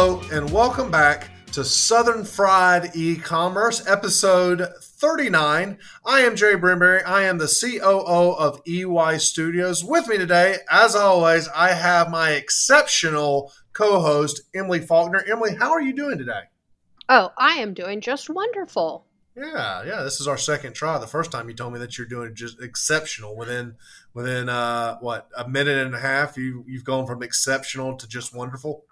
[0.00, 5.76] Hello, and welcome back to Southern Fried E-commerce, episode 39.
[6.06, 7.04] I am Jay Brimberry.
[7.04, 9.84] I am the COO of EY Studios.
[9.84, 15.24] With me today, as always, I have my exceptional co-host Emily Faulkner.
[15.28, 16.42] Emily, how are you doing today?
[17.08, 19.04] Oh, I am doing just wonderful.
[19.36, 20.04] Yeah, yeah.
[20.04, 20.98] This is our second try.
[20.98, 23.74] The first time you told me that you're doing just exceptional within
[24.14, 26.36] within uh what a minute and a half.
[26.36, 28.84] You you've gone from exceptional to just wonderful.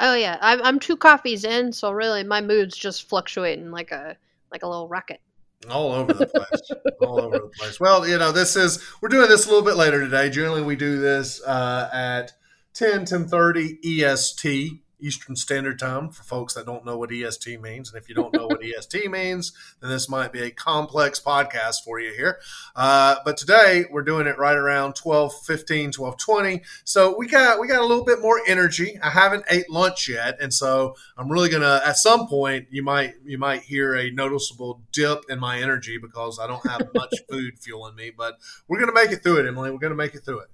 [0.00, 4.16] Oh yeah, I'm, I'm two coffees in, so really my mood's just fluctuating like a
[4.50, 5.20] like a little rocket.
[5.68, 6.70] All over the place,
[7.02, 7.78] all over the place.
[7.78, 10.30] Well, you know, this is we're doing this a little bit later today.
[10.30, 12.32] Generally, we do this uh, at
[12.72, 17.92] 10, 10 30 EST Eastern Standard Time for folks that don't know what EST means.
[17.92, 21.82] And if you don't know what EST means, then this might be a complex podcast
[21.84, 22.40] for you here.
[22.76, 26.62] Uh, but today we're doing it right around 12, 15, 12, 20.
[26.84, 28.98] So we got, we got a little bit more energy.
[29.02, 30.38] I haven't ate lunch yet.
[30.40, 34.10] And so I'm really going to, at some point, you might, you might hear a
[34.10, 38.78] noticeable dip in my energy because I don't have much food fueling me, but we're
[38.78, 39.70] going to make it through it, Emily.
[39.70, 40.48] We're going to make it through it.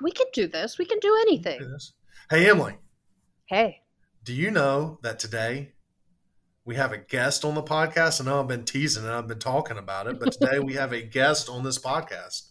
[0.00, 0.78] We can do this.
[0.78, 1.78] We can do anything.
[2.28, 2.76] Hey, Emily.
[3.52, 3.82] Hey.
[4.24, 5.72] Do you know that today
[6.64, 8.18] we have a guest on the podcast?
[8.18, 10.94] I know I've been teasing and I've been talking about it, but today we have
[10.94, 12.46] a guest on this podcast.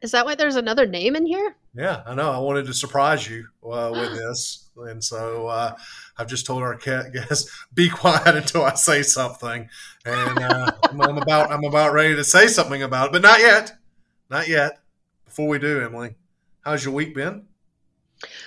[0.00, 1.54] Is that why there's another name in here?
[1.76, 2.28] Yeah, I know.
[2.28, 4.68] I wanted to surprise you uh, with this.
[4.78, 5.76] And so uh,
[6.18, 9.68] I've just told our guest, be quiet until I say something.
[10.04, 13.74] And uh, I'm about I'm about ready to say something about it, but not yet.
[14.28, 14.80] Not yet.
[15.24, 16.16] Before we do, Emily,
[16.62, 17.46] how's your week been?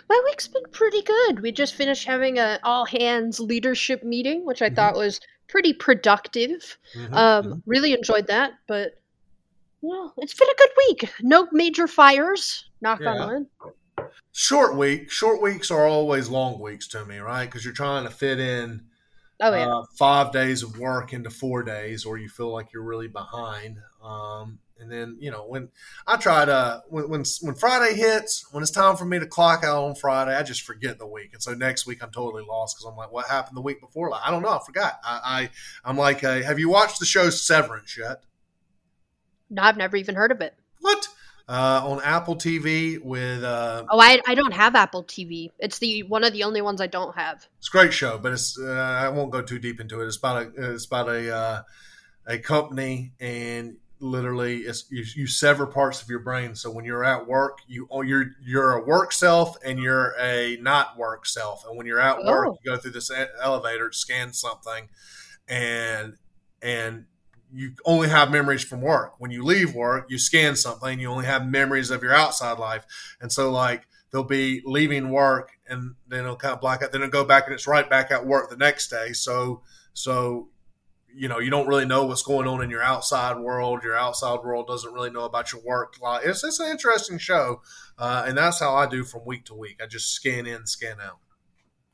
[0.09, 1.41] My week's been pretty good.
[1.41, 4.75] We just finished having an all hands leadership meeting, which I mm-hmm.
[4.75, 6.77] thought was pretty productive.
[6.95, 7.13] Mm-hmm.
[7.13, 7.59] Um, mm-hmm.
[7.65, 8.93] really enjoyed that, but
[9.81, 11.13] well, it's been a good week.
[11.21, 12.65] No major fires.
[12.81, 13.09] Knock yeah.
[13.09, 13.47] on
[13.97, 14.05] wood.
[14.31, 15.11] Short week.
[15.11, 17.45] Short weeks are always long weeks to me, right?
[17.45, 18.81] Because you're trying to fit in
[19.39, 19.67] oh, yeah.
[19.67, 23.77] uh, five days of work into four days, or you feel like you're really behind.
[24.03, 25.69] Um, and then you know when
[26.05, 29.63] I try to when, when when Friday hits, when it's time for me to clock
[29.63, 32.77] out on Friday, I just forget the week, and so next week I'm totally lost
[32.77, 34.09] because I'm like, what happened the week before?
[34.09, 34.99] Like, I don't know, I forgot.
[35.03, 35.49] I,
[35.85, 38.23] I am like, uh, have you watched the show Severance yet?
[39.49, 40.55] No, I've never even heard of it.
[40.81, 41.07] What?
[41.47, 43.43] Uh, on Apple TV with.
[43.43, 45.51] Uh, oh, I, I don't have Apple TV.
[45.59, 47.45] It's the one of the only ones I don't have.
[47.59, 50.07] It's a great show, but it's uh, I won't go too deep into it.
[50.07, 51.61] It's about a it's about a uh,
[52.25, 56.55] a company and literally you, you sever parts of your brain.
[56.55, 60.57] So when you're at work, you oh, you're you're a work self and you're a
[60.61, 61.65] not work self.
[61.67, 62.57] And when you're at work, oh.
[62.63, 63.11] you go through this
[63.41, 64.89] elevator, scan something,
[65.47, 66.15] and
[66.61, 67.05] and
[67.53, 69.13] you only have memories from work.
[69.17, 72.85] When you leave work, you scan something, you only have memories of your outside life.
[73.21, 77.01] And so like they'll be leaving work and then it'll kind of black out, then
[77.01, 79.13] it'll go back and it's right back at work the next day.
[79.13, 79.61] So
[79.93, 80.49] so
[81.15, 83.83] you know you don't really know what's going on in your outside world.
[83.83, 87.61] Your outside world doesn't really know about your work it's, it's an interesting show
[87.97, 89.79] uh, and that's how i do from week to week.
[89.81, 91.19] I just scan in scan out.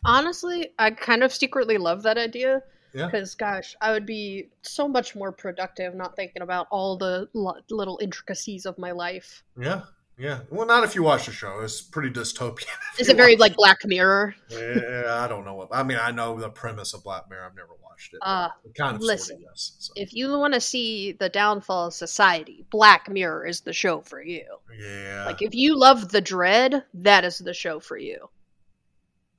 [0.03, 2.61] Honestly i kind of secretly love that idea
[2.93, 3.53] because yeah.
[3.53, 7.29] gosh i would be so much more productive not thinking about all the
[7.69, 9.43] little intricacies of my life.
[9.59, 9.81] Yeah
[10.17, 11.61] yeah, well, not if you watch the show.
[11.61, 12.65] It's pretty dystopian.
[12.99, 14.35] Is it very like Black Mirror?
[14.49, 15.69] Yeah, I don't know what.
[15.71, 17.45] I mean, I know the premise of Black Mirror.
[17.45, 18.19] I've never watched it.
[18.21, 19.37] Uh, kind of listen.
[19.37, 19.93] Sort of, yes, so.
[19.95, 24.21] If you want to see the downfall of society, Black Mirror is the show for
[24.21, 24.45] you.
[24.79, 25.25] Yeah.
[25.25, 28.29] Like if you love the dread, that is the show for you.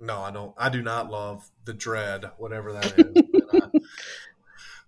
[0.00, 0.52] No, I don't.
[0.58, 2.94] I do not love the dread, whatever that
[3.72, 3.82] is.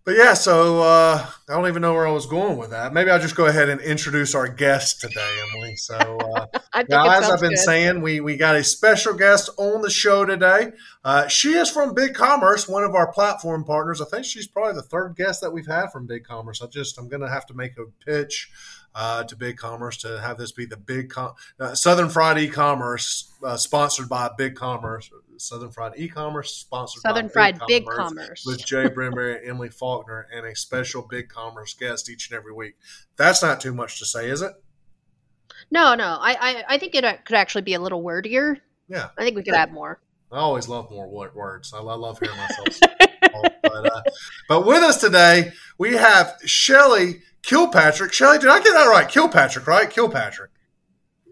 [0.05, 2.93] But yeah, so uh, I don't even know where I was going with that.
[2.93, 5.77] Maybe I'll just go ahead and introduce our guest today, Emily.
[5.77, 6.47] So, uh,
[6.91, 7.59] now, as I've been good.
[7.59, 10.73] saying, we, we got a special guest on the show today.
[11.03, 14.03] Uh, she is from Big Commerce, one of our platform partners.
[14.03, 16.61] I think she's probably the third guest that we've had from Big Commerce.
[16.61, 18.51] I just I'm going to have to make a pitch
[18.95, 23.33] uh, to Big Commerce to have this be the Big Com- uh, Southern Fried E-commerce
[23.45, 25.11] uh, sponsored by Big Commerce.
[25.37, 28.45] Southern Fried E-commerce sponsored Southern by Fried Big Commerce, Commerce.
[28.47, 32.53] with Jay Brimberry and Emily Faulkner and a special Big Commerce guest each and every
[32.53, 32.75] week.
[33.17, 34.53] That's not too much to say, is it?
[35.71, 36.19] No, no.
[36.21, 38.59] I I, I think it uh, could actually be a little wordier.
[38.89, 39.63] Yeah, I think we could yeah.
[39.63, 40.01] add more.
[40.31, 41.73] I always love more words.
[41.73, 42.81] I love hearing myself.
[43.63, 44.03] but, uh,
[44.49, 48.13] but with us today, we have Shelley Kilpatrick.
[48.13, 49.09] Shelley, did I get that right?
[49.09, 49.89] Kilpatrick, right?
[49.91, 50.51] Kilpatrick.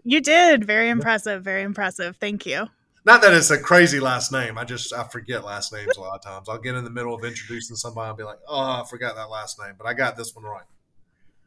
[0.03, 0.65] You did.
[0.65, 1.43] Very impressive.
[1.43, 2.17] Very impressive.
[2.17, 2.67] Thank you.
[3.05, 4.57] Not that it's a crazy last name.
[4.57, 6.47] I just I forget last names a lot of times.
[6.47, 9.29] I'll get in the middle of introducing somebody and be like, "Oh, I forgot that
[9.29, 10.63] last name," but I got this one right.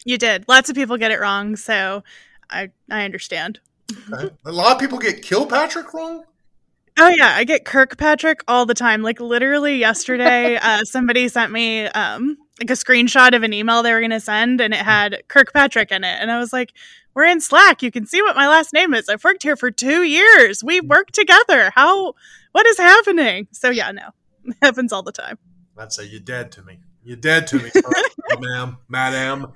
[0.04, 0.44] You did.
[0.48, 2.02] Lots of people get it wrong, so
[2.50, 3.60] I I understand.
[4.12, 4.34] Okay.
[4.44, 6.24] A lot of people get Kilpatrick wrong.
[6.98, 9.02] Oh yeah, I get Kirkpatrick all the time.
[9.02, 13.92] Like literally yesterday, uh, somebody sent me um, like a screenshot of an email they
[13.92, 16.72] were going to send, and it had Kirkpatrick in it, and I was like,
[17.14, 17.82] "We're in Slack.
[17.82, 19.08] You can see what my last name is.
[19.08, 20.64] I've worked here for two years.
[20.64, 21.70] We work together.
[21.74, 22.14] How?
[22.52, 24.08] What is happening?" So yeah, no,
[24.44, 25.38] it happens all the time.
[25.78, 26.78] I'd say you're dead to me.
[27.04, 27.70] You're dead to me,
[28.40, 29.52] ma'am, madam.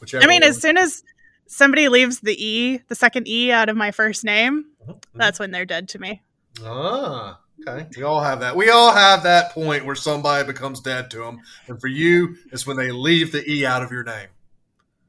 [0.00, 0.48] Whichever I mean, one.
[0.48, 1.04] as soon as
[1.46, 4.98] somebody leaves the E, the second E out of my first name, mm-hmm.
[5.14, 6.22] that's when they're dead to me.
[6.64, 7.86] Ah, okay.
[7.96, 8.56] We all have that.
[8.56, 12.66] We all have that point where somebody becomes dead to them, and for you, it's
[12.66, 14.28] when they leave the E out of your name.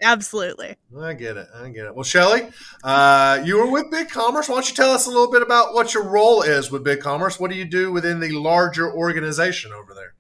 [0.02, 0.76] Absolutely.
[1.00, 1.48] I get it.
[1.54, 1.94] I get it.
[1.94, 2.50] Well, Shelley,
[2.84, 4.50] uh, you were with Big Commerce.
[4.50, 7.02] Why don't you tell us a little bit about what your role is with Big
[7.02, 7.40] Commerce?
[7.40, 10.16] What do you do within the larger organization over there?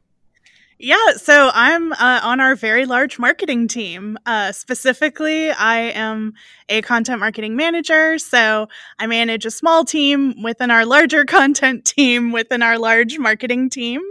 [0.83, 4.17] Yeah, so I'm uh, on our very large marketing team.
[4.25, 6.33] Uh, specifically, I am
[6.69, 8.17] a content marketing manager.
[8.17, 8.67] So
[8.97, 14.01] I manage a small team within our larger content team within our large marketing team.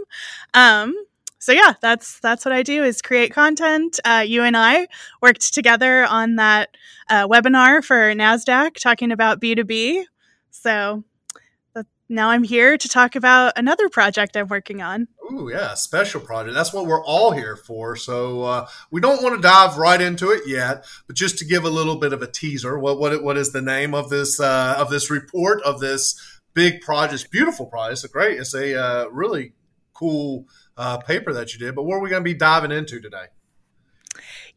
[0.53, 0.95] Um,
[1.39, 3.99] so yeah, that's that's what I do is create content.
[4.05, 4.87] Uh, you and I
[5.21, 6.77] worked together on that
[7.09, 10.05] uh, webinar for Nasdaq talking about B two B.
[10.51, 11.03] So
[12.07, 15.07] now I'm here to talk about another project I'm working on.
[15.31, 16.55] Ooh, yeah, special project.
[16.55, 17.95] That's what we're all here for.
[17.95, 21.63] So uh, we don't want to dive right into it yet, but just to give
[21.63, 24.75] a little bit of a teaser, what what what is the name of this uh,
[24.77, 26.19] of this report of this
[26.53, 27.31] big project?
[27.31, 27.93] Beautiful project.
[27.93, 28.39] It's a great.
[28.39, 29.53] It's a uh, really
[29.93, 31.75] cool uh, paper that you did.
[31.75, 33.25] But what are we going to be diving into today?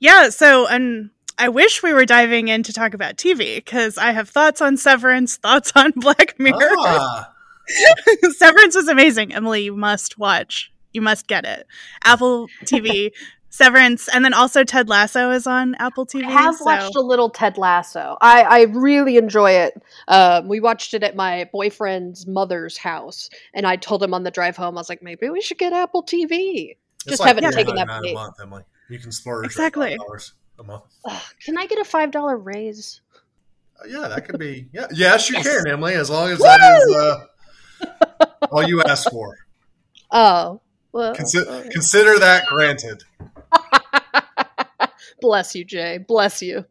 [0.01, 0.31] Yeah.
[0.31, 4.29] So and I wish we were diving in to talk about TV because I have
[4.29, 6.59] thoughts on Severance, thoughts on Black Mirror.
[6.79, 7.34] Ah.
[8.37, 9.35] Severance is amazing.
[9.35, 10.73] Emily, you must watch.
[10.93, 11.67] You must get it.
[12.05, 13.11] Apple TV,
[13.51, 16.25] Severance, and then also Ted Lasso is on Apple TV.
[16.25, 16.65] I have so.
[16.65, 18.17] watched a little Ted Lasso.
[18.21, 19.81] I, I really enjoy it.
[20.09, 24.31] Um, we watched it at my boyfriend's mother's house, and I told him on the
[24.31, 26.77] drive home, I was like, maybe we should get Apple TV.
[27.07, 27.89] It's Just like haven't taken that.
[27.89, 28.63] A month, Emily.
[28.89, 29.97] You can splurge exactly
[30.59, 30.85] a month.
[31.45, 33.01] can I get a five dollar raise?
[33.81, 34.69] Uh, yeah, that could be.
[34.73, 35.47] Yeah, yes, you yes.
[35.47, 36.45] can, Emily, as long as Woo!
[36.45, 36.95] that is.
[36.95, 37.25] Uh,
[38.51, 39.37] all you ask for.
[40.11, 40.61] Oh,
[40.93, 41.15] well.
[41.15, 43.03] Consi- consider that granted.
[45.21, 45.99] Bless you, Jay.
[45.99, 46.65] Bless you.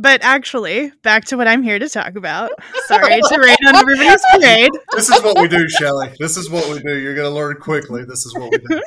[0.00, 2.52] But actually, back to what I'm here to talk about.
[2.86, 4.70] Sorry to rain on everybody's parade.
[4.92, 6.12] This is what we do, Shelley.
[6.20, 6.96] This is what we do.
[6.98, 8.04] You're going to learn quickly.
[8.04, 8.80] This is what we do.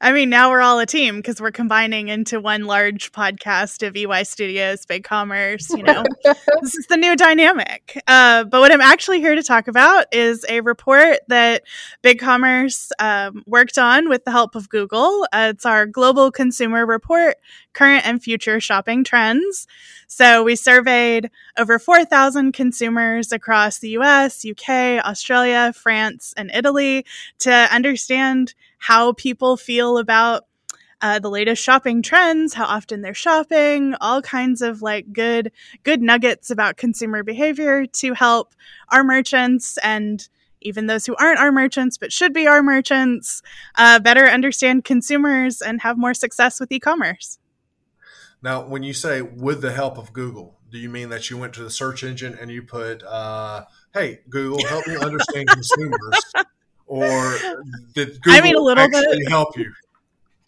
[0.00, 3.96] I mean, now we're all a team because we're combining into one large podcast of
[3.96, 5.70] EY Studios, Big Commerce.
[5.70, 8.00] You know, this is the new dynamic.
[8.06, 11.62] Uh, but what I'm actually here to talk about is a report that
[12.02, 15.26] Big Commerce um, worked on with the help of Google.
[15.32, 17.36] Uh, it's our Global Consumer Report
[17.72, 19.66] Current and Future Shopping Trends.
[20.06, 27.04] So we surveyed over 4,000 consumers across the US, UK, Australia, France, and Italy
[27.40, 30.44] to understand how people feel about
[31.00, 35.50] uh, the latest shopping trends, how often they're shopping, all kinds of like good
[35.84, 38.54] good nuggets about consumer behavior to help
[38.90, 40.28] our merchants and
[40.60, 43.40] even those who aren't our merchants but should be our merchants
[43.76, 47.38] uh, better understand consumers and have more success with e-commerce.
[48.42, 51.54] Now, when you say with the help of Google, do you mean that you went
[51.54, 53.64] to the search engine and you put, uh,
[53.94, 56.20] "Hey Google, help me understand consumers"?
[56.94, 57.36] Or
[57.94, 59.28] did Google I mean, a little actually bit.
[59.28, 59.72] help you?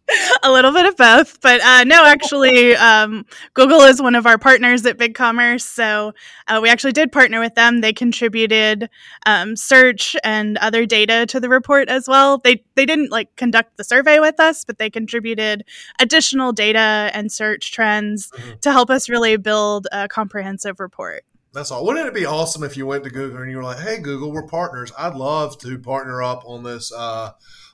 [0.43, 4.39] a little bit of both, but uh, no, actually, um, Google is one of our
[4.39, 6.13] partners at BigCommerce, so
[6.47, 7.81] uh, we actually did partner with them.
[7.81, 8.89] They contributed
[9.25, 12.39] um, search and other data to the report as well.
[12.39, 15.65] They they didn't like conduct the survey with us, but they contributed
[16.01, 18.59] additional data and search trends mm-hmm.
[18.61, 21.25] to help us really build a comprehensive report.
[21.57, 21.87] That's all.
[21.87, 24.31] Wouldn't it be awesome if you went to Google and you were like, "Hey, Google,
[24.31, 24.93] we're partners.
[24.99, 27.31] I'd love to partner up on this uh,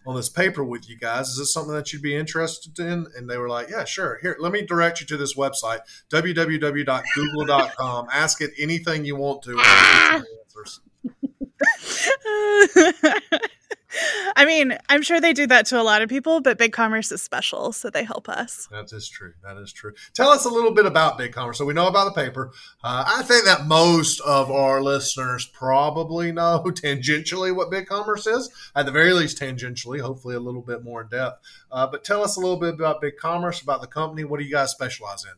[0.06, 1.30] on this paper with you guys.
[1.30, 4.20] Is this something that you'd be interested in?" And they were like, "Yeah, sure.
[4.22, 8.06] Here, let me direct you to this website, www.google.com.
[8.12, 9.60] Ask it anything you want to."
[14.36, 17.12] I mean, I'm sure they do that to a lot of people, but Big Commerce
[17.12, 18.68] is special, so they help us.
[18.70, 19.34] That is true.
[19.42, 19.92] That is true.
[20.14, 21.58] Tell us a little bit about Big Commerce.
[21.58, 22.52] So we know about the paper.
[22.82, 28.50] Uh, I think that most of our listeners probably know tangentially what Big Commerce is,
[28.74, 31.44] at the very least tangentially, hopefully a little bit more in depth.
[31.70, 34.24] Uh, but tell us a little bit about Big Commerce, about the company.
[34.24, 35.32] What do you guys specialize in?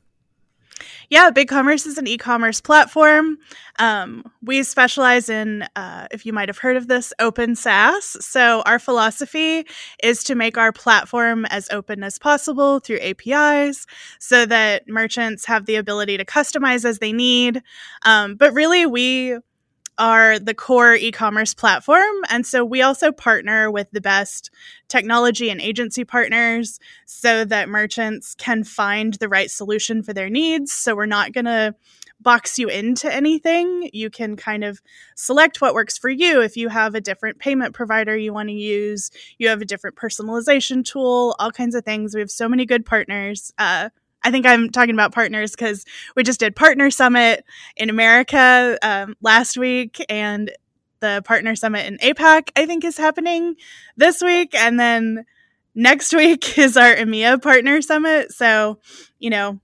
[1.10, 3.38] Yeah, Big Commerce is an e commerce platform.
[3.78, 8.16] Um, we specialize in, uh, if you might have heard of this, open SaaS.
[8.24, 9.66] So, our philosophy
[10.02, 13.86] is to make our platform as open as possible through APIs
[14.18, 17.62] so that merchants have the ability to customize as they need.
[18.04, 19.38] Um, but really, we
[19.98, 22.16] are the core e commerce platform.
[22.28, 24.50] And so we also partner with the best
[24.88, 30.72] technology and agency partners so that merchants can find the right solution for their needs.
[30.72, 31.74] So we're not going to
[32.20, 33.90] box you into anything.
[33.92, 34.80] You can kind of
[35.14, 36.40] select what works for you.
[36.40, 39.96] If you have a different payment provider you want to use, you have a different
[39.96, 42.14] personalization tool, all kinds of things.
[42.14, 43.52] We have so many good partners.
[43.58, 43.90] Uh,
[44.24, 45.84] I think I'm talking about partners because
[46.16, 47.44] we just did Partner Summit
[47.76, 50.50] in America um, last week, and
[51.00, 53.56] the Partner Summit in APAC, I think, is happening
[53.96, 54.54] this week.
[54.54, 55.26] And then
[55.74, 58.32] next week is our EMEA Partner Summit.
[58.32, 58.78] So,
[59.18, 59.60] you know,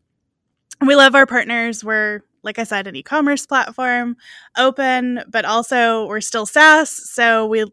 [0.84, 1.82] we love our partners.
[1.82, 4.16] We're like I said, an e-commerce platform,
[4.56, 7.66] open, but also we're still SaaS, so we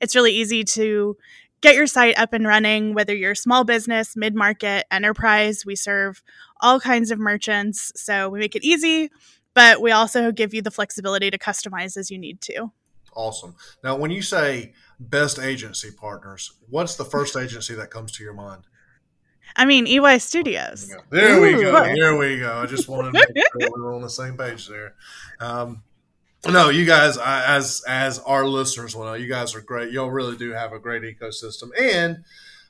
[0.00, 1.16] it's really easy to
[1.64, 5.64] get your site up and running whether you're small business, mid-market, enterprise.
[5.64, 6.22] We serve
[6.60, 9.10] all kinds of merchants, so we make it easy,
[9.54, 12.70] but we also give you the flexibility to customize as you need to.
[13.16, 13.56] Awesome.
[13.82, 18.34] Now, when you say best agency partners, what's the first agency that comes to your
[18.34, 18.64] mind?
[19.56, 20.94] I mean, EY Studios.
[21.10, 21.72] There we go.
[21.82, 22.58] There we go.
[22.58, 24.94] I just wanted to make sure we were on the same page there.
[25.40, 25.82] Um,
[26.48, 29.92] no, you guys, as as our listeners will know, you guys are great.
[29.92, 32.24] Y'all really do have a great ecosystem, and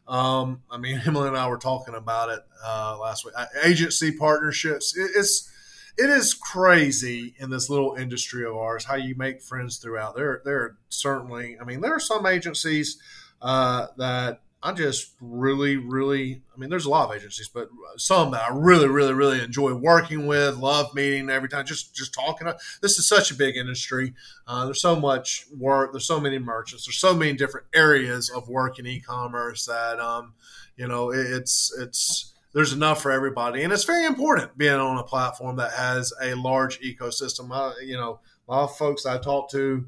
[0.07, 3.35] um, I mean, Emily and I were talking about it uh, last week.
[3.65, 4.97] Agency partnerships.
[4.97, 5.51] It, it's
[5.97, 10.17] it is crazy in this little industry of ours how you make friends throughout.
[10.17, 11.57] There, there are certainly.
[11.61, 12.99] I mean, there are some agencies
[13.41, 17.69] uh, that I just really, really, I mean, there's a lot of agencies, but
[17.99, 22.15] some that I really, really, really enjoy working with, love meeting every time, just, just
[22.15, 22.49] talking.
[22.81, 24.15] This is such a big industry.
[24.47, 25.93] Uh, there's so much work.
[25.93, 26.87] There's so many merchants.
[26.87, 30.33] There's so many different areas of work in e-commerce that, um,
[30.79, 33.65] you know, it's, it's, there's enough for everybody.
[33.65, 37.51] And it's very important being on a platform that has a large ecosystem.
[37.53, 39.87] Uh, you know, a lot of folks I talk to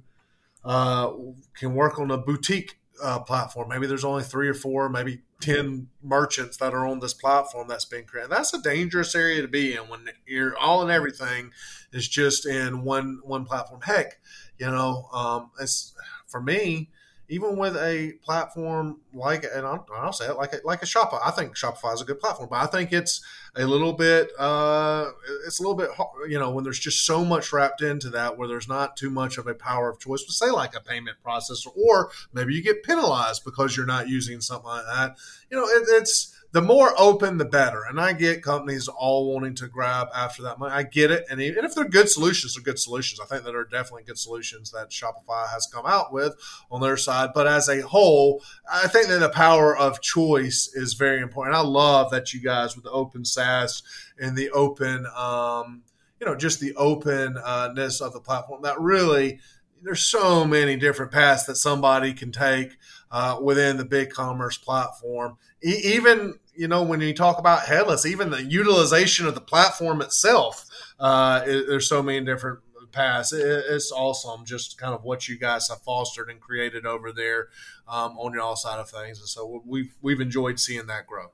[0.66, 1.12] uh,
[1.54, 3.68] can work on a boutique uh, platform.
[3.68, 7.84] Maybe there's only three or four, maybe 10 merchants that are on this platform that's
[7.84, 8.30] been created.
[8.30, 11.50] That's a dangerous area to be in when you're all and everything
[11.92, 13.82] is just in one, one platform.
[13.82, 14.18] Heck,
[14.58, 15.94] you know, um, it's
[16.26, 16.90] for me,
[17.28, 21.20] even with a platform like, and I'll, I'll say it like a, like a Shopify.
[21.24, 23.24] I think Shopify is a good platform, but I think it's
[23.56, 25.10] a little bit, uh,
[25.46, 25.88] it's a little bit,
[26.28, 29.38] you know, when there's just so much wrapped into that, where there's not too much
[29.38, 30.22] of a power of choice.
[30.22, 34.40] But say like a payment processor, or maybe you get penalized because you're not using
[34.40, 35.16] something like that.
[35.50, 37.82] You know, it, it's the more open, the better.
[37.84, 40.72] And I get companies all wanting to grab after that money.
[40.74, 41.24] I get it.
[41.30, 43.20] And, even if they're good solutions, they're good solutions.
[43.20, 46.34] I think that are definitely good solutions that Shopify has come out with
[46.70, 47.30] on their side.
[47.34, 51.56] But as a whole, I think that the power of choice is very important.
[51.56, 53.82] I love that you guys with the open SaaS
[54.18, 55.82] and the open, um,
[56.20, 59.40] you know, just the openness of the platform that really
[59.82, 62.76] there's so many different paths that somebody can take
[63.10, 65.36] uh, within the big commerce platform.
[65.64, 70.00] E- even you know, when you talk about headless, even the utilization of the platform
[70.00, 70.64] itself,
[70.98, 72.60] uh, it, there's so many different
[72.92, 73.32] paths.
[73.32, 77.48] It, it's awesome, just kind of what you guys have fostered and created over there
[77.86, 81.30] um, on your side of things, and so we've we've enjoyed seeing that grow.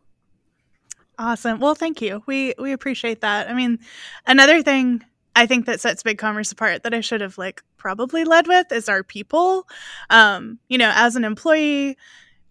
[1.18, 1.60] Awesome.
[1.60, 2.22] Well, thank you.
[2.26, 3.48] We we appreciate that.
[3.48, 3.78] I mean,
[4.26, 5.04] another thing
[5.34, 8.88] I think that sets BigCommerce apart that I should have like probably led with is
[8.88, 9.66] our people.
[10.10, 11.96] Um, you know, as an employee,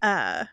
[0.02, 0.44] uh,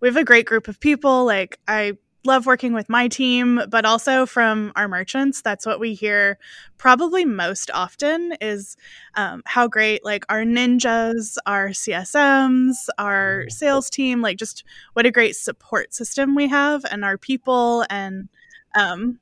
[0.00, 1.24] we have a great group of people.
[1.24, 1.92] Like I
[2.24, 5.40] love working with my team, but also from our merchants.
[5.40, 6.38] That's what we hear
[6.76, 8.76] probably most often is
[9.14, 13.50] um, how great like our ninjas, our CSMs, our mm-hmm.
[13.50, 18.28] sales team, like just what a great support system we have, and our people, and
[18.74, 19.20] um,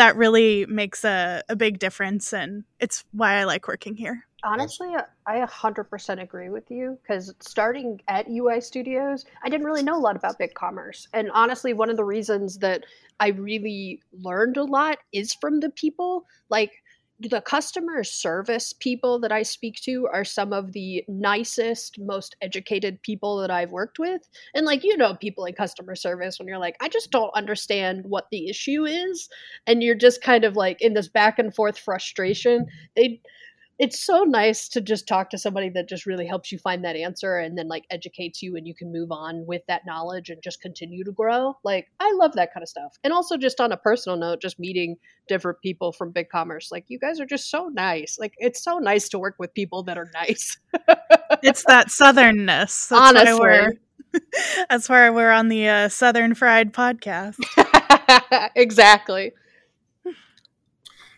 [0.00, 2.32] that really makes a, a big difference.
[2.32, 4.24] And it's why I like working here.
[4.42, 4.88] Honestly,
[5.26, 10.00] I 100% agree with you because starting at EY Studios, I didn't really know a
[10.00, 12.84] lot about big commerce And honestly, one of the reasons that
[13.20, 16.24] I really learned a lot is from the people.
[16.48, 16.72] Like,
[17.20, 23.02] the customer service people that I speak to are some of the nicest, most educated
[23.02, 24.22] people that I've worked with.
[24.54, 28.04] And like you know people in customer service when you're like I just don't understand
[28.06, 29.28] what the issue is
[29.66, 32.66] and you're just kind of like in this back and forth frustration.
[32.96, 33.20] They
[33.80, 36.96] it's so nice to just talk to somebody that just really helps you find that
[36.96, 40.42] answer and then like educates you and you can move on with that knowledge and
[40.42, 41.56] just continue to grow.
[41.64, 42.98] Like I love that kind of stuff.
[43.02, 46.70] And also just on a personal note, just meeting different people from big commerce.
[46.70, 48.18] Like you guys are just so nice.
[48.20, 50.58] Like it's so nice to work with people that are nice.
[51.42, 52.86] it's that southernness.
[52.86, 53.32] That's Honestly.
[53.32, 53.38] Why
[54.12, 54.20] we're,
[54.68, 57.38] that's why we're on the uh, Southern Fried podcast.
[58.54, 59.32] exactly.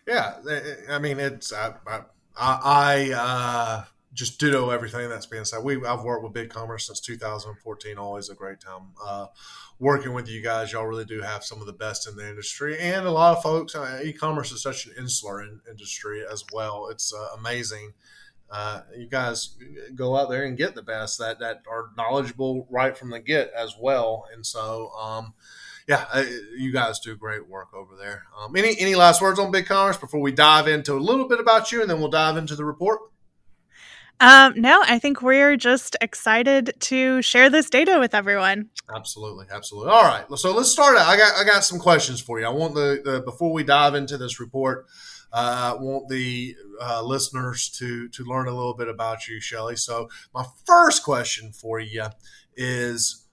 [0.07, 0.35] Yeah,
[0.89, 2.01] I mean it's I, I
[2.35, 5.63] I, I uh, just ditto everything that's being said.
[5.63, 7.97] We I've worked with BigCommerce since 2014.
[7.97, 9.27] Always a great time uh,
[9.79, 10.71] working with you guys.
[10.71, 13.43] Y'all really do have some of the best in the industry, and a lot of
[13.43, 13.75] folks.
[13.75, 16.87] Uh, e-commerce is such an insular in, industry as well.
[16.89, 17.93] It's uh, amazing.
[18.51, 19.55] Uh, you guys
[19.95, 23.51] go out there and get the best that that are knowledgeable right from the get
[23.57, 24.91] as well, and so.
[24.91, 25.33] Um,
[25.87, 26.23] yeah, uh,
[26.57, 28.23] you guys do great work over there.
[28.39, 31.71] Um, any any last words on BigCommerce before we dive into a little bit about
[31.71, 32.99] you, and then we'll dive into the report.
[34.19, 38.69] Um, no, I think we're just excited to share this data with everyone.
[38.93, 39.91] Absolutely, absolutely.
[39.91, 40.97] All right, so let's start.
[40.97, 41.07] Out.
[41.07, 42.45] I got I got some questions for you.
[42.45, 44.85] I want the, the before we dive into this report.
[45.33, 49.75] Uh, I want the uh, listeners to to learn a little bit about you, Shelley.
[49.75, 52.05] So my first question for you
[52.55, 53.27] is,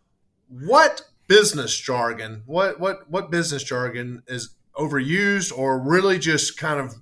[0.49, 6.97] what business jargon, what what what business jargon is overused or really just kind of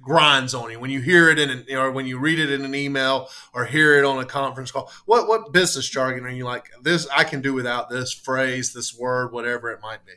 [0.00, 0.78] grinds on you?
[0.78, 3.64] When you hear it in an, or when you read it in an email or
[3.64, 7.24] hear it on a conference call what what business jargon are you like this i
[7.24, 10.12] can do without this phrase this word whatever it might be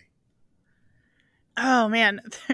[1.58, 2.22] oh man.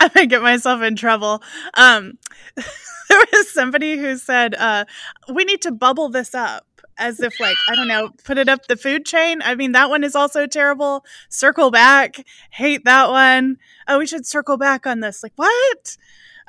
[0.00, 1.42] I might get myself in trouble.
[1.74, 2.18] Um
[2.56, 4.84] there was somebody who said uh
[5.32, 8.66] we need to bubble this up as if like I don't know, put it up
[8.66, 9.42] the food chain.
[9.42, 11.04] I mean, that one is also terrible.
[11.28, 13.58] Circle back, hate that one.
[13.88, 15.22] Oh, we should circle back on this.
[15.22, 15.96] Like what?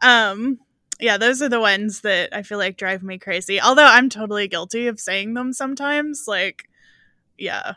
[0.02, 0.60] Um,
[1.00, 3.62] yeah, those are the ones that I feel like drive me crazy.
[3.62, 6.26] Although I'm totally guilty of saying them sometimes.
[6.28, 6.70] Like,
[7.38, 7.74] yeah,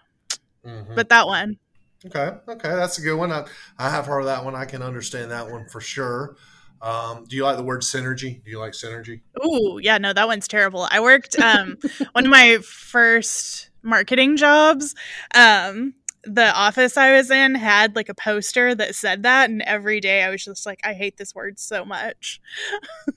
[0.65, 0.95] mm-hmm.
[0.95, 1.59] but that one.
[2.07, 3.31] Okay, okay, that's a good one.
[3.31, 3.47] I,
[3.79, 4.55] I have heard that one.
[4.55, 6.37] I can understand that one for sure.
[6.83, 8.43] Um, do you like the word synergy?
[8.43, 9.21] Do you like synergy?
[9.41, 10.89] Oh, yeah, no, that one's terrible.
[10.91, 11.77] I worked um,
[12.13, 14.95] one of my first marketing jobs.
[15.35, 15.95] Um,
[16.25, 20.23] the office I was in had like a poster that said that, and every day
[20.23, 22.41] I was just like, I hate this word so much.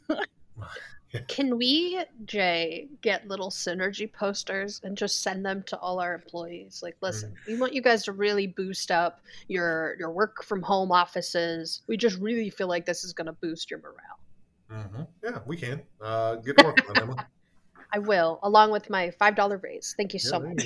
[1.27, 6.81] Can we, Jay, get little synergy posters and just send them to all our employees?
[6.81, 7.47] Like, listen, mm.
[7.47, 11.81] we want you guys to really boost up your your work from home offices.
[11.87, 14.19] We just really feel like this is going to boost your morale.
[14.71, 15.01] Mm-hmm.
[15.23, 15.81] Yeah, we can.
[16.01, 17.27] Uh, get to work on Emma.
[17.93, 19.93] I will, along with my five dollar raise.
[19.95, 20.65] Thank you yeah, so much.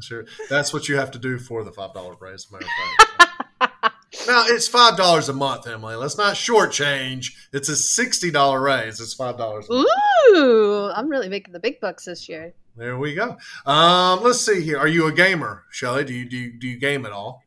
[0.00, 2.48] sure, that's what you have to do for the five dollar raise.
[4.26, 5.94] Now it's five dollars a month, Emily.
[5.94, 7.32] Let's not shortchange.
[7.52, 9.00] It's a sixty dollar raise.
[9.00, 9.68] It's five dollars.
[9.70, 12.54] Ooh, I'm really making the big bucks this year.
[12.76, 13.36] There we go.
[13.66, 14.78] Um, let's see here.
[14.78, 16.04] Are you a gamer, Shelley?
[16.04, 17.42] Do you do you, do you game at all?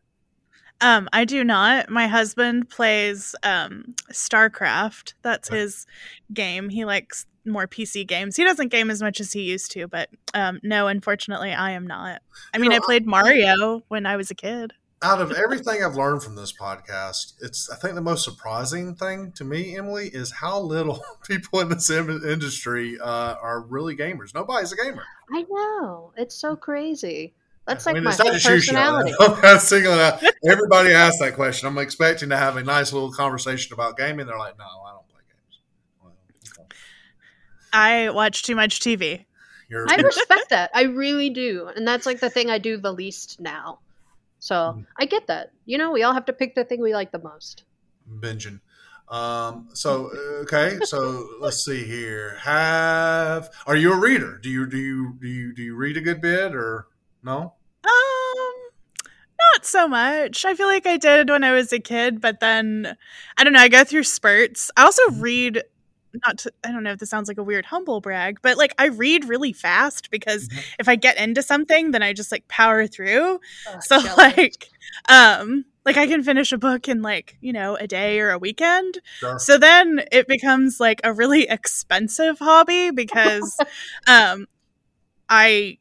[0.82, 1.90] Um, I do not.
[1.90, 5.14] My husband plays um, StarCraft.
[5.22, 5.86] That's his
[6.34, 6.70] game.
[6.70, 8.36] He likes more PC games.
[8.36, 11.86] He doesn't game as much as he used to, but um, no, unfortunately, I am
[11.86, 12.22] not.
[12.54, 15.84] I you mean, know, I played Mario when I was a kid out of everything
[15.84, 20.10] I've learned from this podcast, it's I think the most surprising thing to me, Emily,
[20.10, 24.34] is how little people in this industry uh, are really gamers.
[24.34, 25.04] Nobody's a gamer.
[25.34, 27.34] I know it's so crazy.
[27.68, 29.14] That's like I mean, my whole personality.
[29.20, 30.24] out.
[30.48, 31.68] Everybody asks that question.
[31.68, 34.26] I'm expecting to have a nice little conversation about gaming.
[34.26, 35.60] They're like, "No, I don't play games."
[36.04, 36.14] Well,
[36.60, 36.78] okay.
[37.72, 39.26] I watch too much TV.
[39.70, 40.72] You're, I respect that.
[40.74, 43.80] I really do, and that's like the thing I do the least now.
[44.42, 44.82] So mm-hmm.
[45.00, 45.52] I get that.
[45.66, 47.64] You know, we all have to pick the thing we like the most.
[48.10, 48.60] Binging.
[49.08, 50.10] Um, so
[50.42, 52.38] okay, so let's see here.
[52.42, 54.40] Have are you a reader?
[54.42, 56.88] Do you do you do you do you read a good bit or
[57.24, 57.54] no?
[57.84, 58.54] Um,
[59.54, 60.44] not so much.
[60.44, 62.98] I feel like I did when I was a kid, but then
[63.38, 63.60] I don't know.
[63.60, 64.72] I go through spurts.
[64.76, 65.22] I also mm-hmm.
[65.22, 65.64] read
[66.26, 68.74] not to, I don't know if this sounds like a weird humble brag, but like
[68.78, 70.60] I read really fast because mm-hmm.
[70.80, 73.40] if I get into something, then I just like power through.
[73.68, 74.18] Oh, so jealous.
[74.18, 74.70] like,
[75.10, 78.38] um, like I can finish a book in like, you know, a day or a
[78.38, 79.00] weekend.
[79.20, 79.40] Sure.
[79.40, 83.58] So then it becomes like a really expensive hobby because,
[84.08, 84.48] um,
[85.30, 85.78] I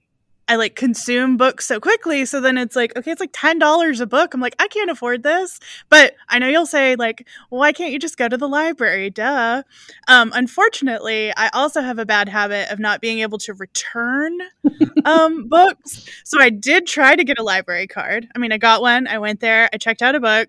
[0.50, 2.24] I like consume books so quickly.
[2.24, 4.34] So then it's like, okay, it's like $10 a book.
[4.34, 5.60] I'm like, I can't afford this.
[5.88, 9.10] But I know you'll say, like, why can't you just go to the library?
[9.10, 9.62] Duh.
[10.08, 14.40] Um, unfortunately, I also have a bad habit of not being able to return
[15.04, 16.08] um, books.
[16.24, 18.26] So I did try to get a library card.
[18.34, 20.48] I mean, I got one, I went there, I checked out a book.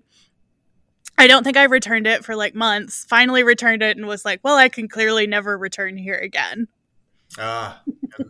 [1.15, 3.05] I don't think I returned it for like months.
[3.05, 6.69] Finally returned it and was like, well, I can clearly never return here again.
[7.39, 7.81] Ah,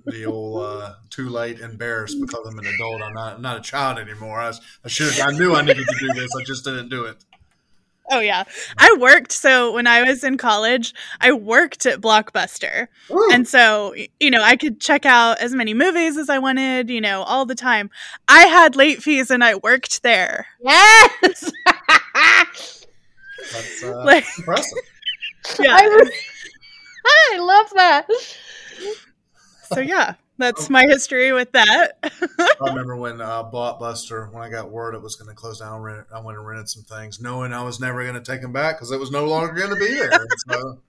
[0.05, 3.01] the old uh, too late embarrassed because I'm an adult.
[3.01, 4.39] I'm not I'm not a child anymore.
[4.39, 4.53] I,
[4.85, 6.29] I should I knew I needed to do this.
[6.39, 7.23] I just didn't do it.
[8.11, 8.43] Oh yeah.
[8.77, 12.87] I worked so when I was in college, I worked at Blockbuster.
[13.09, 13.29] Ooh.
[13.31, 16.99] And so, you know, I could check out as many movies as I wanted, you
[16.99, 17.89] know, all the time.
[18.27, 20.47] I had late fees and I worked there.
[20.61, 21.51] Yes.
[23.53, 24.77] That's uh, like, impressive.
[25.59, 25.75] Yeah.
[25.75, 26.11] I, re-
[27.33, 28.07] I love that.
[29.73, 31.97] So yeah, that's my history with that.
[32.03, 35.81] I remember when uh, Blockbuster, when I got word it was going to close down,
[35.87, 38.51] I, I went and rented some things, knowing I was never going to take them
[38.51, 40.25] back because it was no longer going to be there.
[40.49, 40.79] so,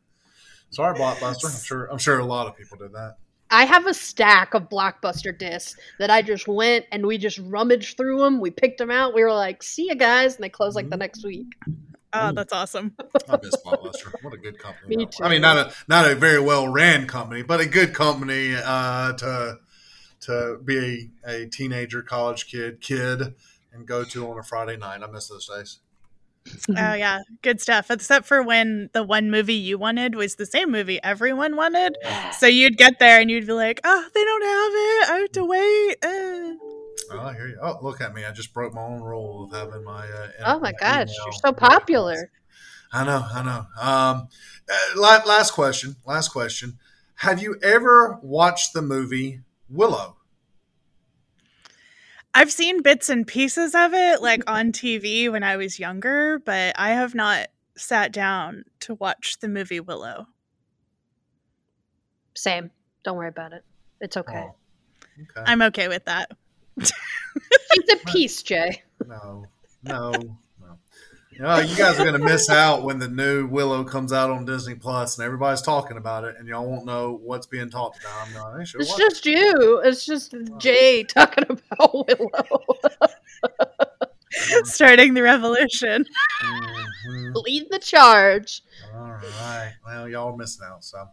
[0.71, 1.45] sorry, Blockbuster.
[1.45, 1.87] I'm sure.
[1.93, 3.19] I'm sure a lot of people did that.
[3.51, 7.99] I have a stack of Blockbuster discs that I just went and we just rummaged
[7.99, 8.41] through them.
[8.41, 9.15] We picked them out.
[9.15, 11.55] We were like, "See you guys," and they closed like the next week.
[12.15, 12.95] Oh, that's awesome.
[13.29, 14.13] I miss Blockbuster.
[14.23, 14.97] What a good company.
[14.97, 15.25] Me too.
[15.25, 19.13] I mean, not a not a very well ran company, but a good company uh,
[19.15, 19.59] to
[20.23, 23.35] to be a, a teenager, college kid, kid,
[23.73, 25.03] and go to on a Friday night.
[25.03, 25.79] I miss those days.
[26.71, 27.91] Oh yeah, good stuff.
[27.91, 31.97] Except for when the one movie you wanted was the same movie everyone wanted.
[32.39, 35.11] So you'd get there and you'd be like, "Oh, they don't have it.
[35.11, 36.72] I have to wait." Uh.
[37.11, 37.59] Oh, I hear you.
[37.61, 38.25] Oh, look at me!
[38.25, 40.07] I just broke my own rule of having my.
[40.07, 42.31] Uh, Oh my gosh, you're so popular.
[42.93, 43.67] I know, I know.
[43.81, 44.29] Um,
[44.71, 45.97] uh, last question.
[46.07, 46.79] Last question.
[47.17, 50.17] Have you ever watched the movie Willow?
[52.35, 56.75] I've seen bits and pieces of it, like on TV when I was younger, but
[56.79, 60.27] I have not sat down to watch the movie Willow.
[62.35, 62.71] Same.
[63.05, 63.65] Don't worry about it.
[64.01, 64.45] It's okay.
[64.47, 64.57] Oh,
[65.21, 65.51] okay.
[65.51, 66.31] I'm okay with that.
[66.81, 68.83] She's a piece, Jay.
[69.07, 69.47] No,
[69.83, 70.13] no,
[71.39, 71.59] no.
[71.59, 74.45] You, you guys are going to miss out when the new Willow comes out on
[74.45, 78.27] Disney Plus, and everybody's talking about it, and y'all won't know what's being talked about.
[78.27, 78.67] I'm not.
[78.69, 79.81] Should It's just you.
[79.85, 82.61] It's just Jay talking about Willow.
[84.65, 86.05] Starting the revolution.
[86.45, 87.35] Mhm.
[87.35, 88.63] Lead the charge.
[88.95, 89.01] All
[89.41, 89.73] right.
[89.85, 90.85] Well, y'all are missing out.
[90.85, 91.07] So,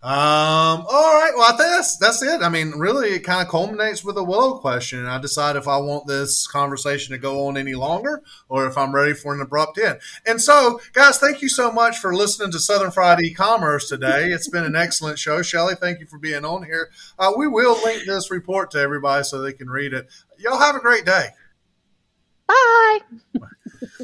[0.00, 1.32] um, all right.
[1.34, 2.40] Well, I think that's that's it.
[2.40, 5.66] I mean, really, it kind of culminates with a Willow question, and I decide if
[5.66, 9.40] I want this conversation to go on any longer or if I'm ready for an
[9.40, 9.98] abrupt end.
[10.24, 14.30] And so, guys, thank you so much for listening to Southern Fried E-commerce today.
[14.30, 15.74] It's been an excellent show, Shelley.
[15.74, 16.90] Thank you for being on here.
[17.18, 20.06] Uh, we will link this report to everybody so they can read it.
[20.38, 21.30] Y'all have a great day.
[22.46, 22.98] Bye.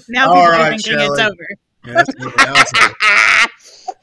[0.09, 1.23] Now All people right, are thinking it's Shelley.
[1.23, 1.47] over.
[1.87, 3.49] Yes,
[3.89, 3.95] Uh,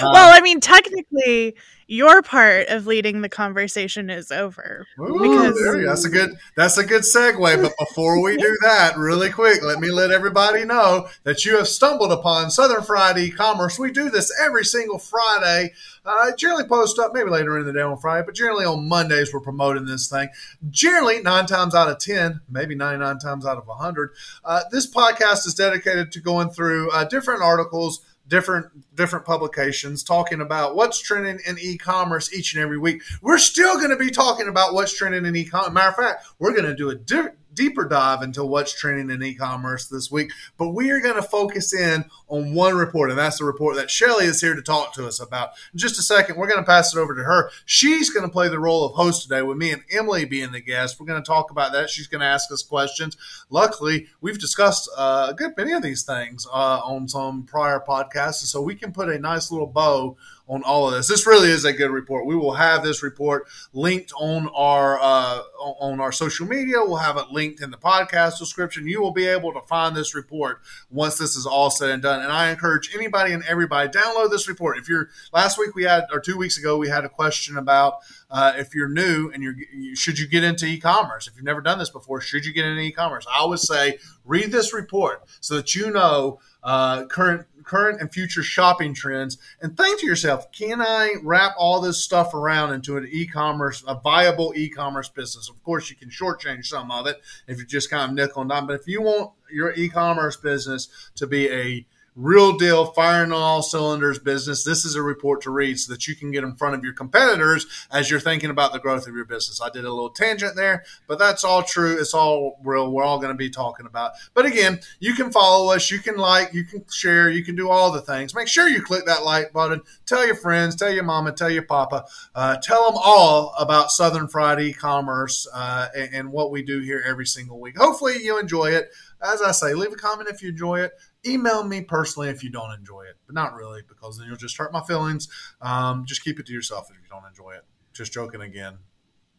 [0.12, 1.54] well, I mean, technically,
[1.90, 4.86] your part of leading the conversation is over.
[5.00, 7.62] Ooh, Because- that's a good that's a good segue.
[7.62, 11.66] But before we do that, really quick, let me let everybody know that you have
[11.66, 13.78] stumbled upon Southern Fried E-commerce.
[13.78, 15.72] We do this every single Friday.
[16.04, 19.32] Uh, generally post up maybe later in the day on Friday, but generally on Mondays
[19.32, 20.28] we're promoting this thing.
[20.70, 24.10] Generally, nine times out of ten, maybe ninety nine times out of hundred,
[24.44, 30.40] uh, this podcast is dedicated to going through uh, different articles different different publications talking
[30.40, 33.02] about what's trending in e-commerce each and every week.
[33.22, 35.72] We're still going to be talking about what's trending in e-commerce.
[35.72, 39.20] Matter of fact, we're going to do a di- deeper dive into what's trending in
[39.20, 40.30] e-commerce this week.
[40.56, 43.90] But we are going to focus in on one report, and that's the report that
[43.90, 45.50] Shelley is here to talk to us about.
[45.72, 47.50] In just a second, we're going to pass it over to her.
[47.64, 50.60] She's going to play the role of host today with me and Emily being the
[50.60, 51.00] guest.
[51.00, 51.90] We're going to talk about that.
[51.90, 53.16] She's going to ask us questions.
[53.50, 58.40] Luckily, we've discussed uh, a good many of these things uh, on some prior podcasts,
[58.42, 60.16] and so we can put a nice little bow
[60.48, 61.08] on all of this.
[61.08, 62.26] This really is a good report.
[62.26, 65.42] We will have this report linked on our uh,
[65.80, 66.76] on our social media.
[66.78, 68.88] We'll have it linked in the podcast description.
[68.88, 72.22] You will be able to find this report once this is all said and done.
[72.22, 74.78] And I encourage anybody and everybody download this report.
[74.78, 77.98] If you're last week we had or two weeks ago we had a question about
[78.30, 81.60] uh, if you're new and you're you, should you get into e-commerce if you've never
[81.60, 85.56] done this before should you get into e-commerce i would say read this report so
[85.56, 89.38] that you know uh, current current and future shopping trends.
[89.62, 93.94] And think to yourself can i wrap all this stuff around into an e-commerce a
[93.94, 95.48] viable e-commerce business?
[95.48, 98.50] Of course you can shortchange some of it if you're just kind of nickel and
[98.50, 98.66] dime.
[98.66, 101.86] But if you want your e-commerce business to be a
[102.18, 104.64] real deal firing on all cylinders business.
[104.64, 106.92] This is a report to read so that you can get in front of your
[106.92, 109.60] competitors as you're thinking about the growth of your business.
[109.62, 111.98] I did a little tangent there but that's all true.
[111.98, 112.90] It's all real.
[112.90, 114.12] We're all going to be talking about.
[114.34, 115.90] But again you can follow us.
[115.90, 116.52] You can like.
[116.52, 117.30] You can share.
[117.30, 118.34] You can do all the things.
[118.34, 119.82] Make sure you click that like button.
[120.04, 120.74] Tell your friends.
[120.74, 121.32] Tell your mama.
[121.32, 122.04] Tell your papa.
[122.34, 127.02] Uh, tell them all about southern fried e-commerce uh, and, and what we do here
[127.06, 127.78] every single week.
[127.78, 128.90] Hopefully you enjoy it.
[129.20, 130.92] As I say, leave a comment if you enjoy it.
[131.26, 134.56] Email me personally if you don't enjoy it, but not really because then you'll just
[134.56, 135.28] hurt my feelings.
[135.60, 137.64] Um, just keep it to yourself if you don't enjoy it.
[137.92, 138.78] Just joking again.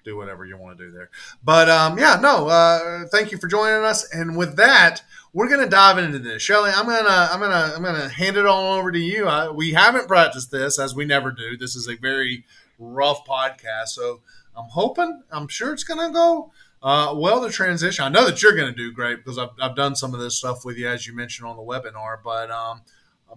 [0.04, 1.10] Do whatever you want to do there.
[1.44, 2.48] But um, yeah, no.
[2.48, 4.10] Uh, thank you for joining us.
[4.14, 5.02] And with that,
[5.34, 6.72] we're gonna dive into this, Shelley.
[6.74, 9.28] I'm gonna, I'm gonna, I'm gonna hand it all over to you.
[9.28, 11.58] I, we haven't practiced this as we never do.
[11.58, 12.46] This is a very
[12.78, 14.22] rough podcast, so
[14.56, 18.06] I'm hoping, I'm sure it's gonna go uh, well, the transition.
[18.06, 20.38] I know that you're going to do great because I've, I've done some of this
[20.38, 22.18] stuff with you, as you mentioned on the webinar.
[22.24, 22.82] But um,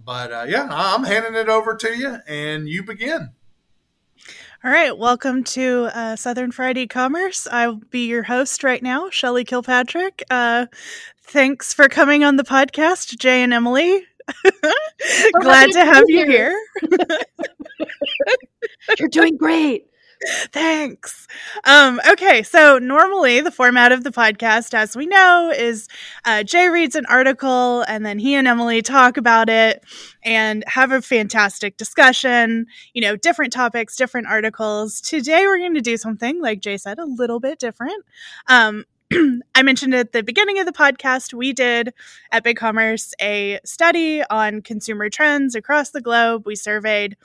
[0.05, 3.31] but uh, yeah, I'm handing it over to you, and you begin.
[4.64, 7.48] All right, welcome to uh, Southern Fried E-commerce.
[7.50, 10.22] I'll be your host right now, Shelley Kilpatrick.
[10.31, 10.66] Uh,
[11.24, 14.05] thanks for coming on the podcast, Jay and Emily.
[15.40, 16.57] Glad to have you here.
[19.00, 19.87] You're doing great.
[20.52, 21.26] Thanks.
[21.64, 25.88] Um, okay, so normally the format of the podcast, as we know, is
[26.24, 29.82] uh, Jay reads an article and then he and Emily talk about it
[30.22, 35.00] and have a fantastic discussion, you know, different topics, different articles.
[35.00, 38.04] Today we're going to do something, like Jay said, a little bit different.
[38.46, 38.85] Um,
[39.54, 41.92] I mentioned at the beginning of the podcast, we did
[42.30, 46.44] at BigCommerce a study on consumer trends across the globe.
[46.46, 47.16] We surveyed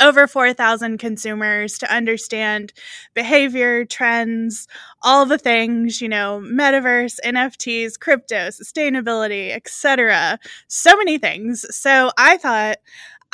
[0.00, 2.72] over 4,000 consumers to understand
[3.12, 4.66] behavior, trends,
[5.02, 10.38] all the things, you know, metaverse, NFTs, crypto, sustainability, etc.
[10.68, 11.66] So many things.
[11.70, 12.78] So I thought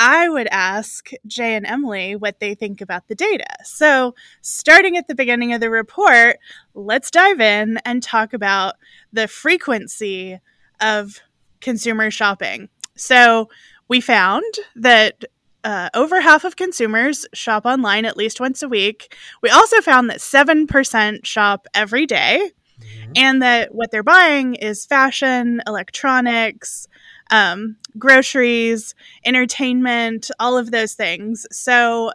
[0.03, 3.45] I would ask Jay and Emily what they think about the data.
[3.65, 6.39] So, starting at the beginning of the report,
[6.73, 8.77] let's dive in and talk about
[9.13, 10.41] the frequency
[10.81, 11.21] of
[11.61, 12.71] consumer shopping.
[12.97, 13.51] So,
[13.89, 15.25] we found that
[15.65, 19.17] uh, over half of consumers shop online at least once a week.
[19.43, 23.13] We also found that 7% shop every day, mm-hmm.
[23.17, 26.89] and that what they're buying is fashion, electronics,
[27.31, 28.95] um, groceries,
[29.25, 31.47] entertainment, all of those things.
[31.51, 32.13] So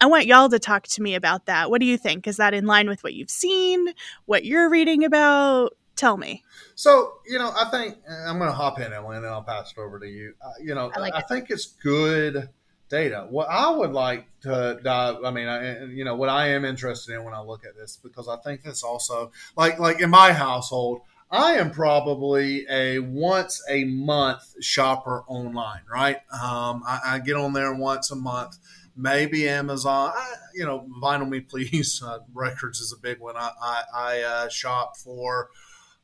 [0.00, 1.70] I want y'all to talk to me about that.
[1.70, 2.26] What do you think?
[2.26, 3.88] Is that in line with what you've seen,
[4.26, 5.76] what you're reading about?
[5.96, 6.42] Tell me.
[6.74, 9.72] So, you know, I think I'm going to hop in, Emily, and then I'll pass
[9.76, 10.34] it over to you.
[10.44, 12.48] Uh, you know, I, like I think it's good
[12.88, 13.26] data.
[13.28, 17.14] What I would like to dive, I mean, I, you know, what I am interested
[17.14, 20.32] in when I look at this, because I think this also, like, like in my
[20.32, 26.18] household, I am probably a once a month shopper online, right?
[26.32, 28.58] Um, I, I, get on there once a month,
[28.96, 30.12] maybe Amazon.
[30.14, 33.36] I, you know, Vinyl Me Please uh, Records is a big one.
[33.36, 35.48] I, I, I uh, shop for.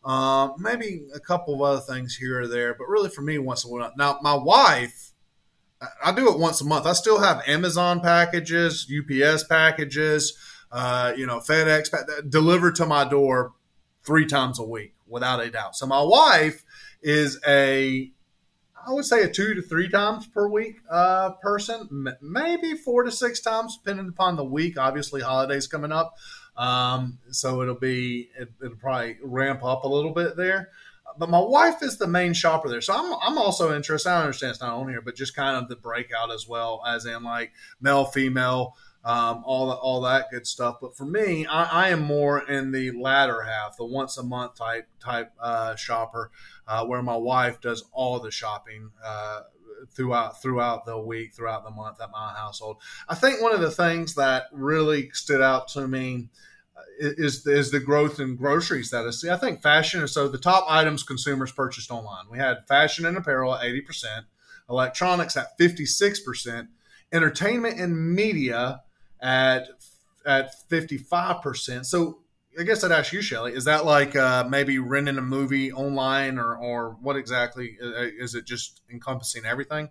[0.02, 3.66] Uh, maybe a couple of other things here or there, but really for me, once
[3.66, 3.92] a month.
[3.98, 5.09] Now, my wife,
[6.02, 6.86] I do it once a month.
[6.86, 10.36] I still have Amazon packages, UPS packages,
[10.70, 11.90] uh, you know, FedEx
[12.28, 13.52] delivered to my door
[14.04, 15.76] three times a week, without a doubt.
[15.76, 16.64] So my wife
[17.02, 18.10] is a,
[18.86, 23.02] I would say a two to three times per week uh, person, M- maybe four
[23.04, 24.78] to six times, depending upon the week.
[24.78, 26.14] Obviously, holidays coming up,
[26.56, 30.68] um, so it'll be it, it'll probably ramp up a little bit there
[31.18, 32.80] but my wife is the main shopper there.
[32.80, 34.10] So I'm, I'm also interested.
[34.10, 37.06] I understand it's not on here, but just kind of the breakout as well as
[37.06, 40.76] in like male, female, um, all the, all that good stuff.
[40.80, 44.56] But for me, I, I, am more in the latter half, the once a month
[44.56, 46.30] type type uh, shopper,
[46.68, 48.90] uh, where my wife does all the shopping.
[49.04, 49.42] Uh,
[49.94, 52.76] throughout throughout the week, throughout the month at my household.
[53.08, 56.28] I think one of the things that really stood out to me
[56.98, 59.30] is is the growth in groceries that I see.
[59.30, 60.06] I think fashion.
[60.08, 62.24] So the top items consumers purchased online.
[62.30, 64.26] We had fashion and apparel at eighty percent,
[64.68, 66.68] electronics at fifty six percent,
[67.12, 68.82] entertainment and media
[69.20, 69.68] at
[70.26, 71.86] at fifty five percent.
[71.86, 72.20] So
[72.58, 76.38] I guess I'd ask you, Shelley, is that like uh, maybe renting a movie online,
[76.38, 78.44] or or what exactly uh, is it?
[78.44, 79.90] Just encompassing everything?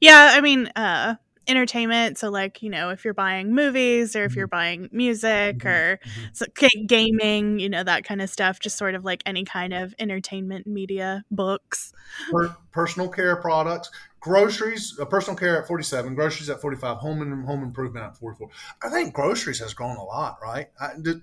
[0.00, 1.14] Yeah, I mean, uh,
[1.48, 2.18] entertainment.
[2.18, 4.56] So, like, you know, if you're buying movies or if you're mm-hmm.
[4.56, 5.68] buying music mm-hmm.
[5.68, 6.86] or mm-hmm.
[6.86, 10.66] gaming, you know, that kind of stuff, just sort of like any kind of entertainment
[10.66, 11.92] media, books.
[12.30, 17.44] Per- personal care products, groceries, uh, personal care at 47, groceries at 45, home and
[17.44, 18.48] home improvement at 44.
[18.82, 20.68] I think groceries has grown a lot, right?
[20.80, 21.22] I, did,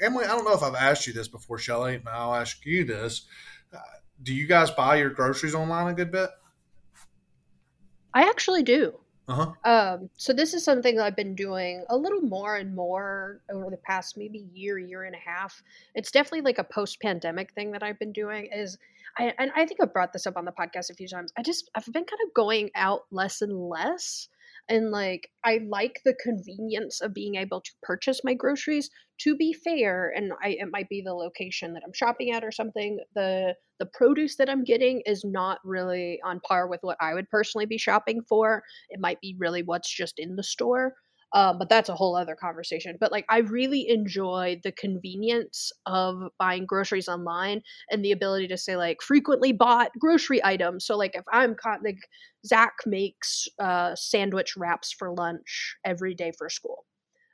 [0.00, 2.84] Emily, I don't know if I've asked you this before, Shelley, but I'll ask you
[2.84, 3.26] this.
[3.72, 3.78] Uh,
[4.22, 6.30] do you guys buy your groceries online a good bit?
[8.12, 8.99] I actually do.
[9.30, 9.52] Uh-huh.
[9.64, 13.70] Um, so this is something that I've been doing a little more and more over
[13.70, 15.62] the past maybe year, year and a half.
[15.94, 18.48] It's definitely like a post-pandemic thing that I've been doing.
[18.52, 18.76] Is
[19.18, 21.32] I and I think I've brought this up on the podcast a few times.
[21.38, 24.28] I just I've been kind of going out less and less
[24.70, 28.90] and like I like the convenience of being able to purchase my groceries.
[29.22, 32.52] To be fair, and I, it might be the location that I'm shopping at or
[32.52, 33.00] something.
[33.14, 37.28] The the produce that I'm getting is not really on par with what I would
[37.28, 38.62] personally be shopping for.
[38.88, 40.94] It might be really what's just in the store.
[41.32, 42.96] Um, but that's a whole other conversation.
[43.00, 48.56] But like, I really enjoy the convenience of buying groceries online and the ability to
[48.58, 50.86] say like frequently bought grocery items.
[50.86, 51.98] So like, if I'm caught, like
[52.46, 56.84] Zach makes uh, sandwich wraps for lunch every day for school.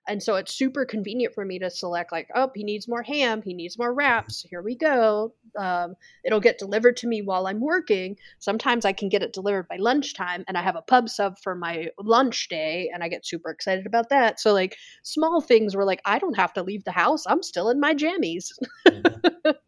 [0.08, 3.42] And so it's super convenient for me to select, like, oh, he needs more ham,
[3.42, 4.46] he needs more wraps.
[4.48, 5.34] Here we go.
[5.58, 8.16] Um, it'll get delivered to me while I'm working.
[8.38, 11.54] Sometimes I can get it delivered by lunchtime, and I have a pub sub for
[11.54, 14.40] my lunch day, and I get super excited about that.
[14.40, 17.70] So, like, small things where, like, I don't have to leave the house, I'm still
[17.70, 18.52] in my jammies.
[18.86, 19.50] Mm-hmm.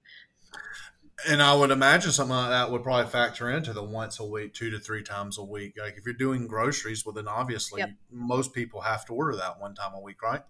[1.26, 4.54] And I would imagine something like that would probably factor into the once a week,
[4.54, 5.74] two to three times a week.
[5.78, 7.90] Like if you're doing groceries, well, then obviously yep.
[8.10, 10.42] most people have to order that one time a week, right?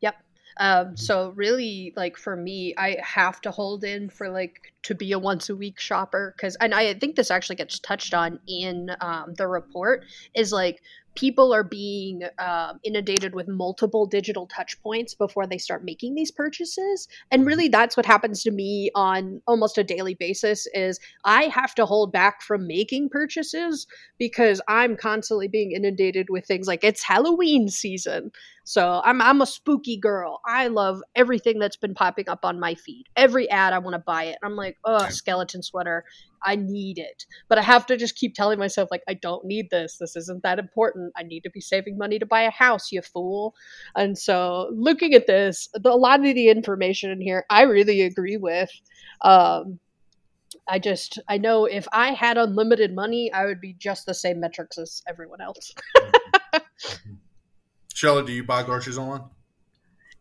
[0.00, 0.16] Yep.
[0.56, 0.96] Um, mm-hmm.
[0.96, 5.18] so really, like for me, I have to hold in for like to be a
[5.18, 9.34] once a week shopper because, and I think this actually gets touched on in um,
[9.34, 10.04] the report
[10.34, 10.82] is like
[11.14, 16.30] people are being uh, inundated with multiple digital touch points before they start making these
[16.30, 17.48] purchases and mm-hmm.
[17.48, 21.86] really that's what happens to me on almost a daily basis is i have to
[21.86, 23.86] hold back from making purchases
[24.18, 28.30] because i'm constantly being inundated with things like it's halloween season
[28.64, 30.40] so I'm I'm a spooky girl.
[30.46, 33.04] I love everything that's been popping up on my feed.
[33.14, 34.38] Every ad I want to buy it.
[34.42, 36.04] I'm like, oh, skeleton sweater.
[36.44, 37.24] I need it.
[37.48, 39.96] But I have to just keep telling myself like I don't need this.
[39.98, 41.12] This isn't that important.
[41.16, 43.54] I need to be saving money to buy a house, you fool.
[43.96, 48.02] And so looking at this, the, a lot of the information in here I really
[48.02, 48.70] agree with.
[49.22, 49.80] Um,
[50.68, 54.40] I just I know if I had unlimited money, I would be just the same
[54.40, 55.74] metrics as everyone else.
[55.96, 57.14] Mm-hmm.
[57.94, 59.22] Shelley, do you buy groceries online?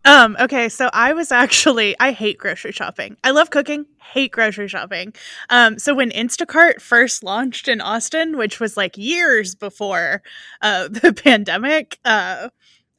[0.06, 3.16] Um, okay, so I was actually I hate grocery shopping.
[3.24, 5.14] I love cooking, hate grocery shopping.
[5.50, 10.22] Um, so when Instacart first launched in Austin, which was like years before
[10.62, 12.50] uh the pandemic, uh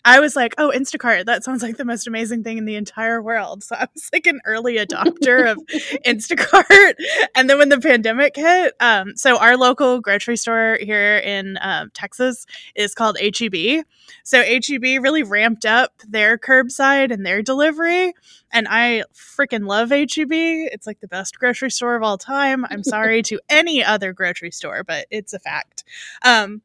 [0.04, 3.22] I was like, oh, Instacart, that sounds like the most amazing thing in the entire
[3.22, 3.64] world.
[3.64, 5.58] So I was like an early adopter of
[6.06, 6.94] Instacart.
[7.34, 11.90] And then when the pandemic hit, um, so our local grocery store here in um,
[11.94, 13.84] Texas is called HEB.
[14.24, 18.12] So HEB really ramped up their curbside and their delivery.
[18.52, 20.30] And I freaking love HEB.
[20.30, 22.66] It's like the best grocery store of all time.
[22.68, 25.84] I'm sorry to any other grocery store, but it's a fact.
[26.22, 26.60] Um,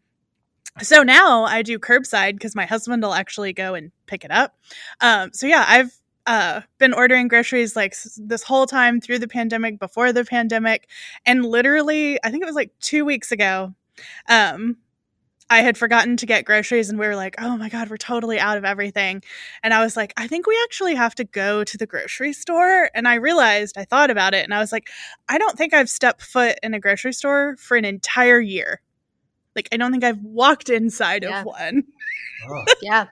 [0.82, 4.56] so now I do curbside because my husband will actually go and pick it up.
[5.02, 5.92] Um, so yeah, I've
[6.26, 10.88] uh, been ordering groceries like this whole time through the pandemic, before the pandemic,
[11.26, 13.74] and literally, I think it was like two weeks ago.
[14.30, 14.78] Um,
[15.52, 18.40] I had forgotten to get groceries, and we were like, "Oh my god, we're totally
[18.40, 19.24] out of everything."
[19.64, 22.90] And I was like, "I think we actually have to go to the grocery store."
[22.94, 24.90] And I realized, I thought about it, and I was like,
[25.28, 28.82] "I don't think I've stepped foot in a grocery store for an entire year."
[29.60, 31.42] Like I don't think I've walked inside yeah.
[31.42, 31.84] of one.
[32.50, 32.64] Oh.
[32.82, 33.08] yeah.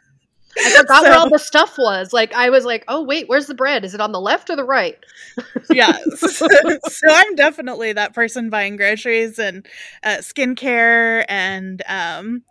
[0.58, 2.14] I forgot so, where all the stuff was.
[2.14, 3.84] Like I was like, "Oh wait, where's the bread?
[3.84, 4.98] Is it on the left or the right?"
[5.70, 9.68] yeah, so, so, I'm definitely that person buying groceries and
[10.06, 12.44] uh, skincare and um,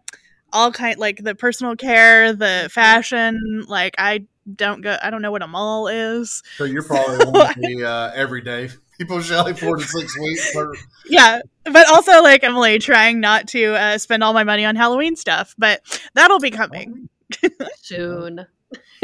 [0.53, 3.65] all kind like the personal care, the fashion.
[3.67, 4.99] Like I don't go.
[5.03, 6.43] I don't know what a mall is.
[6.59, 10.51] So you're probably so, one of the uh, everyday people Shelley four to six weeks.
[10.53, 10.75] For-
[11.09, 15.17] yeah, but also like Emily trying not to uh, spend all my money on Halloween
[15.17, 15.83] stuff, but
[16.15, 17.09] that'll be coming
[17.83, 18.47] soon.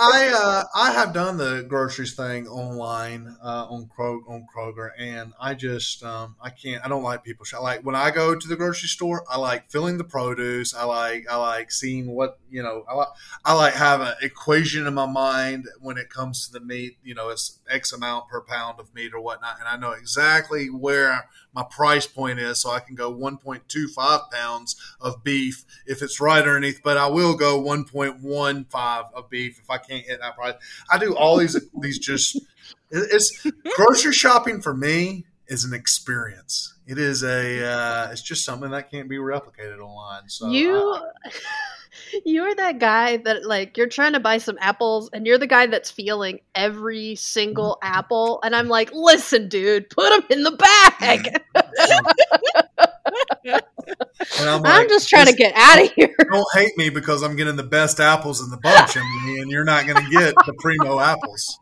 [0.00, 5.32] I uh, I have done the groceries thing online uh, on Krog- on Kroger, and
[5.40, 6.84] I just um, I can't.
[6.84, 7.44] I don't like people.
[7.44, 7.62] Shop.
[7.62, 10.74] Like when I go to the grocery store, I like filling the produce.
[10.74, 12.84] I like I like seeing what you know.
[12.88, 13.08] I like
[13.44, 16.98] I like have an equation in my mind when it comes to the meat.
[17.02, 20.66] You know, it's X amount per pound of meat or whatnot, and I know exactly
[20.68, 26.20] where my price point is, so I can go 1.25 pounds of beef if it's
[26.20, 26.80] right underneath.
[26.82, 30.54] But I will go 1.15 of beef if I can't hit that price.
[30.90, 32.38] I do all these these just
[32.90, 36.74] it's grocery shopping for me is an experience.
[36.86, 40.28] It is a uh, it's just something that can't be replicated online.
[40.28, 40.98] So you.
[42.24, 45.66] You're that guy that like you're trying to buy some apples and you're the guy
[45.66, 47.94] that's feeling every single mm-hmm.
[47.98, 51.42] apple and i'm like listen dude put them in the bag.
[53.44, 56.14] And I'm, like, I'm just trying to get out of here.
[56.32, 59.86] don't hate me because i'm getting the best apples in the bunch and you're not
[59.86, 61.58] going to get the primo apples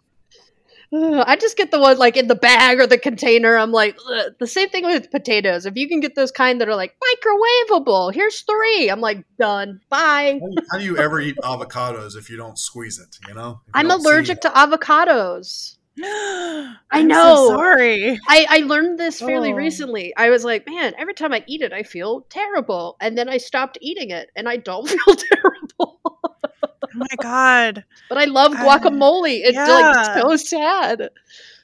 [0.93, 3.57] I just get the one like in the bag or the container.
[3.57, 4.33] I'm like Ugh.
[4.41, 5.65] the same thing with potatoes.
[5.65, 8.91] If you can get those kind that are like microwavable, here's three.
[8.91, 9.81] I'm like done.
[9.89, 10.41] Bye.
[10.41, 13.19] How do, you, how do you ever eat avocados if you don't squeeze it?
[13.29, 15.77] You know, I'm allergic to avocados.
[16.91, 17.49] I know.
[17.49, 18.19] So sorry.
[18.29, 19.57] I, I learned this fairly oh.
[19.57, 20.15] recently.
[20.17, 22.97] I was like, man, every time I eat it, I feel terrible.
[23.01, 26.01] And then I stopped eating it and I don't feel terrible.
[26.05, 27.85] Oh my god!
[28.09, 29.41] But I love guacamole.
[29.45, 29.67] It's yeah.
[29.69, 31.11] like so sad.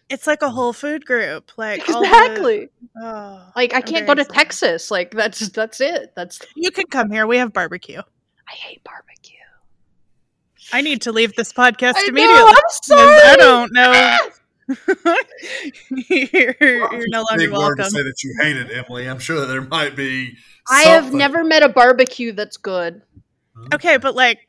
[0.08, 2.68] It's like a whole food group, like exactly.
[2.94, 4.34] The, oh, like I can't go to sad.
[4.34, 4.90] Texas.
[4.90, 6.12] Like that's that's it.
[6.14, 7.26] That's you can come here.
[7.26, 8.00] We have barbecue.
[8.48, 9.35] I hate barbecue.
[10.72, 12.36] I need to leave this podcast I immediately.
[12.36, 13.20] know, I'm sorry.
[13.24, 14.16] I don't know.
[16.08, 19.08] you're, you're no longer Big word to say that you hate it, Emily.
[19.08, 20.36] I'm sure there might be.
[20.68, 23.02] I have never met a barbecue that's good.
[23.72, 24.48] Okay, but like,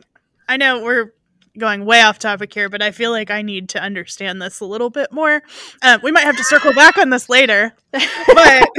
[0.50, 1.14] I know we're
[1.58, 4.66] going way off topic here, but I feel like I need to understand this a
[4.66, 5.42] little bit more.
[5.82, 7.74] Uh, we might have to circle back on this later.
[8.28, 8.70] But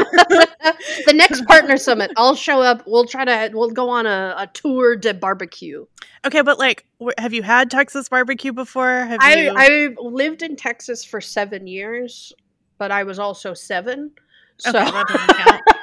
[1.07, 2.85] the next partner summit, I'll show up.
[2.87, 3.51] We'll try to.
[3.53, 5.87] We'll go on a, a tour de barbecue.
[6.25, 8.89] okay, but like, wh- have you had Texas barbecue before?
[8.89, 9.55] Have I you?
[9.57, 12.33] I lived in Texas for seven years,
[12.79, 14.13] but I was also seven.
[14.59, 15.63] So Okay, that doesn't count.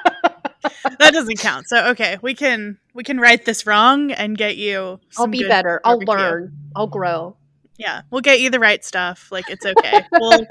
[0.98, 1.68] that doesn't count.
[1.68, 5.00] So okay, we can we can right this wrong and get you.
[5.16, 5.80] I'll be better.
[5.84, 6.56] I'll learn.
[6.74, 7.36] I'll grow.
[7.78, 9.30] Yeah, we'll get you the right stuff.
[9.30, 10.02] Like it's okay.
[10.12, 10.46] we'll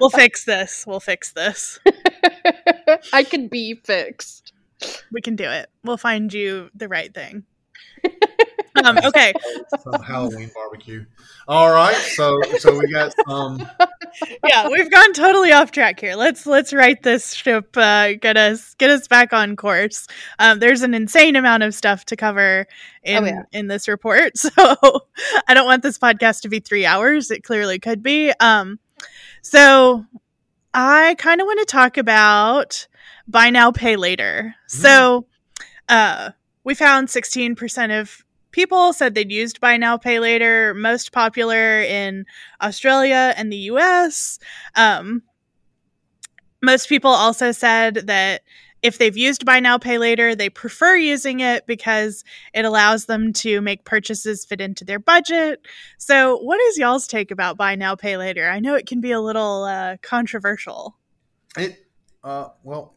[0.00, 0.86] we'll fix this.
[0.86, 1.78] We'll fix this.
[3.12, 4.52] I can be fixed.
[5.12, 5.68] We can do it.
[5.84, 7.44] We'll find you the right thing.
[8.84, 9.32] Um, okay,
[9.82, 11.04] some Halloween barbecue.
[11.48, 13.58] All right, so so we got some.
[14.46, 16.14] yeah, we've gone totally off track here.
[16.14, 17.76] Let's let's right this ship.
[17.76, 20.06] Uh, get us get us back on course.
[20.38, 22.66] Um, there's an insane amount of stuff to cover
[23.02, 23.42] in Oh, yeah.
[23.52, 24.50] in this report, so
[25.48, 27.30] I don't want this podcast to be three hours.
[27.30, 28.32] It clearly could be.
[28.40, 28.78] Um,
[29.42, 30.04] so
[30.74, 32.86] I kind of want to talk about
[33.26, 34.54] buy now pay later.
[34.66, 35.26] So,
[35.88, 36.30] uh,
[36.64, 42.24] we found 16% of people said they'd used buy now pay later most popular in
[42.60, 44.38] australia and the us
[44.76, 45.22] um,
[46.62, 48.42] most people also said that
[48.82, 52.24] if they've used buy now pay later they prefer using it because
[52.54, 55.60] it allows them to make purchases fit into their budget.
[55.98, 58.48] So what is y'all's take about buy now pay later?
[58.48, 60.96] I know it can be a little uh, controversial.
[61.56, 61.86] It
[62.22, 62.94] uh well,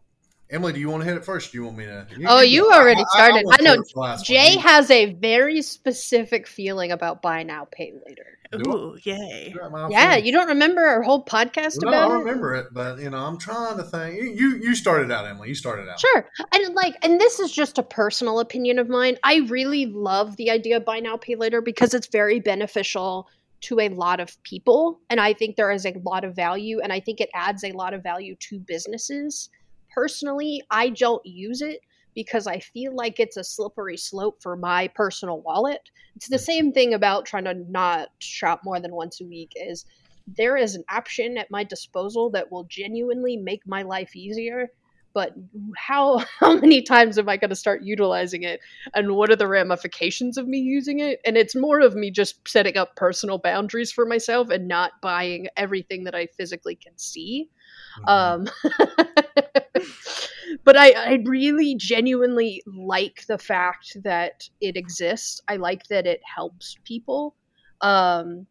[0.50, 1.52] Emily, do you want to hit it first?
[1.52, 2.06] Do you want me to?
[2.28, 3.44] Oh, you already started.
[3.46, 3.84] went I know
[4.24, 4.64] Jay one.
[4.64, 8.38] has a very specific feeling about buy now, pay later.
[8.52, 10.26] Do ooh yay You got my Yeah, feeling.
[10.28, 12.20] you don't remember our whole podcast No, about I it?
[12.20, 14.16] remember it, but you know, I'm trying to think.
[14.22, 15.48] You you, you started out, Emily.
[15.50, 16.00] You started out.
[16.00, 16.30] Sure.
[16.54, 19.18] And like and this is just a personal opinion of mine.
[19.24, 23.28] I really love the idea of buy now pay later because it's very beneficial
[23.62, 26.92] to a lot of people and I think there is a lot of value and
[26.92, 29.50] I think it adds a lot of value to businesses.
[29.94, 31.82] Personally, I don't use it
[32.16, 35.90] because I feel like it's a slippery slope for my personal wallet.
[36.16, 39.86] It's the same thing about trying to not shop more than once a week is
[40.28, 44.70] there is an option at my disposal that will genuinely make my life easier
[45.14, 45.34] but
[45.78, 48.60] how how many times am i going to start utilizing it
[48.94, 52.48] and what are the ramifications of me using it and it's more of me just
[52.48, 57.50] setting up personal boundaries for myself and not buying everything that i physically can see.
[58.08, 58.48] Um
[60.64, 65.42] but I, I really genuinely like the fact that it exists.
[65.48, 67.36] I like that it helps people.
[67.82, 68.48] Um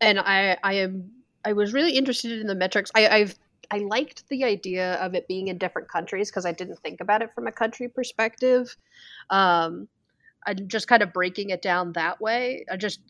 [0.00, 1.10] and i i am
[1.44, 2.90] i was really interested in the metrics.
[2.94, 3.34] I i've
[3.70, 7.22] i liked the idea of it being in different countries because i didn't think about
[7.22, 8.76] it from a country perspective.
[9.30, 9.88] Um
[10.46, 12.64] i'm just kind of breaking it down that way.
[12.70, 13.00] I just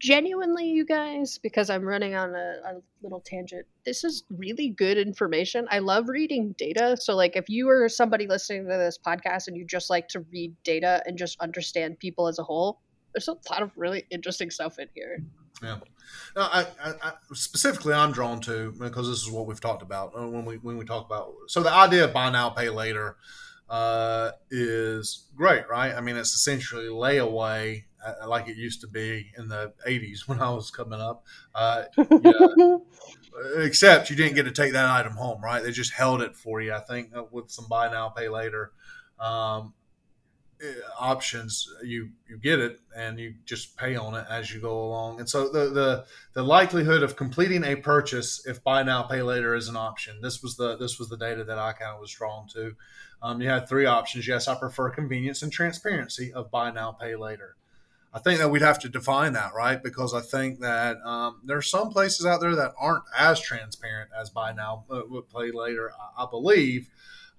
[0.00, 4.98] genuinely you guys because i'm running on a, a little tangent this is really good
[4.98, 9.46] information i love reading data so like if you are somebody listening to this podcast
[9.46, 12.80] and you just like to read data and just understand people as a whole
[13.14, 15.18] there's a lot of really interesting stuff in here
[15.62, 15.78] Yeah.
[16.36, 20.12] No, I, I, I specifically I'm drawn to because this is what we've talked about
[20.18, 21.32] uh, when we when we talk about.
[21.48, 23.16] So the idea of buy now pay later
[23.68, 25.94] uh, is great, right?
[25.94, 30.40] I mean, it's essentially layaway uh, like it used to be in the '80s when
[30.40, 31.24] I was coming up.
[31.54, 32.76] Uh, yeah,
[33.56, 35.62] except you didn't get to take that item home, right?
[35.62, 36.72] They just held it for you.
[36.72, 38.72] I think uh, with some buy now pay later.
[39.18, 39.74] Um,
[40.62, 40.66] uh,
[41.00, 45.18] options you you get it and you just pay on it as you go along
[45.18, 49.56] and so the the the likelihood of completing a purchase if buy now pay later
[49.56, 52.12] is an option this was the this was the data that i kind of was
[52.12, 52.72] drawn to
[53.20, 57.16] um, you had three options yes i prefer convenience and transparency of buy now pay
[57.16, 57.56] later
[58.14, 61.56] i think that we'd have to define that right because i think that um, there
[61.56, 65.02] are some places out there that aren't as transparent as buy now uh,
[65.36, 66.88] pay later i, I believe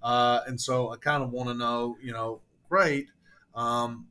[0.02, 3.08] uh, and so i kind of want to know you know great.
[3.54, 4.08] Um,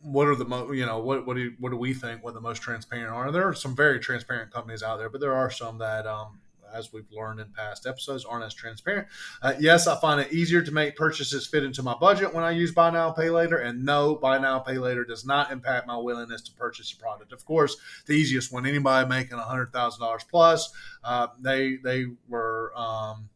[0.00, 2.40] what are the mo- you know what what do what do we think what the
[2.40, 3.32] most transparent are?
[3.32, 6.40] There are some very transparent companies out there, but there are some that, um,
[6.72, 9.08] as we've learned in past episodes, aren't as transparent.
[9.42, 12.50] Uh, yes, I find it easier to make purchases fit into my budget when I
[12.50, 15.96] use buy now pay later, and no, buy now pay later does not impact my
[15.96, 17.32] willingness to purchase a product.
[17.32, 20.72] Of course, the easiest one anybody making a hundred thousand dollars plus,
[21.04, 23.28] uh, they they were um,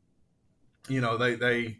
[0.89, 1.79] you know they they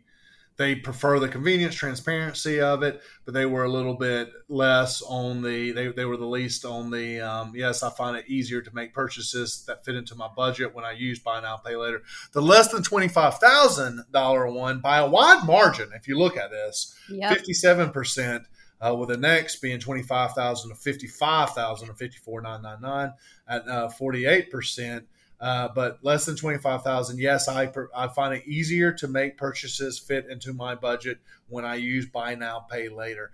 [0.63, 5.43] they prefer the convenience, transparency of it, but they were a little bit less on
[5.43, 5.73] the.
[5.73, 7.21] They, they were the least on the.
[7.21, 10.85] Um, yes, I find it easier to make purchases that fit into my budget when
[10.85, 12.03] I use buy now pay later.
[12.31, 15.91] The less than twenty five thousand dollar one by a wide margin.
[15.97, 16.95] If you look at this,
[17.35, 18.45] fifty seven percent.
[18.85, 23.13] Uh, with the next being 25,000 to 55,000 or 54,999
[23.47, 25.05] at uh, 48%.
[25.43, 27.19] Uh, but less than 25,000.
[27.19, 31.19] Yes, I, I find it easier to make purchases fit into my budget
[31.49, 33.33] when I use buy now, pay later.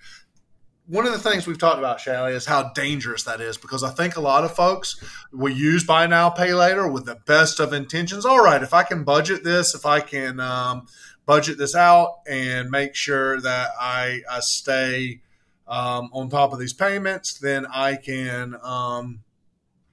[0.87, 3.91] One of the things we've talked about, Shelley, is how dangerous that is because I
[3.91, 5.05] think a lot of folks
[5.35, 8.25] will use buy now, pay later with the best of intentions.
[8.25, 10.87] All right, if I can budget this, if I can um,
[11.27, 15.21] budget this out and make sure that I, I stay
[15.67, 19.21] um, on top of these payments, then I can um,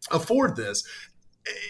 [0.09, 0.87] afford this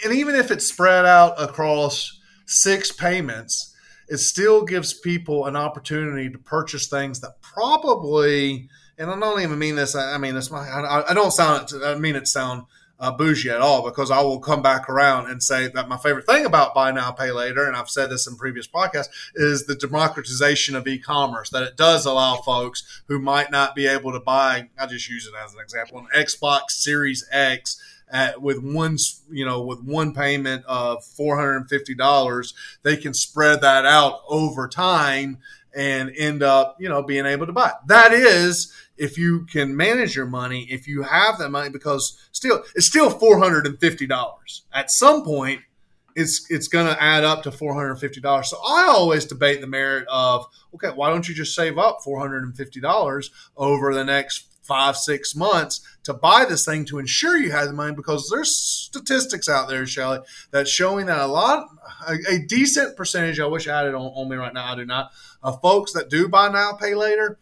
[0.03, 3.73] and even if it's spread out across six payments,
[4.07, 9.57] it still gives people an opportunity to purchase things that probably, and I don't even
[9.57, 9.95] mean this.
[9.95, 12.65] I mean, it's my, I, don't sound, I mean it sound
[12.99, 16.26] uh, bougie at all because I will come back around and say that my favorite
[16.26, 19.76] thing about buy now, pay later, and I've said this in previous podcasts, is the
[19.76, 21.49] democratization of e-commerce.
[21.49, 24.69] That it does allow folks who might not be able to buy.
[24.80, 28.97] I just use it as an example, an Xbox Series X at, with one
[29.32, 32.53] you know with one payment of four hundred and fifty dollars,
[32.84, 35.39] they can spread that out over time
[35.76, 37.72] and end up you know being able to buy.
[37.88, 42.64] That is if you can manage your money, if you have that money, because still
[42.76, 44.64] it's still four hundred and fifty dollars.
[44.74, 45.62] At some point,
[46.16, 48.49] it's it's going to add up to four hundred and fifty dollars.
[48.49, 52.20] So I always debate the merit of okay, why don't you just save up four
[52.20, 56.99] hundred and fifty dollars over the next five, six months to buy this thing to
[56.99, 60.20] ensure you have the money because there's statistics out there, Shelley,
[60.51, 61.68] that's showing that a lot,
[62.07, 64.76] a, a decent percentage, I wish I had it on, on me right now, I
[64.76, 65.11] do not,
[65.41, 67.39] of folks that do buy now, pay later,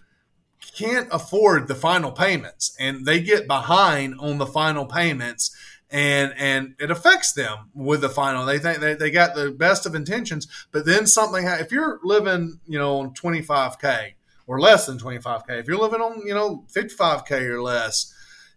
[0.76, 5.56] can't afford the final payments and they get behind on the final payments
[5.92, 8.46] and and it affects them with the final.
[8.46, 12.60] They think they, they got the best of intentions but then something if you're living
[12.66, 14.14] you know on 25k
[14.48, 15.60] or less than 25k.
[15.60, 18.14] If you're living on, you know, 55k or less,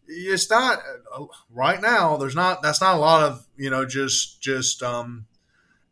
[0.09, 0.78] it's not
[1.51, 2.16] right now.
[2.16, 2.62] There's not.
[2.62, 5.26] That's not a lot of you know just just um,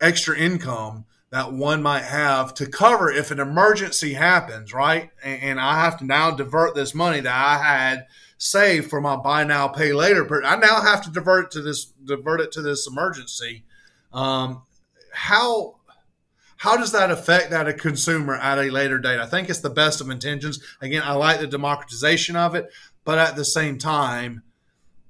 [0.01, 5.11] extra income that one might have to cover if an emergency happens, right?
[5.23, 8.07] And, and I have to now divert this money that I had
[8.39, 10.25] saved for my buy now pay later.
[10.25, 13.65] But I now have to divert to this divert it to this emergency.
[14.13, 14.63] Um,
[15.13, 15.77] how
[16.57, 19.21] how does that affect that a consumer at a later date?
[19.21, 20.63] I think it's the best of intentions.
[20.81, 22.71] Again, I like the democratization of it,
[23.05, 24.43] but at the same time,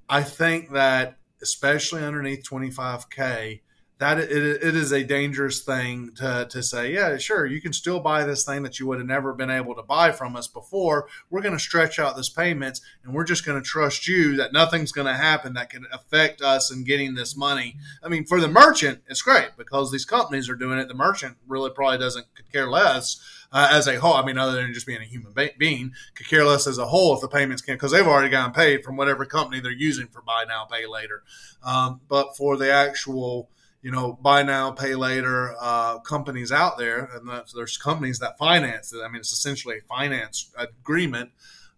[0.09, 3.61] I think that especially underneath 25k,
[3.97, 8.01] that it, it is a dangerous thing to, to say, yeah, sure, you can still
[8.01, 11.07] buy this thing that you would have never been able to buy from us before.
[11.29, 14.51] We're going to stretch out this payments and we're just going to trust you that
[14.51, 17.77] nothing's going to happen that can affect us in getting this money.
[18.03, 20.89] I mean, for the merchant, it's great because these companies are doing it.
[20.89, 23.21] The merchant really probably doesn't care less.
[23.51, 24.15] Uh, as a whole.
[24.15, 27.13] I mean, other than just being a human being, could care less as a whole
[27.13, 30.21] if the payments can, because they've already gotten paid from whatever company they're using for
[30.21, 31.23] buy now, pay later.
[31.63, 33.49] Um, but for the actual
[33.85, 38.91] you know, buy now, pay later uh, companies out there, and there's companies that finance
[38.91, 38.97] it.
[39.05, 41.29] I mean, it's essentially a finance agreement.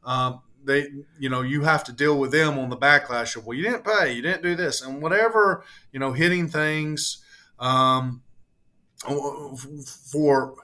[0.06, 0.88] Um, they,
[1.20, 3.84] you know, you have to deal with them on the backlash of, well, you didn't
[3.84, 7.26] pay, you didn't do this, and whatever, you know, hitting things
[7.60, 8.22] um,
[10.14, 10.56] for.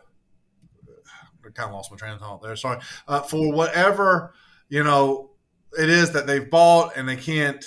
[1.45, 2.55] I kind of lost my train of thought there.
[2.55, 2.79] Sorry.
[3.05, 4.33] Uh, for whatever
[4.69, 5.31] you know
[5.77, 7.65] it is that they've bought and they can't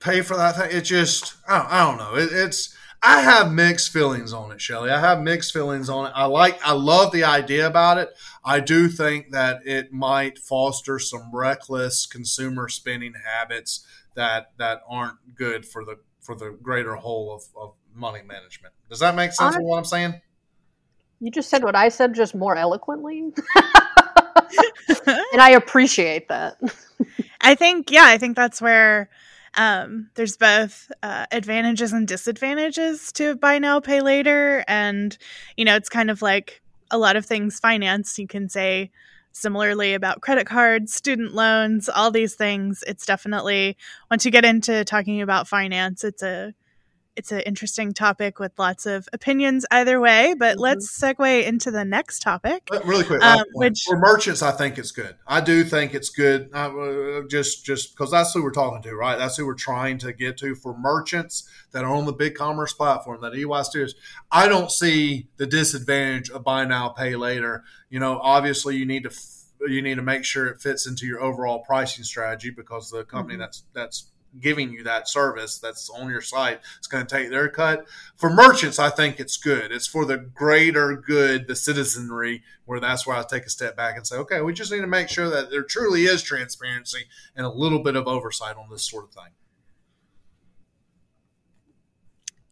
[0.00, 0.68] pay for that thing.
[0.70, 2.22] It just I don't, I don't know.
[2.22, 4.90] It, it's I have mixed feelings on it, Shelley.
[4.90, 6.12] I have mixed feelings on it.
[6.14, 8.10] I like, I love the idea about it.
[8.44, 13.86] I do think that it might foster some reckless consumer spending habits
[14.16, 18.74] that that aren't good for the for the greater whole of, of money management.
[18.88, 19.56] Does that make sense?
[19.56, 20.20] I, what I'm saying?
[21.20, 23.20] You just said what I said, just more eloquently,
[25.06, 26.56] and I appreciate that.
[27.40, 29.10] I think, yeah, I think that's where
[29.54, 34.64] um, there's both uh, advantages and disadvantages to buy now, pay later.
[34.68, 35.16] And,
[35.56, 38.18] you know, it's kind of like a lot of things finance.
[38.18, 38.90] You can say
[39.32, 42.82] similarly about credit cards, student loans, all these things.
[42.86, 43.76] It's definitely,
[44.10, 46.54] once you get into talking about finance, it's a
[47.20, 50.34] it's an interesting topic with lots of opinions either way.
[50.36, 50.62] But mm-hmm.
[50.62, 52.62] let's segue into the next topic.
[52.70, 55.16] But really quick, um, which for merchants, I think it's good.
[55.26, 56.48] I do think it's good.
[56.54, 59.18] Uh, just just because that's who we're talking to, right?
[59.18, 60.54] That's who we're trying to get to.
[60.54, 63.94] For merchants that are on the BigCommerce platform, that EY Studios,
[64.32, 67.64] I don't see the disadvantage of buy now, pay later.
[67.90, 69.10] You know, obviously you need to
[69.68, 73.34] you need to make sure it fits into your overall pricing strategy because the company
[73.34, 73.42] mm-hmm.
[73.42, 77.48] that's that's giving you that service that's on your site is going to take their
[77.48, 77.86] cut.
[78.16, 79.72] For merchants, I think it's good.
[79.72, 83.96] It's for the greater good, the citizenry, where that's where I take a step back
[83.96, 87.44] and say, okay, we just need to make sure that there truly is transparency and
[87.44, 89.32] a little bit of oversight on this sort of thing.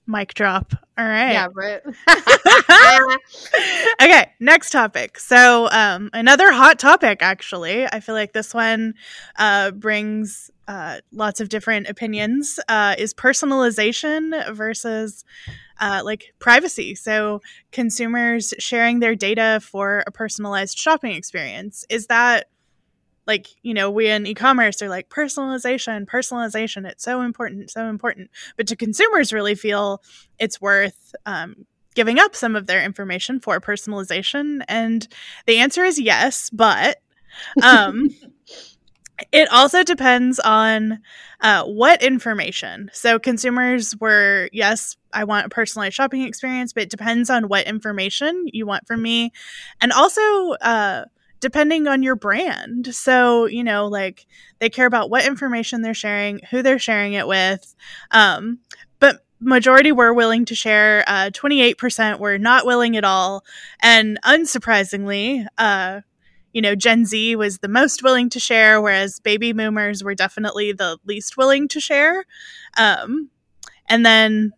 [0.08, 0.72] Mic drop.
[0.96, 1.32] All right.
[1.32, 1.82] Yeah, right.
[4.02, 5.18] okay, next topic.
[5.18, 7.84] So, um, another hot topic, actually.
[7.84, 8.94] I feel like this one
[9.36, 15.24] uh, brings uh, lots of different opinions uh, is personalization versus
[15.80, 16.94] uh, like privacy.
[16.94, 17.40] So,
[17.72, 21.86] consumers sharing their data for a personalized shopping experience.
[21.88, 22.48] Is that
[23.26, 28.30] like you know we in e-commerce are like personalization personalization it's so important so important
[28.56, 30.02] but to consumers really feel
[30.38, 35.06] it's worth um, giving up some of their information for personalization and
[35.46, 36.96] the answer is yes but
[37.62, 38.08] um,
[39.32, 41.00] it also depends on
[41.40, 46.90] uh, what information so consumers were yes i want a personalized shopping experience but it
[46.90, 49.32] depends on what information you want from me
[49.80, 50.20] and also
[50.60, 51.04] uh,
[51.40, 52.94] depending on your brand.
[52.94, 54.26] So, you know, like
[54.58, 57.74] they care about what information they're sharing, who they're sharing it with.
[58.10, 58.58] Um,
[58.98, 61.04] but majority were willing to share.
[61.06, 63.44] Uh, 28% were not willing at all.
[63.80, 66.00] And unsurprisingly, uh,
[66.58, 70.72] you know, Gen Z was the most willing to share, whereas baby boomers were definitely
[70.72, 72.24] the least willing to share.
[72.76, 73.30] Um,
[73.88, 74.50] and then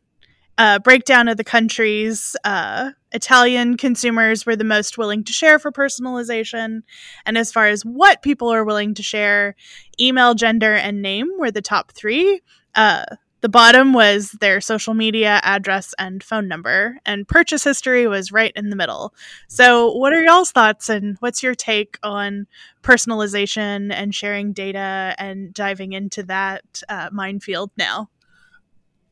[0.57, 5.71] uh, breakdown of the countries, uh, Italian consumers were the most willing to share for
[5.71, 6.81] personalization.
[7.27, 9.55] And as far as what people are willing to share,
[10.01, 12.41] email, gender, and name were the top three.
[12.75, 13.05] Uh,
[13.41, 18.53] the bottom was their social media address and phone number, and purchase history was right
[18.55, 19.15] in the middle.
[19.49, 22.47] So, what are y'all's thoughts, and what's your take on
[22.83, 28.09] personalization and sharing data and diving into that uh, minefield now?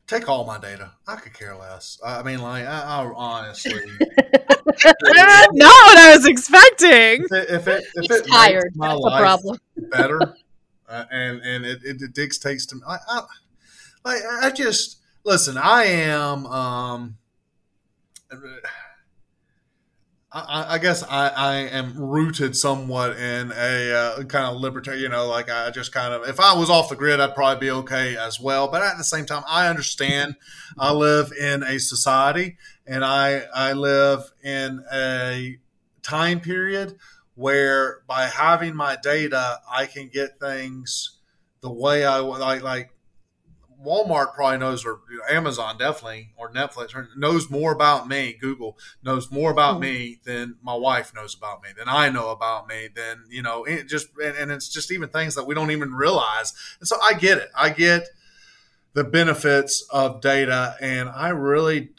[0.09, 0.91] take all my data.
[1.07, 1.99] I could care less.
[2.03, 3.73] I mean, like, I, I honestly.
[4.93, 7.23] Not what I was expecting.
[7.25, 9.57] If it, if it, if it tired, my That's life problem.
[9.91, 10.35] better,
[10.89, 12.81] uh, and and it, it, it dictates to me.
[12.87, 13.21] I, I,
[14.05, 15.57] I, I just listen.
[15.57, 16.45] I am.
[16.45, 17.17] Um,
[20.31, 25.09] I, I, guess I, I am rooted somewhat in a uh, kind of libertarian, you
[25.09, 27.71] know, like I just kind of, if I was off the grid, I'd probably be
[27.71, 28.67] okay as well.
[28.67, 30.35] But at the same time, I understand
[30.77, 35.57] I live in a society and I, I live in a
[36.03, 36.97] time period
[37.33, 41.17] where by having my data, I can get things
[41.61, 42.91] the way I like, like
[43.83, 44.99] Walmart probably knows, or
[45.29, 48.37] Amazon definitely, or Netflix knows more about me.
[48.39, 49.81] Google knows more about mm-hmm.
[49.81, 53.63] me than my wife knows about me, than I know about me, than you know,
[53.63, 56.53] it just and, and it's just even things that we don't even realize.
[56.79, 57.49] And so I get it.
[57.55, 58.09] I get
[58.93, 61.89] the benefits of data, and I really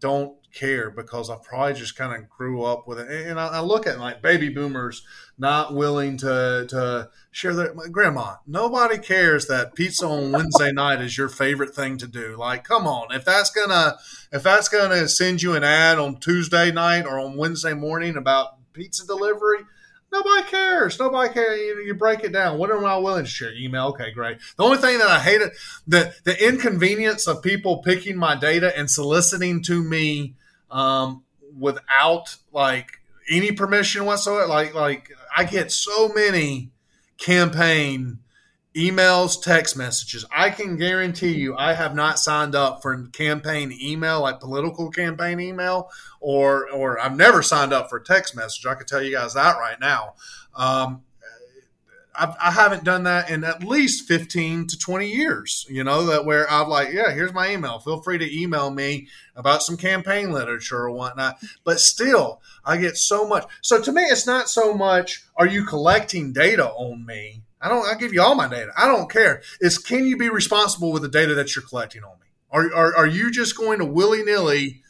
[0.00, 3.26] don't care because I probably just kind of grew up with it.
[3.26, 5.02] And I, I look at like baby boomers
[5.38, 8.36] not willing to to share their grandma.
[8.46, 12.36] Nobody cares that pizza on Wednesday night is your favorite thing to do.
[12.36, 13.96] Like, come on, if that's gonna
[14.30, 18.56] if that's gonna send you an ad on Tuesday night or on Wednesday morning about
[18.72, 19.58] pizza delivery.
[20.12, 20.98] Nobody cares.
[20.98, 21.58] Nobody cares.
[21.58, 22.58] You, you, break it down.
[22.58, 23.54] What am I willing to share?
[23.54, 23.86] Email.
[23.88, 24.36] Okay, great.
[24.58, 25.52] The only thing that I hate it,
[25.86, 30.34] the the inconvenience of people picking my data and soliciting to me
[30.72, 31.22] um,
[31.56, 32.98] without like
[33.30, 34.46] any permission whatsoever.
[34.46, 36.72] Like like I get so many
[37.18, 38.18] campaign
[38.74, 40.24] emails, text messages.
[40.32, 45.40] I can guarantee you, I have not signed up for campaign email, like political campaign
[45.40, 48.66] email, or or I've never signed up for text message.
[48.66, 50.14] I can tell you guys that right now.
[50.54, 51.02] Um,
[52.14, 56.06] I've, I have not done that in at least 15 to 20 years, you know,
[56.06, 57.78] that where I've like, yeah, here's my email.
[57.78, 61.38] Feel free to email me about some campaign literature or whatnot.
[61.64, 63.46] But still, I get so much.
[63.62, 67.42] So to me, it's not so much, are you collecting data on me?
[67.60, 68.72] I don't, I give you all my data.
[68.76, 69.42] I don't care.
[69.60, 72.26] It's can you be responsible with the data that you're collecting on me?
[72.50, 74.82] Are, are, are you just going to willy nilly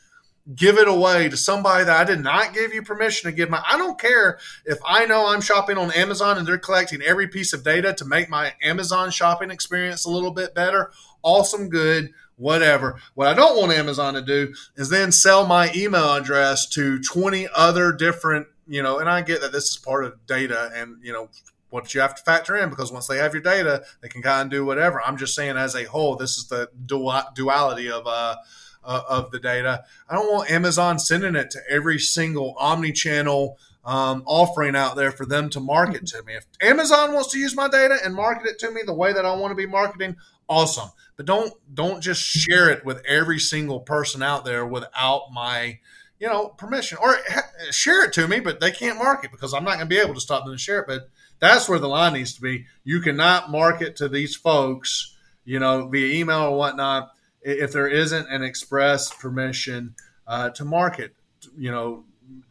[0.57, 3.63] give it away to somebody that I did not give you permission to give my.
[3.67, 7.53] I don't care if I know I'm shopping on Amazon and they're collecting every piece
[7.53, 10.91] of data to make my Amazon shopping experience a little bit better.
[11.23, 12.99] Awesome, good, whatever.
[13.15, 17.49] What I don't want Amazon to do is then sell my email address to 20
[17.55, 21.13] other different, you know, and I get that this is part of data and, you
[21.13, 21.29] know,
[21.71, 24.47] what you have to factor in because once they have your data, they can kind
[24.47, 25.01] of do whatever.
[25.01, 28.37] I'm just saying as a whole, this is the duality of, uh,
[28.85, 29.85] uh, of the data.
[30.09, 35.27] I don't want Amazon sending it to every single omni-channel um, offering out there for
[35.27, 36.35] them to market to me.
[36.35, 39.25] If Amazon wants to use my data and market it to me the way that
[39.25, 40.17] I want to be marketing,
[40.49, 40.91] awesome.
[41.17, 45.81] But don't don't just share it with every single person out there without my
[46.19, 49.65] you know permission or ha- share it to me, but they can't market because I'm
[49.65, 50.87] not going to be able to stop them to share it.
[50.87, 51.11] But
[51.41, 52.67] that's where the line needs to be.
[52.85, 57.11] You cannot market to these folks, you know, via email or whatnot
[57.43, 59.95] if there isn't an express permission
[60.27, 61.15] uh, to market,
[61.57, 62.05] you know,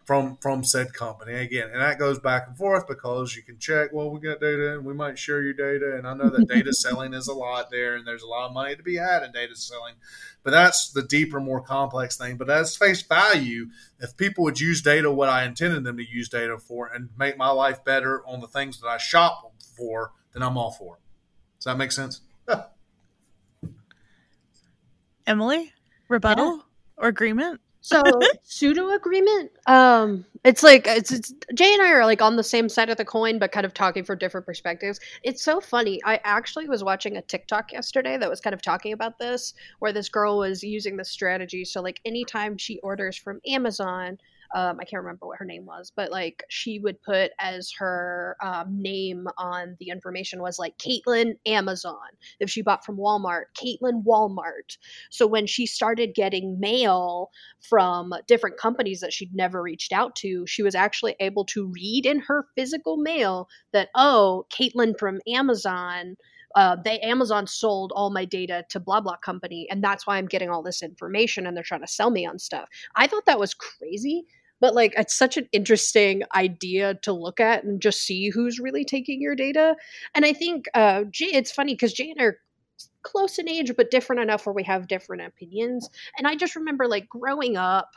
[0.05, 3.93] from from said company again, and that goes back and forth because you can check.
[3.93, 6.73] Well, we got data, and we might share your data, and I know that data
[6.73, 9.31] selling is a lot there, and there's a lot of money to be had in
[9.31, 9.95] data selling,
[10.43, 12.37] but that's the deeper, more complex thing.
[12.37, 13.67] But as face value,
[13.99, 17.37] if people would use data what I intended them to use data for, and make
[17.37, 21.01] my life better on the things that I shop for, then I'm all for it.
[21.59, 22.21] Does that make sense?
[25.31, 25.71] Emily,
[26.09, 26.61] rebuttal yeah.
[26.97, 27.61] or agreement?
[27.79, 28.03] So
[28.43, 29.51] pseudo agreement.
[29.65, 32.97] Um, it's like it's, it's Jay and I are like on the same side of
[32.97, 34.99] the coin, but kind of talking from different perspectives.
[35.23, 36.01] It's so funny.
[36.03, 39.93] I actually was watching a TikTok yesterday that was kind of talking about this, where
[39.93, 41.63] this girl was using this strategy.
[41.63, 44.17] So like anytime she orders from Amazon,
[44.53, 48.35] um, I can't remember what her name was, but like she would put as her
[48.43, 51.95] um, name on the information was like Caitlin Amazon.
[52.39, 54.77] If she bought from Walmart, Caitlin Walmart.
[55.09, 57.29] So when she started getting mail
[57.61, 62.05] from different companies that she'd never reached out to, she was actually able to read
[62.05, 66.17] in her physical mail that, oh, Caitlin from Amazon
[66.55, 70.25] uh, they Amazon sold all my data to blah blah company, and that's why I'm
[70.25, 72.67] getting all this information, and they're trying to sell me on stuff.
[72.93, 74.25] I thought that was crazy
[74.61, 78.85] but like it's such an interesting idea to look at and just see who's really
[78.85, 79.75] taking your data.
[80.15, 82.37] And i think uh Jay, it's funny because jay and I are
[83.03, 85.89] close in age but different enough where we have different opinions.
[86.17, 87.89] And i just remember like growing up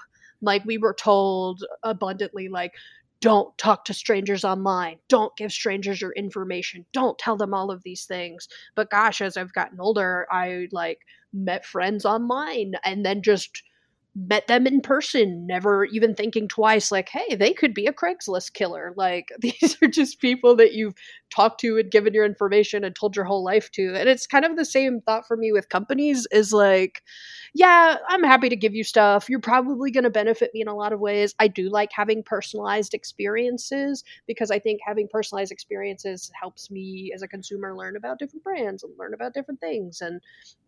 [0.43, 2.73] like we were told abundantly like
[3.21, 4.99] don't talk to strangers online.
[5.09, 6.85] Don't give strangers your information.
[6.93, 8.49] Don't tell them all of these things.
[8.75, 11.01] But gosh as i've gotten older i like
[11.33, 13.63] met friends online and then just
[14.17, 18.53] met them in person, never even thinking twice, like, hey, they could be a Craigslist
[18.53, 18.93] killer.
[18.97, 20.95] Like, these are just people that you've
[21.35, 23.95] talked to and given your information and told your whole life to.
[23.95, 27.03] And it's kind of the same thought for me with companies is like,
[27.55, 29.29] yeah, I'm happy to give you stuff.
[29.29, 31.35] You're probably going to benefit me in a lot of ways.
[31.39, 37.23] I do like having personalized experiences because I think having personalized experiences helps me as
[37.23, 40.21] a consumer learn about different brands and learn about different things and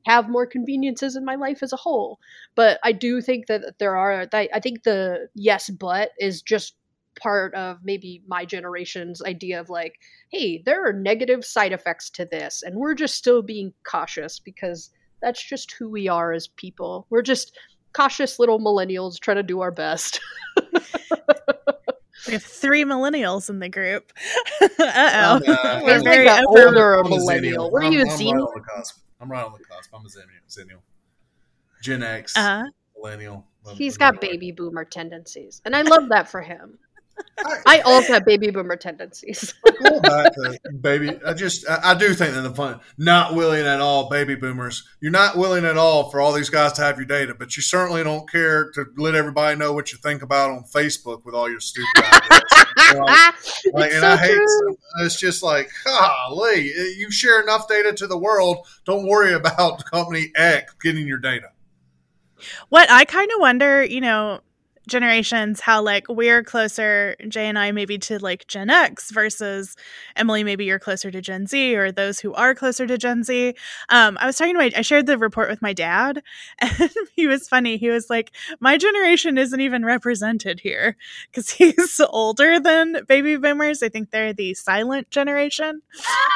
[0.06, 2.18] have more conveniences in my life as a whole.
[2.54, 6.74] But I do think that there are, I think the yes, but is just
[7.20, 12.24] part of maybe my generation's idea of like, hey, there are negative side effects to
[12.24, 14.90] this, and we're just still being cautious because
[15.22, 17.06] that's just who we are as people.
[17.10, 17.56] We're just
[17.92, 20.20] cautious little millennials trying to do our best.
[22.26, 24.12] we have three millennials in the group.
[24.62, 25.52] uh oh.
[25.52, 27.70] Uh, We're very like older millennial.
[27.70, 28.98] What are you, I'm, I'm right on the cusp.
[29.20, 29.90] I'm right on the cusp.
[29.94, 30.80] I'm a zennial.
[31.82, 32.64] Gen X, uh-huh.
[32.96, 33.46] Millennial.
[33.74, 36.78] He's got baby boomer tendencies, and I love that for him.
[37.66, 39.54] I also have baby boomer tendencies.
[39.82, 41.18] Go back to baby.
[41.26, 44.86] I just, I, I, do think that the fun, not willing at all, baby boomers.
[45.00, 47.62] You're not willing at all for all these guys to have your data, but you
[47.62, 51.50] certainly don't care to let everybody know what you think about on Facebook with all
[51.50, 52.42] your stupid ideas.
[52.92, 53.04] you know,
[53.72, 54.76] like, and so I hate true.
[55.00, 58.66] it's just like, golly, you share enough data to the world.
[58.84, 61.48] Don't worry about company X getting your data.
[62.68, 64.40] What I kind of wonder, you know,
[64.86, 69.76] generations how like we're closer jay and i maybe to like gen x versus
[70.16, 73.54] emily maybe you're closer to gen z or those who are closer to gen z.
[73.88, 76.22] Um, i was talking to my i shared the report with my dad
[76.58, 77.76] and he was funny.
[77.76, 80.96] He was like my generation isn't even represented here.
[81.30, 83.82] Because he's older than baby boomers.
[83.82, 85.82] I think they're the silent generation.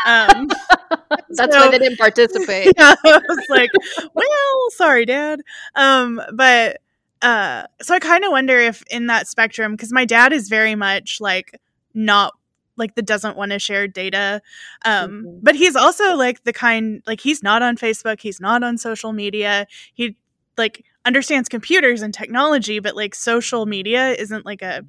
[0.07, 0.48] Um,
[1.30, 2.72] that's so, why they didn't participate.
[2.78, 3.70] yeah i was like
[4.14, 5.40] well sorry dad.
[5.74, 6.80] Um, but
[7.23, 10.75] uh so i kind of wonder if in that spectrum because my dad is very
[10.75, 11.59] much like
[11.95, 12.35] not
[12.77, 14.41] like the doesn't want to share data
[14.85, 15.39] um mm-hmm.
[15.43, 19.12] but he's also like the kind like he's not on facebook he's not on social
[19.12, 20.16] media he
[20.57, 24.85] like understands computers and technology, but like social media isn't like a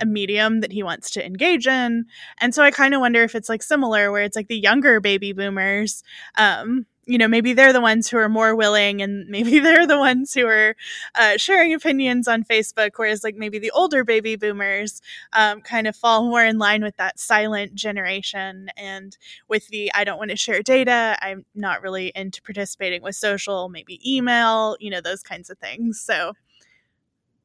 [0.00, 2.06] a medium that he wants to engage in.
[2.40, 4.98] And so I kind of wonder if it's like similar where it's like the younger
[5.00, 6.02] baby boomers
[6.36, 9.98] um you know, maybe they're the ones who are more willing and maybe they're the
[9.98, 10.76] ones who are
[11.14, 15.00] uh, sharing opinions on Facebook, whereas like maybe the older baby boomers
[15.32, 19.16] um, kind of fall more in line with that silent generation and
[19.48, 23.68] with the I don't want to share data, I'm not really into participating with social,
[23.68, 26.00] maybe email, you know, those kinds of things.
[26.00, 26.34] So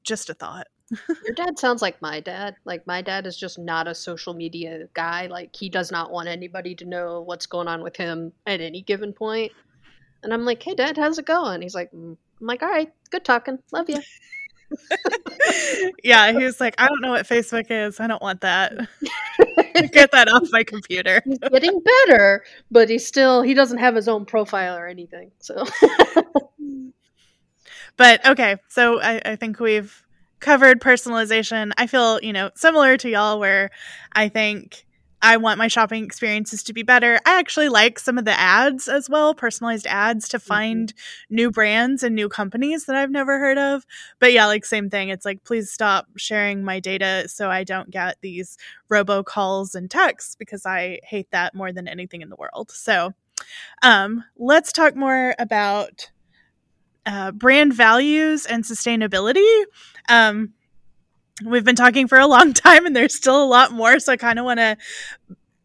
[0.03, 0.67] just a thought.
[0.91, 2.55] Your dad sounds like my dad.
[2.63, 5.27] Like my dad is just not a social media guy.
[5.27, 8.81] Like he does not want anybody to know what's going on with him at any
[8.81, 9.51] given point.
[10.23, 12.15] And I'm like, "Hey, dad, how's it going?" He's like, mm.
[12.39, 14.01] "I'm like, all right, good talking, love you."
[16.03, 17.99] yeah, he was like, "I don't know what Facebook is.
[17.99, 18.73] I don't want that.
[19.91, 24.07] Get that off my computer." He's getting better, but he still he doesn't have his
[24.07, 25.31] own profile or anything.
[25.39, 25.65] So.
[27.97, 30.04] but okay, so I, I think we've
[30.45, 31.71] covered personalization.
[31.75, 33.71] I feel, you know, similar to y'all where
[34.13, 34.85] I think
[35.19, 37.19] I want my shopping experiences to be better.
[37.25, 40.47] I actually like some of the ads as well, personalized ads to mm-hmm.
[40.47, 41.35] find mm-hmm.
[41.35, 43.87] new brands and new companies that I've never heard of.
[44.19, 45.09] But yeah, like same thing.
[45.09, 48.55] It's like please stop sharing my data so I don't get these
[48.91, 52.69] robocalls and texts because I hate that more than anything in the world.
[52.69, 53.13] So,
[53.81, 56.11] um, let's talk more about
[57.05, 59.63] uh, brand values and sustainability.
[60.09, 60.53] Um,
[61.45, 63.99] we've been talking for a long time and there's still a lot more.
[63.99, 64.77] So I kind of want to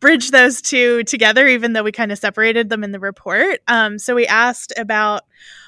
[0.00, 3.60] bridge those two together, even though we kind of separated them in the report.
[3.68, 5.24] Um, so we asked about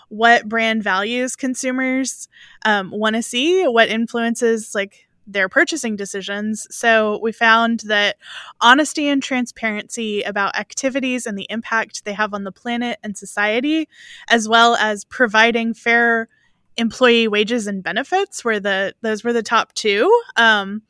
[0.08, 2.28] what brand values consumers
[2.64, 6.66] um, want to see, what influences like their purchasing decisions.
[6.70, 8.16] So we found that
[8.60, 13.88] honesty and transparency about activities and the impact they have on the planet and society,
[14.28, 16.28] as well as providing fair
[16.76, 20.10] employee wages and benefits were the those were the top two.
[20.36, 20.82] Um,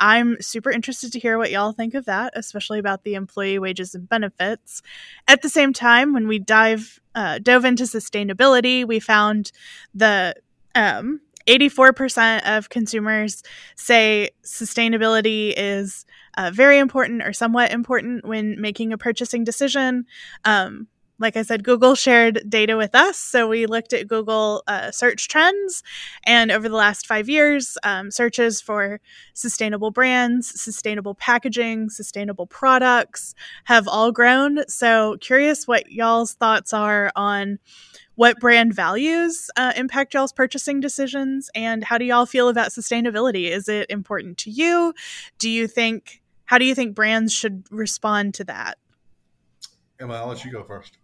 [0.00, 3.94] I'm super interested to hear what y'all think of that, especially about the employee wages
[3.94, 4.80] and benefits.
[5.26, 9.50] At the same time, when we dive uh, dove into sustainability, we found
[9.94, 10.34] the
[10.74, 13.42] um, 84% of consumers
[13.76, 16.04] say sustainability is
[16.36, 20.04] uh, very important or somewhat important when making a purchasing decision.
[20.44, 20.88] Um,
[21.18, 23.16] like I said, Google shared data with us.
[23.18, 25.82] So we looked at Google uh, search trends.
[26.24, 29.00] And over the last five years, um, searches for
[29.34, 33.34] sustainable brands, sustainable packaging, sustainable products
[33.64, 34.60] have all grown.
[34.68, 37.58] So curious what y'all's thoughts are on
[38.18, 43.48] what brand values uh, impact y'all's purchasing decisions and how do y'all feel about sustainability?
[43.48, 44.92] Is it important to you?
[45.38, 48.76] Do you think how do you think brands should respond to that?
[50.00, 50.98] Emma i'll let you go first.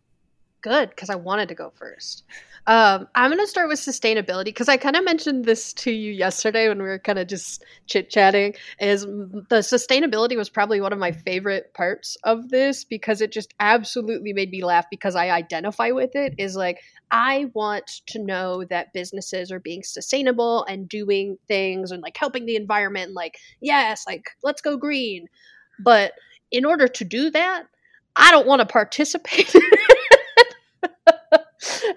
[0.61, 2.25] Good because i wanted to go first
[2.67, 6.13] um, I'm going to start with sustainability because I kind of mentioned this to you
[6.13, 8.55] yesterday when we were kind of just chit chatting.
[8.81, 13.53] Is the sustainability was probably one of my favorite parts of this because it just
[13.61, 16.35] absolutely made me laugh because I identify with it.
[16.39, 22.03] Is like I want to know that businesses are being sustainable and doing things and
[22.03, 23.13] like helping the environment.
[23.13, 25.27] Like yes, like let's go green,
[25.79, 26.15] but
[26.51, 27.65] in order to do that,
[28.17, 29.55] I don't want to participate.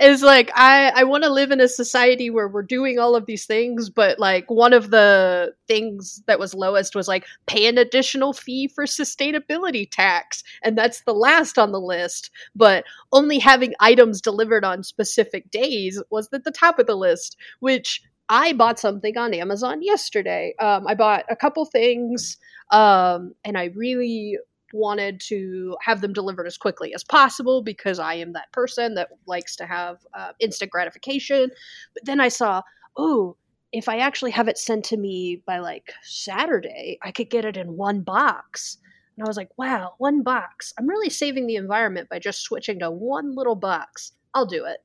[0.01, 3.25] is like I I want to live in a society where we're doing all of
[3.25, 7.77] these things, but like one of the things that was lowest was like pay an
[7.77, 12.31] additional fee for sustainability tax, and that's the last on the list.
[12.55, 17.37] But only having items delivered on specific days was at the top of the list,
[17.59, 20.53] which I bought something on Amazon yesterday.
[20.59, 22.37] Um, I bought a couple things,
[22.71, 24.37] um, and I really
[24.73, 29.09] wanted to have them delivered as quickly as possible because I am that person that
[29.25, 31.49] likes to have uh, instant gratification.
[31.93, 32.61] But then I saw,
[32.97, 33.37] oh,
[33.71, 37.57] if I actually have it sent to me by like Saturday, I could get it
[37.57, 38.77] in one box.
[39.17, 40.73] And I was like, wow, one box.
[40.77, 44.13] I'm really saving the environment by just switching to one little box.
[44.33, 44.79] I'll do it.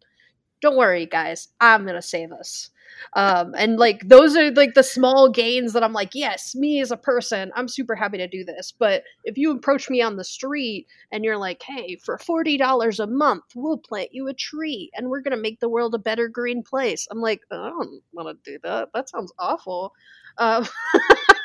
[0.62, 1.48] Don't worry, guys.
[1.60, 2.70] I'm to save us.
[3.14, 6.90] Um, and like those are like the small gains that I'm like, yes, me as
[6.90, 8.72] a person, I'm super happy to do this.
[8.78, 13.00] But if you approach me on the street and you're like, hey, for forty dollars
[13.00, 16.28] a month, we'll plant you a tree and we're gonna make the world a better
[16.28, 17.08] green place.
[17.10, 18.90] I'm like, I don't want to do that.
[18.94, 19.92] That sounds awful.
[20.38, 20.66] Um,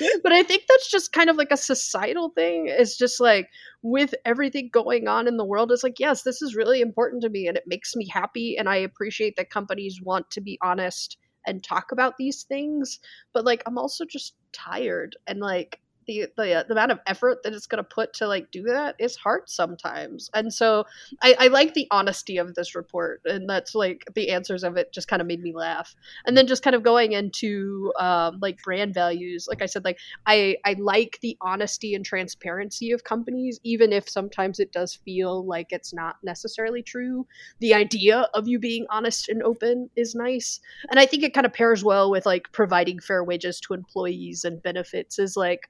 [0.22, 2.66] but I think that's just kind of like a societal thing.
[2.68, 3.50] It's just like
[3.82, 7.28] with everything going on in the world, it's like, yes, this is really important to
[7.28, 8.56] me and it makes me happy.
[8.56, 13.00] And I appreciate that companies want to be honest and talk about these things.
[13.32, 17.42] But like, I'm also just tired and like, the the, uh, the amount of effort
[17.42, 20.30] that it's going to put to like do that is hard sometimes.
[20.34, 20.84] And so
[21.22, 24.92] I, I like the honesty of this report and that's like the answers of it
[24.92, 25.94] just kind of made me laugh.
[26.26, 29.98] And then just kind of going into um, like brand values like i said like
[30.26, 35.44] i i like the honesty and transparency of companies even if sometimes it does feel
[35.44, 37.26] like it's not necessarily true.
[37.60, 40.60] The idea of you being honest and open is nice.
[40.90, 44.44] And i think it kind of pairs well with like providing fair wages to employees
[44.44, 45.68] and benefits is like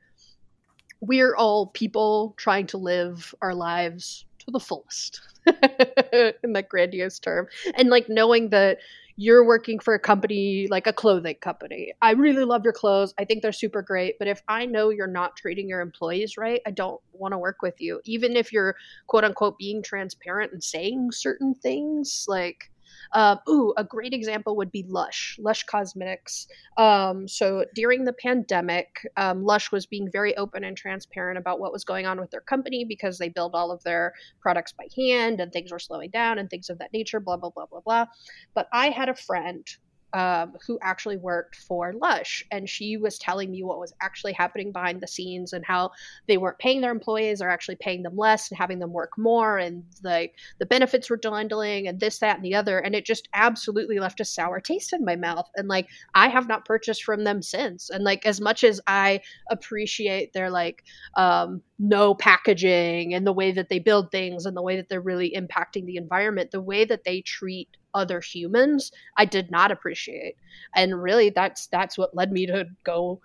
[1.03, 7.49] we're all people trying to live our lives to the fullest in that grandiose term.
[7.77, 8.79] And like knowing that
[9.17, 11.93] you're working for a company like a clothing company.
[12.01, 13.13] I really love your clothes.
[13.19, 14.19] I think they're super great.
[14.19, 17.61] But if i know you're not treating your employees right i don't want to work
[17.63, 18.01] with you.
[18.05, 18.77] Even if you're
[19.09, 22.71] quote unquote being transparent and saying certain things like
[23.13, 26.47] um, ooh, a great example would be Lush, Lush Cosmetics.
[26.77, 31.73] Um, so during the pandemic, um, Lush was being very open and transparent about what
[31.73, 35.41] was going on with their company because they build all of their products by hand
[35.41, 38.07] and things were slowing down and things of that nature, blah, blah, blah, blah, blah.
[38.55, 39.67] But I had a friend
[40.15, 44.73] um, who actually worked for Lush, and she was telling me what was actually happening
[44.73, 45.91] behind the scenes and how
[46.29, 49.59] they weren't paying their employees or actually paying them less and having them work more,
[49.59, 53.05] and like the, the benefits were dwindling and this, that, and the other, and it
[53.05, 55.49] just absolutely left a sour taste in my mouth.
[55.57, 57.91] And like I have not purchased from them since.
[57.91, 60.85] And like as much as I appreciate their like
[61.17, 65.01] um, no packaging and the way that they build things and the way that they're
[65.01, 70.37] really impacting the environment, the way that they treat other humans i did not appreciate
[70.75, 73.21] and really that's that's what led me to go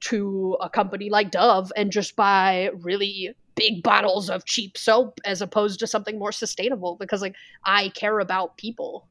[0.00, 5.40] to a company like dove and just buy really big bottles of cheap soap as
[5.40, 7.34] opposed to something more sustainable because like
[7.64, 9.06] i care about people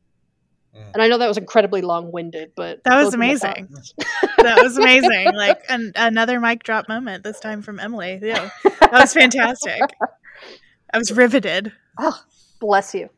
[0.76, 0.84] mm.
[0.94, 3.70] and I know that was incredibly long-winded, but that was amazing.
[4.38, 5.34] that was amazing.
[5.34, 8.20] Like an, another mic drop moment this time from Emily.
[8.22, 9.82] Yeah, that was fantastic.
[10.94, 11.74] I was riveted.
[12.00, 12.18] Oh,
[12.60, 13.10] bless you.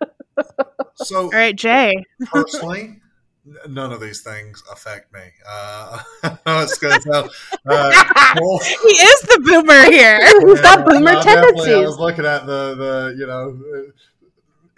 [0.96, 2.04] So, all right, Jay.
[2.26, 3.00] personally,
[3.68, 5.20] none of these things affect me.
[5.48, 6.02] Uh,
[6.46, 7.28] it's to uh,
[7.66, 10.20] well, he is the boomer here.
[10.46, 11.68] He's got boomer no, tendencies.
[11.68, 13.58] I was looking at the the you know.
[13.74, 13.90] Uh,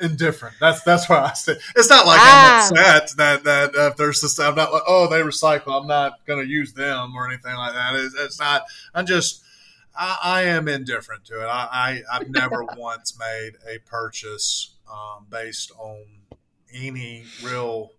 [0.00, 0.54] indifferent.
[0.60, 2.68] That's that's why I said it's not like ah.
[2.68, 5.88] I'm upset that that uh, if there's just I'm not like oh they recycle I'm
[5.88, 7.96] not going to use them or anything like that.
[7.96, 8.62] It's, it's not.
[8.94, 9.42] I'm just
[9.96, 11.46] I, I, am indifferent to it.
[11.46, 16.04] I, I have never once made a purchase um, based on
[16.72, 17.90] any real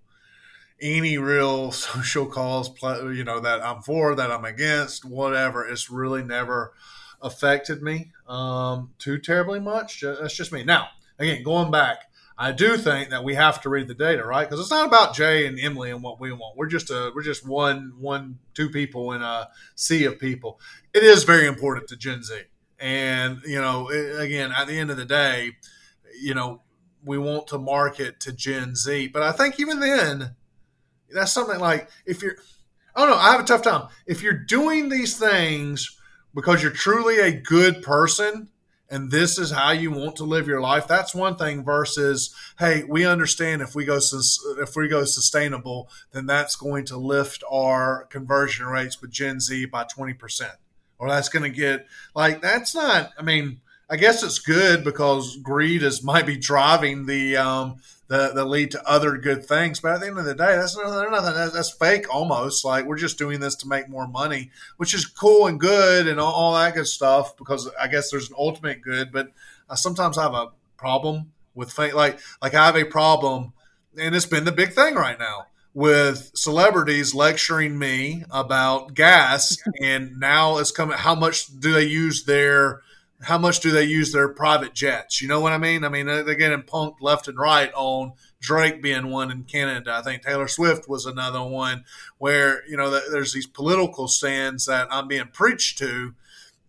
[0.81, 6.23] any real social cause you know that i'm for that i'm against whatever it's really
[6.23, 6.73] never
[7.21, 10.01] affected me um, too terribly much.
[10.01, 10.63] That's just me.
[10.63, 10.87] Now
[11.17, 14.47] again going back i do think that we have to read the data right?
[14.47, 16.57] Because it's not about jay and emily and what we want.
[16.57, 20.59] We're just a we're just one one two people in a sea of people.
[20.93, 22.41] It is very important to gen z.
[22.79, 25.51] And you know again at the end of the day
[26.21, 26.61] you know
[27.03, 29.07] we want to market to Gen Z.
[29.07, 30.35] But I think even then,
[31.11, 32.35] that's something like if you're,
[32.95, 33.87] I don't know, I have a tough time.
[34.05, 35.97] If you're doing these things
[36.33, 38.49] because you're truly a good person
[38.91, 42.83] and this is how you want to live your life, that's one thing versus, hey,
[42.83, 43.99] we understand if we go
[44.57, 49.65] if we go sustainable, then that's going to lift our conversion rates with Gen Z
[49.67, 50.51] by 20%.
[50.97, 55.37] Or that's going to get like that's not, I mean, I guess it's good because
[55.37, 57.77] greed is might be driving the um,
[58.07, 59.79] the, the lead to other good things.
[59.79, 61.11] But at the end of the day, that's nothing.
[61.11, 62.65] That's, that's fake almost.
[62.65, 66.19] Like we're just doing this to make more money, which is cool and good and
[66.19, 67.35] all, all that good stuff.
[67.37, 69.31] Because I guess there's an ultimate good, but
[69.69, 71.95] I sometimes I have a problem with fake.
[71.95, 73.53] Like like I have a problem,
[73.97, 80.19] and it's been the big thing right now with celebrities lecturing me about gas, and
[80.19, 80.97] now it's coming.
[80.97, 82.81] How much do they use their
[83.21, 85.21] how much do they use their private jets?
[85.21, 85.83] You know what I mean?
[85.83, 89.93] I mean, they're getting punked left and right on Drake being one in Canada.
[89.93, 91.83] I think Taylor Swift was another one
[92.17, 96.13] where, you know, there's these political stands that I'm being preached to,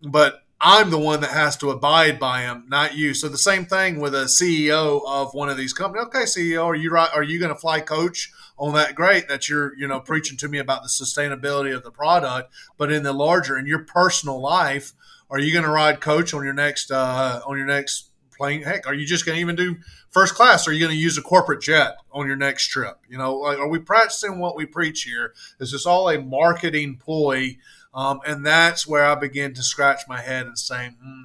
[0.03, 3.15] but I'm the one that has to abide by them, not you.
[3.15, 6.07] So the same thing with a CEO of one of these companies.
[6.09, 7.11] Okay, CEO, are you right?
[7.15, 8.95] Are you going to fly coach on that?
[8.95, 12.93] Great that you're, you know, preaching to me about the sustainability of the product, but
[12.93, 14.93] in the larger, in your personal life,
[15.31, 18.63] are you going to ride coach on your next uh, on your next plane?
[18.63, 19.77] Heck, are you just going to even do
[20.09, 20.67] first class?
[20.67, 22.99] Are you going to use a corporate jet on your next trip?
[23.09, 25.35] You know, like are we practicing what we preach here?
[25.61, 27.59] Is this all a marketing ploy?
[27.93, 31.25] Um, and that's where I begin to scratch my head and say, hmm.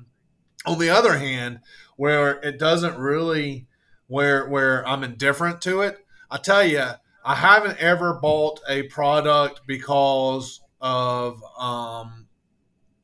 [0.65, 1.59] on the other hand,
[1.95, 3.67] where it doesn't really,
[4.07, 6.85] where where I'm indifferent to it, I tell you,
[7.23, 12.24] I haven't ever bought a product because of um,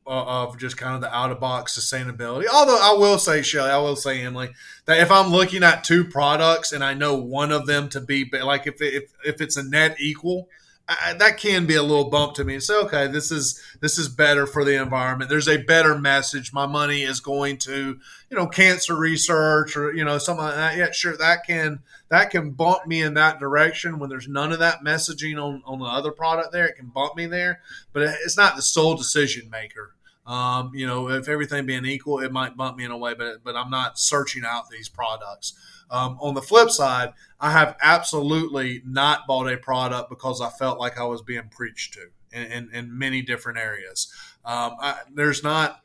[0.06, 2.46] uh, of just kind of the out of box sustainability.
[2.52, 4.50] Although I will say, Shelley, I will say, Emily,
[4.86, 8.28] that if I'm looking at two products and I know one of them to be
[8.42, 10.48] like if if if it's a net equal,
[10.88, 12.58] I, that can be a little bump to me.
[12.58, 15.30] Say, okay, this is this is better for the environment.
[15.30, 16.52] There's a better message.
[16.52, 17.98] My money is going to
[18.30, 20.76] you know cancer research or you know something like that.
[20.76, 24.58] Yeah, sure, that can that can bump me in that direction when there's none of
[24.58, 26.66] that messaging on on the other product there.
[26.66, 27.60] It can bump me there,
[27.92, 29.94] but it's not the sole decision maker.
[30.26, 33.42] Um, you know, if everything being equal, it might bump me in a way, but
[33.44, 35.54] but I'm not searching out these products.
[35.92, 40.80] Um, on the flip side, I have absolutely not bought a product because I felt
[40.80, 44.10] like I was being preached to in, in, in many different areas.
[44.42, 45.82] Um, I, there's not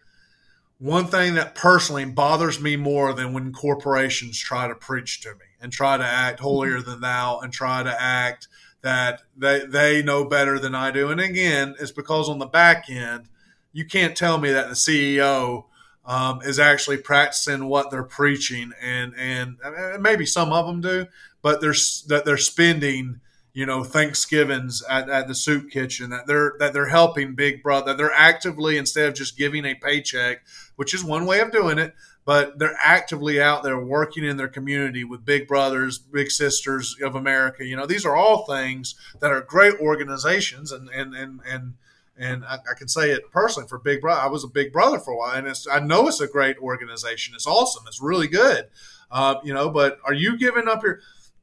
[0.80, 5.46] one thing that personally bothers me more than when corporations try to preach to me
[5.60, 8.48] and try to act holier than thou and try to act
[8.84, 11.10] that they, they know better than I do.
[11.10, 13.28] And again, it's because on the back end,
[13.74, 15.66] you can't tell me that the CEO
[16.08, 19.58] um, is actually practicing what they're preaching, and and
[20.00, 21.06] maybe some of them do,
[21.42, 21.76] but they're
[22.08, 23.20] that they're spending
[23.54, 27.94] you know Thanksgivings at, at the soup kitchen that they're that they're helping Big Brother.
[27.94, 30.46] They're actively instead of just giving a paycheck,
[30.78, 31.94] which is one way of doing it,
[32.24, 37.16] but they're actively out there working in their community with Big Brothers, Big Sisters of
[37.16, 37.66] America.
[37.66, 41.74] You know, these are all things that are great organizations, and and and and
[42.20, 44.22] and I, I, can say it personally for Big Brother.
[44.22, 47.36] I was a Big Brother for a while, and I know it's a great organization.
[47.36, 47.84] It's awesome.
[47.88, 48.68] It's really good.
[49.12, 51.00] Uh, you know, but are you giving up your?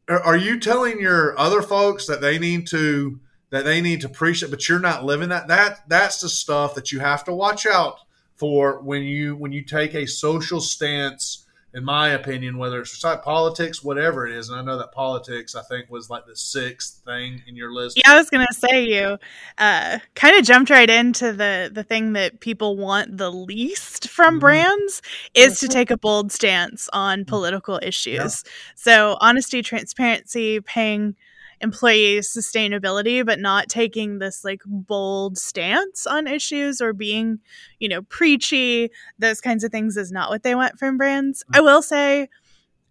[0.06, 3.20] Are you telling your other folks that they need to
[3.50, 5.48] that they need to preach it, but you're not living that?
[5.48, 8.00] That that's the stuff that you have to watch out
[8.36, 11.43] for when you when you take a social stance
[11.74, 14.48] in my opinion, whether it's politics, whatever it is.
[14.48, 17.98] And I know that politics, I think, was like the sixth thing in your list.
[17.98, 19.18] Yeah, I was gonna say you
[19.58, 24.34] uh, kind of jumped right into the the thing that people want the least from
[24.34, 24.40] mm-hmm.
[24.40, 25.02] brands
[25.34, 27.28] is to take a bold stance on mm-hmm.
[27.28, 28.14] political issues.
[28.44, 28.52] Yeah.
[28.76, 31.16] So honesty, transparency, paying
[31.64, 37.40] employees sustainability but not taking this like bold stance on issues or being
[37.80, 38.90] you know preachy.
[39.18, 41.42] Those kinds of things is not what they want from brands.
[41.52, 42.28] I will say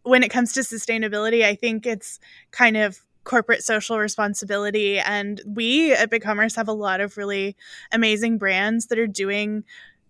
[0.04, 2.20] when it comes to sustainability i think it's
[2.52, 7.56] kind of corporate social responsibility and we at BigCommerce have a lot of really
[7.92, 9.64] amazing brands that are doing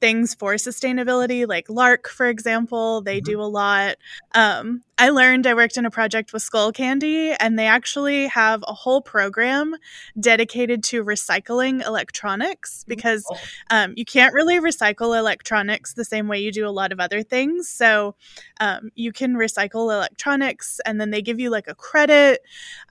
[0.04, 2.99] things for sustainability, like Lark, for example.
[2.99, 3.32] They mm-hmm.
[3.32, 3.95] do a lot.
[4.36, 8.74] Um, I learned I worked in a project with Skullcandy, and they actually have a
[8.74, 9.76] whole program
[10.20, 13.26] dedicated to recycling electronics because
[13.72, 17.24] um, you can't really recycle electronics the same way you do a lot of other
[17.24, 17.68] things.
[17.68, 18.16] So
[18.60, 22.41] um, you can recycle electronics, and then they give you like a credit.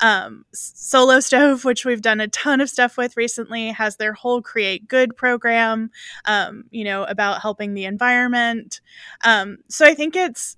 [0.01, 4.43] Um, Solo Stove, which we've done a ton of stuff with recently, has their whole
[4.43, 5.91] Create Good program,
[6.25, 8.81] um, you know, about helping the environment.
[9.25, 10.57] Um, so I think it's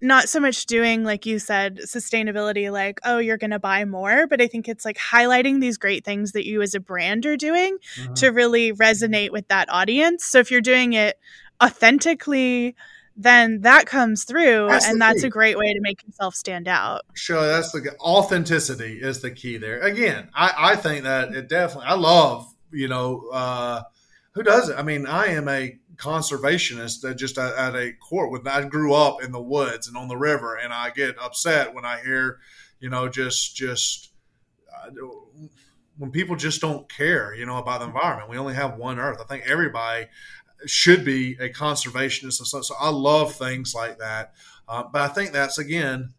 [0.00, 4.26] not so much doing like you said sustainability like oh you're going to buy more
[4.26, 7.36] but i think it's like highlighting these great things that you as a brand are
[7.36, 8.14] doing mm-hmm.
[8.14, 11.18] to really resonate with that audience so if you're doing it
[11.62, 12.74] authentically
[13.16, 15.26] then that comes through that's and that's key.
[15.26, 19.58] a great way to make yourself stand out sure that's the authenticity is the key
[19.58, 23.82] there again i i think that it definitely i love you know uh
[24.32, 28.30] who does it i mean i am a conservationist that just at, at a court
[28.30, 31.74] with I grew up in the woods and on the river and I get upset
[31.74, 32.38] when I hear
[32.80, 34.10] you know just just
[34.74, 34.90] uh,
[35.98, 38.30] when people just don't care you know about the environment.
[38.30, 39.20] We only have one earth.
[39.20, 40.06] I think everybody
[40.66, 44.32] should be a conservationist so, so I love things like that.
[44.66, 46.14] Uh, but I think that's again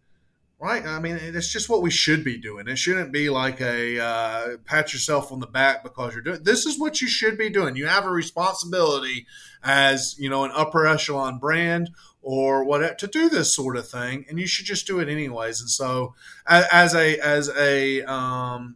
[0.61, 0.85] Right.
[0.85, 2.67] I mean, it's just what we should be doing.
[2.67, 6.43] It shouldn't be like a uh, pat yourself on the back because you're doing.
[6.43, 7.75] This is what you should be doing.
[7.75, 9.25] You have a responsibility
[9.63, 11.89] as you know an upper echelon brand
[12.21, 15.61] or what to do this sort of thing, and you should just do it anyways.
[15.61, 16.13] And so,
[16.45, 18.75] as a as a um,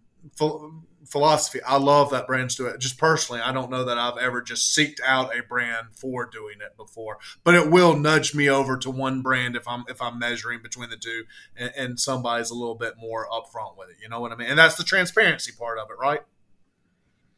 [1.15, 1.61] philosophy.
[1.65, 2.77] I love that brands do it.
[2.77, 6.57] Just personally, I don't know that I've ever just seeked out a brand for doing
[6.59, 10.19] it before, but it will nudge me over to one brand if I'm if I'm
[10.19, 11.23] measuring between the two,
[11.55, 13.95] and, and somebody's a little bit more upfront with it.
[14.03, 14.49] You know what I mean?
[14.49, 16.19] And that's the transparency part of it, right?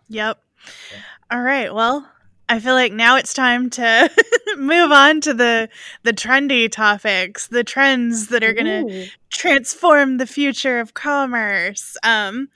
[0.10, 0.41] Yep.
[1.30, 1.72] All right.
[1.72, 2.10] Well,
[2.49, 4.10] I feel like now it's time to
[4.57, 5.69] move on to the
[6.02, 11.95] the trendy topics, the trends that are going to transform the future of commerce.
[12.02, 12.49] Um,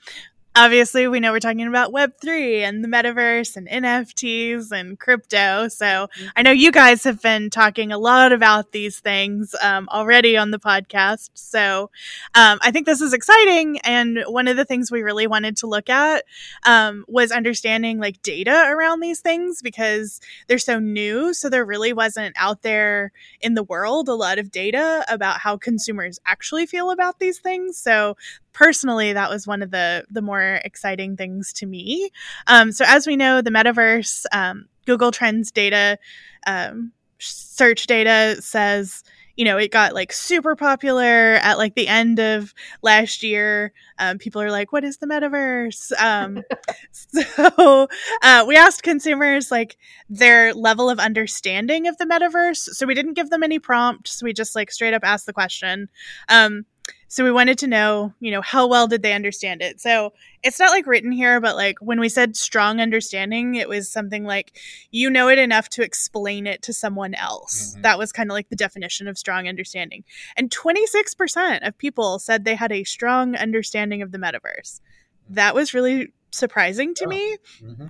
[0.54, 5.68] obviously we know we're talking about web3 and the metaverse and nfts and crypto.
[5.68, 6.26] So mm-hmm.
[6.36, 10.50] i know you guys have been talking a lot about these things um, already on
[10.50, 11.30] the podcast.
[11.34, 11.90] So
[12.34, 13.78] um, i think this is exciting.
[13.80, 16.24] And one of the things we really wanted to look at
[16.64, 21.34] um, was understanding like data around these things because they're so new.
[21.34, 25.56] So there really wasn't out there in the world a lot of data about how
[25.56, 27.78] consumers actually feel about these things.
[27.78, 28.16] So
[28.52, 32.10] personally that was one of the the more exciting things to me.
[32.46, 35.98] Um, so as we know the metaverse um, google trends data
[36.46, 39.04] um, search data says
[39.36, 43.72] you know it got like super popular at like the end of last year.
[43.98, 45.92] Um, people are like what is the metaverse?
[46.00, 46.42] Um,
[46.92, 47.88] so
[48.22, 49.76] uh, we asked consumers like
[50.08, 52.74] their level of understanding of the metaverse.
[52.74, 55.88] So we didn't give them any prompts we just like straight up asked the question.
[56.28, 56.66] Um,
[57.12, 59.82] so we wanted to know, you know, how well did they understand it?
[59.82, 63.92] So it's not like written here, but like when we said strong understanding, it was
[63.92, 64.58] something like
[64.92, 67.72] you know it enough to explain it to someone else.
[67.72, 67.82] Mm-hmm.
[67.82, 70.04] That was kind of like the definition of strong understanding.
[70.38, 74.80] And 26% of people said they had a strong understanding of the metaverse.
[75.28, 77.08] That was really surprising to oh.
[77.08, 77.36] me.
[77.62, 77.86] Mm-hmm.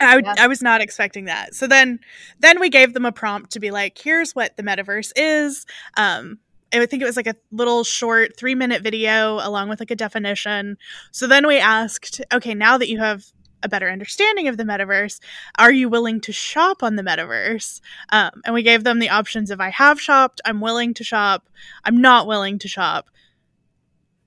[0.00, 0.34] I, yeah.
[0.38, 1.54] I was not expecting that.
[1.54, 2.00] So then
[2.40, 5.66] then we gave them a prompt to be like, here's what the metaverse is.
[5.98, 6.38] Um,
[6.72, 9.96] I think it was like a little short three minute video along with like a
[9.96, 10.78] definition.
[11.12, 13.24] So then we asked, okay, now that you have
[13.62, 15.20] a better understanding of the metaverse,
[15.58, 17.80] are you willing to shop on the metaverse?
[18.10, 21.48] Um, and we gave them the options of I have shopped, I'm willing to shop,
[21.84, 23.10] I'm not willing to shop.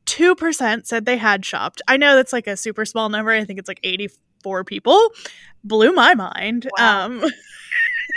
[0.05, 1.81] 2% said they had shopped.
[1.87, 3.31] I know that's like a super small number.
[3.31, 5.11] I think it's like 84 people.
[5.63, 6.67] Blew my mind.
[6.77, 7.05] Wow.
[7.05, 7.23] Um,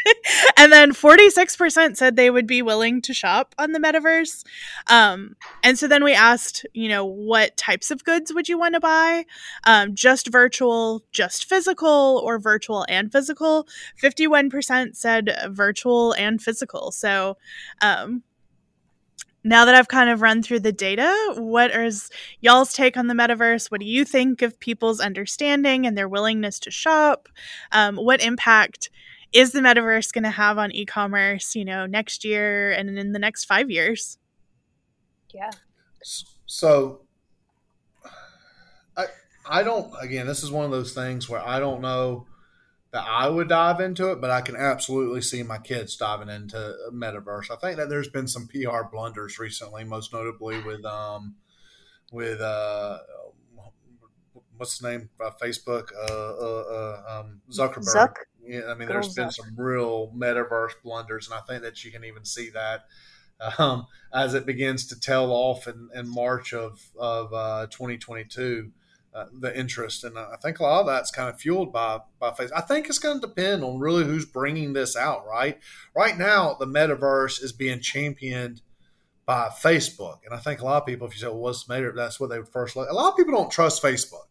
[0.56, 4.44] and then 46% said they would be willing to shop on the metaverse.
[4.88, 8.74] Um, and so then we asked, you know, what types of goods would you want
[8.74, 9.24] to buy?
[9.64, 13.66] Um, just virtual, just physical, or virtual and physical?
[14.02, 16.90] 51% said virtual and physical.
[16.90, 17.36] So,
[17.80, 18.22] um,
[19.44, 22.10] now that I've kind of run through the data, what is
[22.40, 23.70] y'all's take on the metaverse?
[23.70, 27.28] What do you think of people's understanding and their willingness to shop?
[27.72, 28.90] Um, what impact
[29.32, 33.18] is the metaverse going to have on e-commerce you know next year and in the
[33.18, 34.18] next five years?
[35.32, 35.50] Yeah.
[36.46, 37.02] So
[38.96, 39.06] i
[39.48, 42.26] i don't again this is one of those things where i don't know
[42.92, 46.76] that i would dive into it but i can absolutely see my kids diving into
[46.92, 47.50] metaverse.
[47.50, 51.36] I think that there's been some pr blunders recently most notably with um
[52.10, 52.98] with uh
[54.56, 55.10] what's the name?
[55.20, 56.64] Uh, facebook uh, uh,
[57.09, 57.94] uh um, zuckerberg.
[57.94, 58.14] Zuck?
[58.44, 62.05] Yeah, I mean, there's been some real metaverse blunders, and I think that you can
[62.05, 62.86] even see that
[63.59, 68.73] um, as it begins to tail off in, in March of of uh, 2022.
[69.14, 72.31] Uh, the interest, and I think a lot of that's kind of fueled by by
[72.31, 72.52] Facebook.
[72.56, 75.27] I think it's going to depend on really who's bringing this out.
[75.27, 75.59] Right,
[75.94, 78.62] right now the metaverse is being championed
[79.27, 81.94] by Facebook, and I think a lot of people, if you say, "Well, what's metaverse?"
[81.94, 82.89] That's what they would first look.
[82.89, 84.28] A lot of people don't trust Facebook,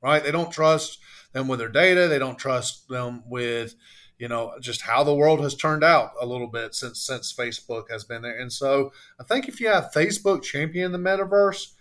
[0.00, 0.24] right?
[0.24, 1.00] They don't trust
[1.34, 2.08] them with their data.
[2.08, 3.74] They don't trust them with,
[4.18, 7.90] you know, just how the world has turned out a little bit since since Facebook
[7.90, 8.38] has been there.
[8.38, 11.72] And so I think if you have Facebook champion the metaverse,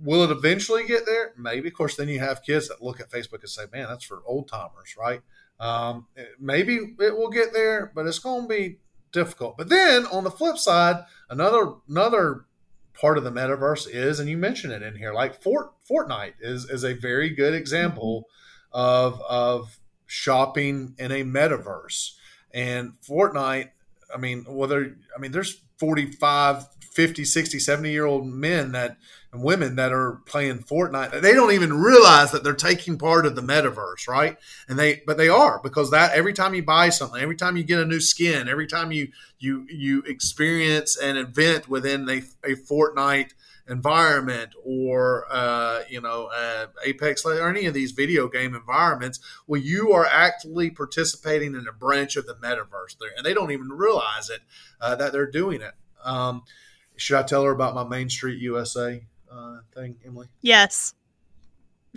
[0.00, 1.32] will it eventually get there?
[1.36, 1.68] Maybe.
[1.68, 4.22] Of course, then you have kids that look at Facebook and say, "Man, that's for
[4.26, 5.22] old timers," right?
[5.58, 6.06] Um,
[6.38, 8.78] maybe it will get there, but it's going to be
[9.10, 9.56] difficult.
[9.56, 12.44] But then on the flip side, another another
[12.92, 16.68] part of the metaverse is, and you mentioned it in here, like Fort Fortnite is
[16.68, 18.26] is a very good example
[18.76, 22.12] of of shopping in a metaverse.
[22.52, 23.70] And Fortnite,
[24.14, 28.98] I mean, whether I mean there's 45, 50, 60, 70 year old men that
[29.32, 31.22] and women that are playing Fortnite.
[31.22, 34.36] They don't even realize that they're taking part of the metaverse, right?
[34.68, 37.64] And they but they are because that every time you buy something, every time you
[37.64, 39.08] get a new skin, every time you
[39.38, 43.32] you you experience an event within a, a Fortnite
[43.68, 49.60] environment or uh, you know uh, Apex or any of these video game environments, well,
[49.60, 53.68] you are actively participating in a branch of the metaverse there, and they don't even
[53.68, 54.40] realize it
[54.80, 55.74] uh, that they're doing it.
[56.04, 56.42] Um,
[56.96, 60.28] should I tell her about my Main Street USA uh, thing, Emily?
[60.42, 60.94] Yes.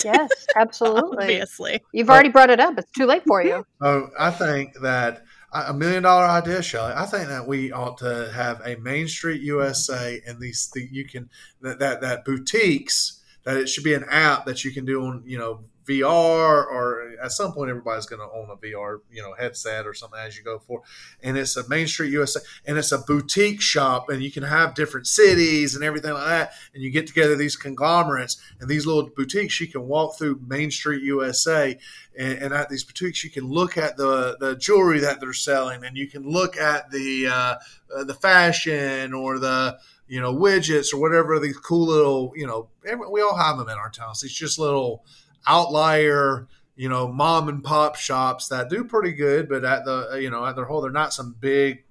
[0.04, 1.18] Yes, absolutely.
[1.20, 2.78] Obviously, you've already brought it up.
[2.78, 3.66] It's too late for you.
[3.82, 6.94] Oh, I think that a million dollar idea, Shelley.
[6.96, 11.06] I think that we ought to have a Main Street USA and these the, you
[11.06, 11.30] can
[11.62, 15.24] that, that that boutiques that it should be an app that you can do on
[15.26, 19.34] you know VR or at some point everybody's going to own a VR, you know,
[19.34, 20.82] headset or something as you go for.
[21.24, 24.76] And it's a Main Street USA and it's a boutique shop and you can have
[24.76, 26.54] different cities and everything like that.
[26.74, 29.60] And you get together these conglomerates and these little boutiques.
[29.60, 31.78] You can walk through Main Street USA
[32.18, 35.84] and, and at these boutiques you can look at the, the jewelry that they're selling
[35.84, 37.56] and you can look at the, uh,
[37.96, 42.68] uh, the fashion or the, you know, widgets or whatever these cool little, you know,
[43.12, 44.24] we all have them in our towns.
[44.24, 45.04] It's just little
[45.48, 50.16] outlier, you know, mom and pop shops that do pretty good, but at the, uh,
[50.16, 51.84] you know, at their whole, they're not some big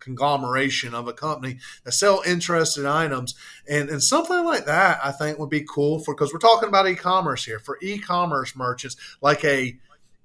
[0.00, 3.34] conglomeration of a company that sell interested items.
[3.68, 6.88] And and something like that i think would be cool for because we're talking about
[6.88, 7.58] e-commerce here.
[7.58, 9.76] For e-commerce merchants like a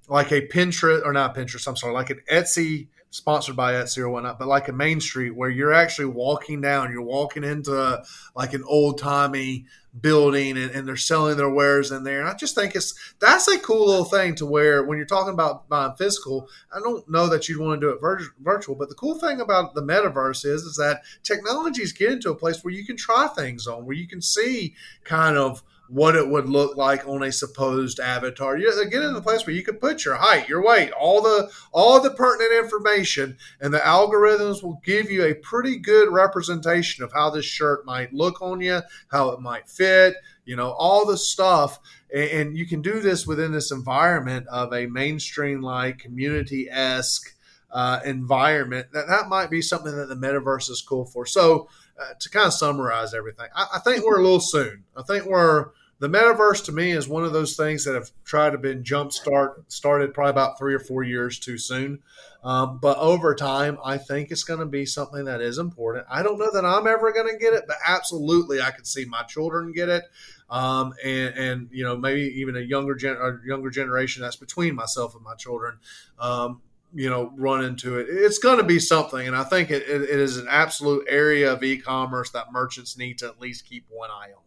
[0.07, 4.09] like a pinterest or not pinterest i'm sorry like an etsy sponsored by Etsy or
[4.09, 8.03] whatnot, but like a Main Street where you're actually walking down, you're walking into
[8.35, 9.65] like an old timey
[10.01, 12.19] building and, and, they're selling their wares in there.
[12.21, 15.33] And I just think it's that's a cool little thing to where when you're talking
[15.33, 18.89] about buying physical, I don't know that you'd want to do it vir- virtual, but
[18.89, 22.63] the cool thing about the metaverse is is that technology is getting to a place
[22.63, 24.73] where you can try things on, where you can see
[25.03, 25.61] kind of
[25.93, 28.57] what it would look like on a supposed avatar.
[28.57, 31.51] You get in the place where you can put your height, your weight, all the
[31.71, 37.13] all the pertinent information, and the algorithms will give you a pretty good representation of
[37.13, 40.15] how this shirt might look on you, how it might fit,
[40.45, 41.79] you know, all the stuff.
[42.11, 47.35] And you can do this within this environment of a mainstream like community esque
[47.69, 48.87] uh, environment.
[48.93, 51.27] That that might be something that the metaverse is cool for.
[51.27, 51.69] So.
[51.95, 54.83] Uh, to kind of summarize everything, I, I think we're a little soon.
[54.97, 55.67] I think we're
[56.03, 59.13] the metaverse to me is one of those things that have tried to been jump
[59.13, 62.03] start started probably about three or four years too soon.
[62.43, 66.05] Um, but over time, I think it's going to be something that is important.
[66.11, 69.05] I don't know that I'm ever going to get it, but absolutely, I could see
[69.05, 70.03] my children get it,
[70.49, 74.75] um, and and you know maybe even a younger gen a younger generation that's between
[74.75, 75.77] myself and my children.
[76.19, 76.61] Um,
[76.93, 78.07] you know, run into it.
[78.09, 81.63] It's going to be something, and I think it, it is an absolute area of
[81.63, 84.43] e-commerce that merchants need to at least keep one eye on.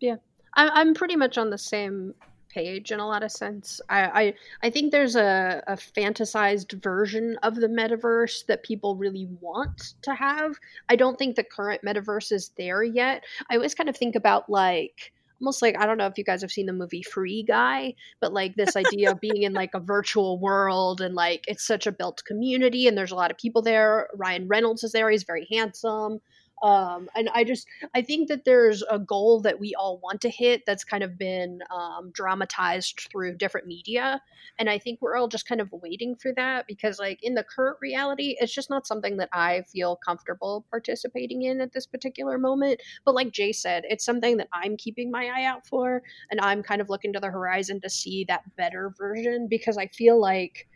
[0.00, 0.16] Yeah,
[0.54, 2.14] I'm I'm pretty much on the same
[2.48, 3.80] page in a lot of sense.
[3.88, 9.28] I I, I think there's a, a fantasized version of the metaverse that people really
[9.40, 10.56] want to have.
[10.88, 13.24] I don't think the current metaverse is there yet.
[13.50, 16.40] I always kind of think about like almost like I don't know if you guys
[16.42, 19.80] have seen the movie Free Guy, but like this idea of being in like a
[19.80, 23.62] virtual world and like it's such a built community and there's a lot of people
[23.62, 24.08] there.
[24.14, 26.20] Ryan Reynolds is there; he's very handsome.
[26.62, 30.30] Um, and I just I think that there's a goal that we all want to
[30.30, 34.20] hit that's kind of been um, dramatized through different media,
[34.58, 37.44] and I think we're all just kind of waiting for that because like in the
[37.44, 42.38] current reality, it's just not something that I feel comfortable participating in at this particular
[42.38, 42.80] moment.
[43.04, 46.62] But like Jay said, it's something that I'm keeping my eye out for, and I'm
[46.62, 50.66] kind of looking to the horizon to see that better version because I feel like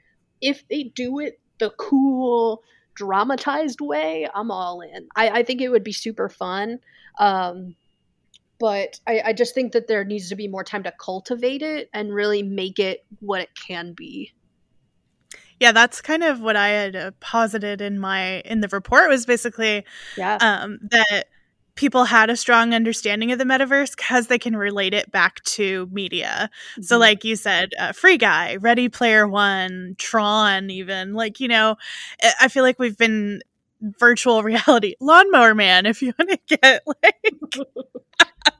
[0.40, 2.62] if they do it the cool
[2.94, 5.08] dramatized way, I'm all in.
[5.16, 6.78] I, I think it would be super fun.
[7.18, 7.76] Um,
[8.58, 11.90] but I, I just think that there needs to be more time to cultivate it
[11.92, 14.32] and really make it what it can be.
[15.58, 19.26] Yeah, that's kind of what I had uh, posited in my in the report was
[19.26, 19.84] basically
[20.16, 20.38] yeah.
[20.40, 21.26] um, that
[21.74, 25.88] people had a strong understanding of the metaverse because they can relate it back to
[25.90, 26.50] media.
[26.72, 26.82] Mm-hmm.
[26.82, 31.76] So, like you said, uh, Free Guy, Ready Player One, Tron, even like you know,
[32.40, 33.42] I feel like we've been
[33.80, 37.16] virtual reality, Lawnmower Man, if you want to get like.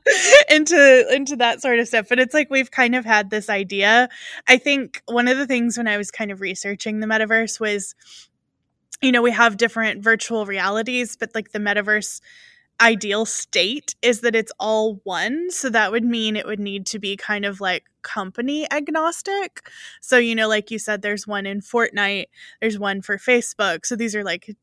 [0.49, 4.09] into into that sort of stuff but it's like we've kind of had this idea
[4.47, 7.95] i think one of the things when i was kind of researching the metaverse was
[9.01, 12.21] you know we have different virtual realities but like the metaverse
[12.83, 15.49] ideal state is that it's all one.
[15.49, 19.69] So that would mean it would need to be kind of like company agnostic.
[20.01, 22.25] So, you know, like you said, there's one in Fortnite,
[22.61, 23.85] there's one for Facebook.
[23.85, 24.55] So these are like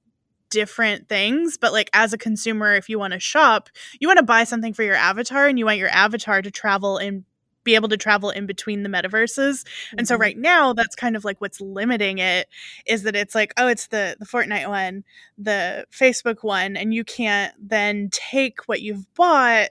[0.50, 3.70] different things but like as a consumer if you want to shop
[4.00, 6.98] you want to buy something for your avatar and you want your avatar to travel
[6.98, 7.24] in
[7.64, 9.64] be able to travel in between the metaverses.
[9.64, 9.98] Mm-hmm.
[9.98, 10.22] And so mm-hmm.
[10.22, 12.48] right now that's kind of like what's limiting it
[12.86, 15.04] is that it's like, oh, it's the the Fortnite one,
[15.38, 19.70] the Facebook one, and you can't then take what you've bought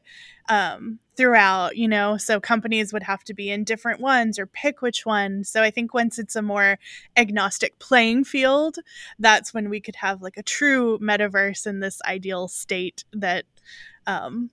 [0.50, 2.16] um throughout, you know.
[2.18, 5.44] So companies would have to be in different ones or pick which one.
[5.44, 6.80] So I think once it's a more
[7.18, 8.78] agnostic playing field,
[9.20, 13.46] that's when we could have like a true metaverse in this ideal state that
[14.08, 14.50] um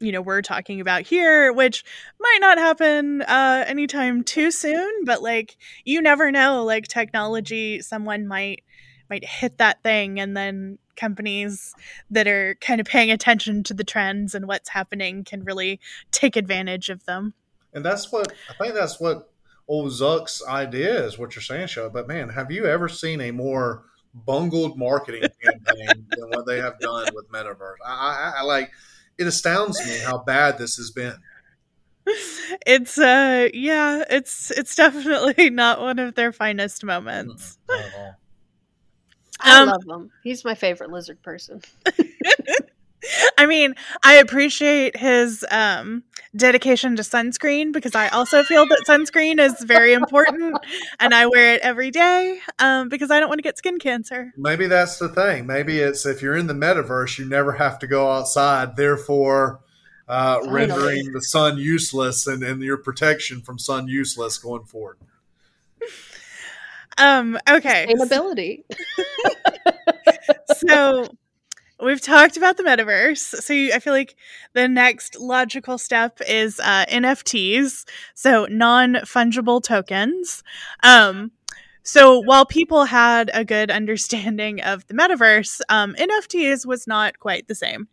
[0.00, 1.84] you know we're talking about here which
[2.20, 8.26] might not happen uh anytime too soon but like you never know like technology someone
[8.26, 8.62] might
[9.08, 11.74] might hit that thing and then companies
[12.10, 15.80] that are kind of paying attention to the trends and what's happening can really
[16.10, 17.34] take advantage of them.
[17.72, 19.30] And that's what I think that's what
[19.66, 21.90] old Zuck's idea is what you're saying, show.
[21.90, 23.84] But man, have you ever seen a more
[24.14, 27.76] bungled marketing campaign than what they have done with Metaverse?
[27.84, 28.70] I, I, I like
[29.18, 31.16] it astounds me how bad this has been.
[32.66, 37.58] It's uh yeah, it's it's definitely not one of their finest moments.
[39.40, 40.10] I um, love him.
[40.22, 41.62] He's my favorite lizard person.
[43.38, 46.04] I mean, I appreciate his um,
[46.36, 50.56] dedication to sunscreen because I also feel that sunscreen is very important
[51.00, 54.32] and I wear it every day um, because I don't want to get skin cancer.
[54.36, 55.46] Maybe that's the thing.
[55.46, 59.60] Maybe it's if you're in the metaverse, you never have to go outside, therefore
[60.08, 64.98] uh, rendering the sun useless and, and your protection from sun useless going forward.
[66.96, 67.92] Um, okay.
[67.92, 68.62] Sustainability.
[70.68, 71.08] so
[71.84, 73.42] we've talked about the metaverse.
[73.42, 74.16] So you, I feel like
[74.52, 77.84] the next logical step is uh, NFTs,
[78.14, 80.42] so non fungible tokens.
[80.82, 81.32] Um,
[81.86, 87.46] so while people had a good understanding of the metaverse, um, NFTs was not quite
[87.46, 87.88] the same.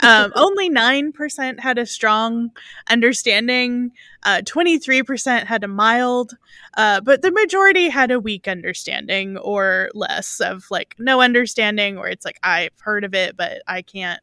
[0.00, 2.52] Um, only 9% had a strong
[2.88, 3.90] understanding,
[4.22, 6.36] uh, 23% had a mild,
[6.76, 12.08] uh, but the majority had a weak understanding or less of like no understanding, or
[12.08, 14.20] it's like I've heard of it, but I can't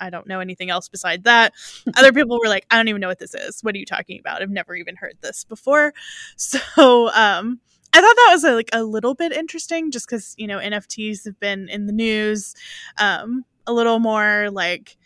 [0.00, 1.52] I don't know anything else besides that.
[1.96, 3.62] Other people were like, I don't even know what this is.
[3.62, 4.42] What are you talking about?
[4.42, 5.92] I've never even heard this before.
[6.36, 7.60] So, um,
[7.98, 11.24] I thought that was a, like a little bit interesting, just because you know NFTs
[11.24, 12.54] have been in the news,
[12.98, 14.96] um, a little more like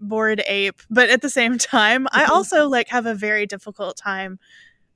[0.00, 2.32] bored ape, but at the same time, I mm-hmm.
[2.32, 4.40] also like have a very difficult time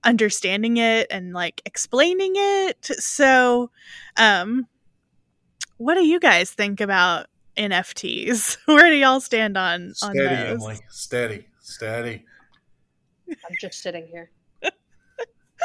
[0.03, 2.85] understanding it and like explaining it.
[2.85, 3.71] So,
[4.17, 4.67] um,
[5.77, 7.27] what do you guys think about
[7.57, 8.59] NFTs?
[8.67, 10.49] Where do y'all stand on steady, on those?
[10.49, 10.79] Emily.
[10.89, 12.25] Steady, steady.
[13.29, 14.33] I'm just sitting here.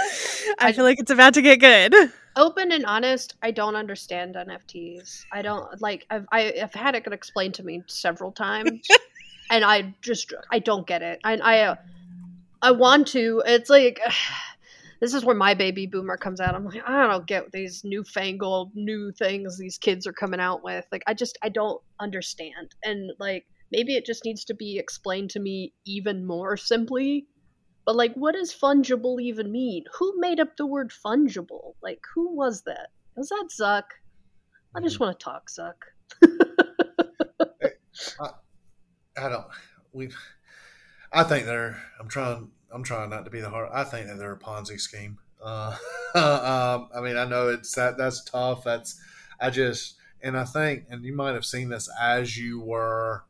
[0.59, 1.93] I feel like it's about to get good.
[2.35, 5.25] Open and honest, I don't understand NFTs.
[5.31, 6.05] I don't like.
[6.09, 8.87] I've I, have had it explained to me several times,
[9.51, 11.19] and I just I don't get it.
[11.23, 11.75] I I uh,
[12.61, 13.43] I want to.
[13.45, 13.99] It's like.
[15.01, 16.53] this is where my baby boomer comes out.
[16.53, 20.85] I'm like, I don't get these newfangled new things these kids are coming out with.
[20.91, 22.75] Like, I just, I don't understand.
[22.83, 27.27] And like, maybe it just needs to be explained to me even more simply
[27.89, 29.85] but like, what does fungible even mean?
[29.97, 31.73] Who made up the word fungible?
[31.81, 32.89] Like, who was that?
[33.15, 33.85] Was that Zuck?
[34.75, 35.05] I just mm-hmm.
[35.05, 35.73] want to talk, Zuck.
[38.21, 38.29] I,
[39.17, 39.47] I don't.
[39.91, 40.11] We.
[41.11, 41.81] I think they're.
[41.99, 42.51] I'm trying.
[42.71, 43.71] I'm trying not to be the hard.
[43.73, 45.17] I think that they're a Ponzi scheme.
[45.43, 45.75] Uh,
[46.13, 47.97] um, I mean, I know it's that.
[47.97, 48.63] That's tough.
[48.63, 49.01] That's.
[49.41, 49.95] I just.
[50.21, 53.23] And I think, and you might have seen this as you were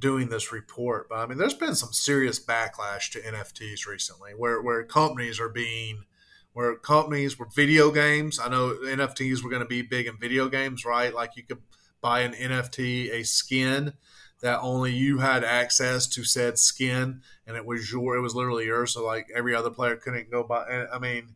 [0.00, 4.60] doing this report, but I mean, there's been some serious backlash to NFTs recently, where
[4.60, 6.04] where companies are being,
[6.52, 8.40] where companies were video games.
[8.40, 11.14] I know NFTs were going to be big in video games, right?
[11.14, 11.58] Like you could
[12.00, 13.94] buy an NFT, a skin
[14.40, 18.66] that only you had access to said skin, and it was your, it was literally
[18.66, 18.94] yours.
[18.94, 20.86] So like every other player couldn't go buy.
[20.92, 21.34] I mean,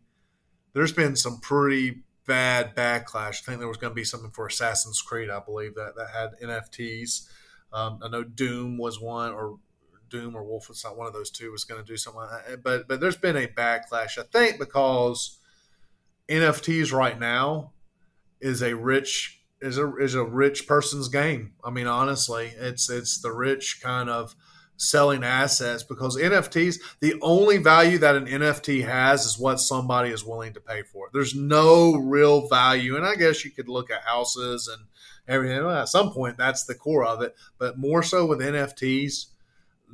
[0.72, 3.42] there's been some pretty bad backlash.
[3.42, 6.10] I think there was going to be something for Assassin's Creed, I believe that that
[6.14, 7.28] had NFTs.
[7.72, 9.58] Um, I know Doom was one, or
[10.08, 10.70] Doom or Wolf.
[10.70, 12.62] It's not one of those two was going to do something like that.
[12.62, 15.38] But but there's been a backlash, I think, because
[16.28, 17.72] NFTs right now
[18.40, 21.52] is a rich is a is a rich person's game.
[21.64, 24.36] I mean, honestly, it's it's the rich kind of
[24.76, 30.24] selling assets because NFTs, the only value that an NFT has is what somebody is
[30.24, 31.12] willing to pay for it.
[31.12, 32.96] There's no real value.
[32.96, 34.86] And I guess you could look at houses and
[35.28, 35.64] everything.
[35.68, 37.34] At some point, that's the core of it.
[37.58, 39.26] But more so with NFTs,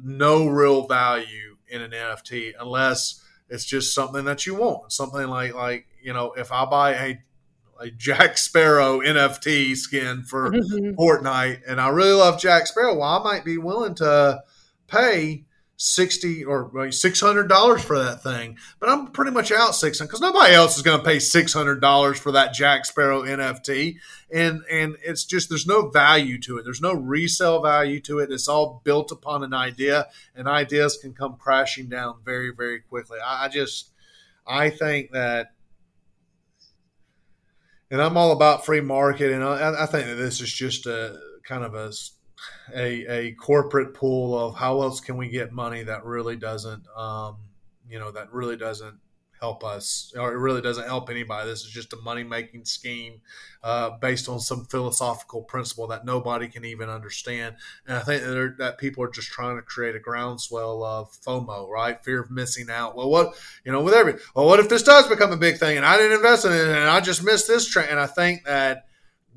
[0.03, 4.93] no real value in an NFT unless it's just something that you want.
[4.93, 7.23] Something like like you know, if I buy a
[7.81, 11.01] a Jack Sparrow NFT skin for mm-hmm.
[11.01, 14.43] Fortnite, and I really love Jack Sparrow, well, I might be willing to
[14.87, 15.47] pay
[15.81, 20.09] sixty or six hundred dollars for that thing, but I'm pretty much out six hundred
[20.09, 23.97] because nobody else is going to pay six hundred dollars for that Jack Sparrow NFT,
[24.31, 26.65] and and it's just there's no value to it.
[26.65, 28.31] There's no resale value to it.
[28.31, 33.19] It's all built upon an idea, and ideas can come crashing down very very quickly.
[33.25, 33.91] I, I just
[34.47, 35.53] I think that.
[37.93, 41.19] And I'm all about free market, and I, I think that this is just a
[41.43, 41.91] kind of a
[42.75, 47.37] a, a corporate pool of how else can we get money that really doesn't um,
[47.89, 48.99] you know that really doesn't
[49.41, 51.49] help us, or it really doesn't help anybody.
[51.49, 53.23] This is just a money making scheme
[53.65, 57.57] uh, based on some philosophical principle that nobody can even understand.
[57.87, 61.69] And I think that, that people are just trying to create a groundswell of FOMO,
[61.69, 62.03] right?
[62.05, 62.95] Fear of missing out.
[62.95, 63.35] Well, what
[63.65, 65.97] you know, with every well, what if this does become a big thing and I
[65.97, 67.91] didn't invest in it and I just missed this trend?
[67.91, 68.87] And I think that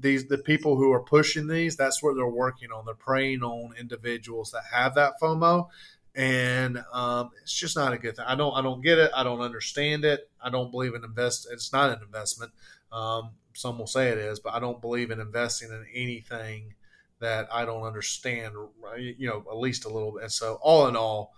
[0.03, 2.85] these the people who are pushing these that's what they're working on.
[2.85, 5.69] They're preying on individuals that have that fomo.
[6.15, 8.25] And um, it's just not a good thing.
[8.27, 9.09] I don't i don't get it.
[9.15, 10.29] I don't understand it.
[10.39, 12.51] I don't believe in invest it's not an investment.
[12.91, 16.73] Um, some will say it is but i don't believe in investing in anything
[17.19, 18.55] that i don't understand
[18.97, 20.23] you know at least a little bit.
[20.23, 21.33] And so all in all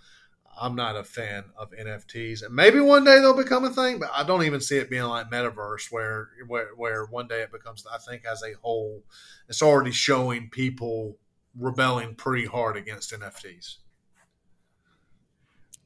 [0.60, 3.99] I'm not a fan of NFTs, and maybe one day they'll become a thing.
[3.99, 7.52] But I don't even see it being like metaverse, where where, where one day it
[7.52, 7.86] becomes.
[7.91, 9.03] I think as a whole,
[9.49, 11.18] it's already showing people
[11.57, 13.77] rebelling pretty hard against NFTs.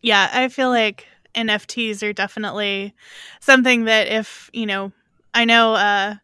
[0.01, 2.93] Yeah, I feel like NFTs are definitely
[3.39, 4.91] something that if you know,
[5.33, 6.15] I know uh,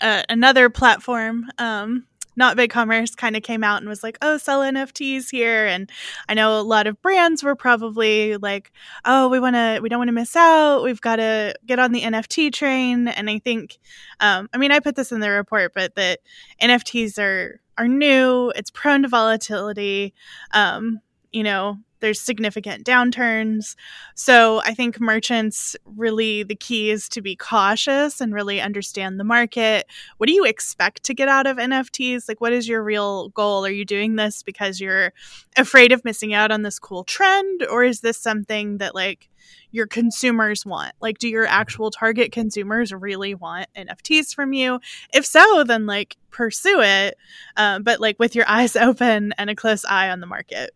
[0.00, 4.60] uh another platform um, not BigCommerce kind of came out and was like, oh, sell
[4.60, 5.66] NFTs here.
[5.66, 5.90] And
[6.28, 8.72] I know a lot of brands were probably like,
[9.04, 10.82] oh, we want to, we don't want to miss out.
[10.82, 13.08] We've got to get on the NFT train.
[13.08, 13.78] And I think,
[14.20, 16.20] um, I mean, I put this in the report, but that
[16.62, 18.52] NFTs are, are new.
[18.54, 20.14] It's prone to volatility.
[20.52, 21.00] Um,
[21.32, 23.76] you know, there's significant downturns.
[24.14, 29.24] So I think merchants really, the key is to be cautious and really understand the
[29.24, 29.86] market.
[30.16, 32.26] What do you expect to get out of NFTs?
[32.26, 33.64] Like, what is your real goal?
[33.64, 35.12] Are you doing this because you're
[35.56, 37.66] afraid of missing out on this cool trend?
[37.70, 39.28] Or is this something that, like,
[39.70, 40.92] your consumers want?
[41.00, 44.80] Like, do your actual target consumers really want NFTs from you?
[45.12, 47.16] If so, then like pursue it,
[47.56, 50.70] uh, but like with your eyes open and a close eye on the market.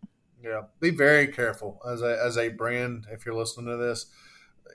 [0.45, 4.07] Yeah, be very careful as a as a brand if you're listening to this,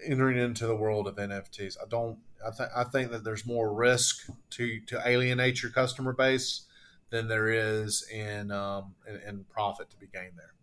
[0.04, 1.78] entering into the world of NFTs.
[1.80, 2.18] I don't.
[2.44, 6.66] I think I think that there's more risk to to alienate your customer base
[7.12, 10.54] than there is in um, in, in profit to be gained there.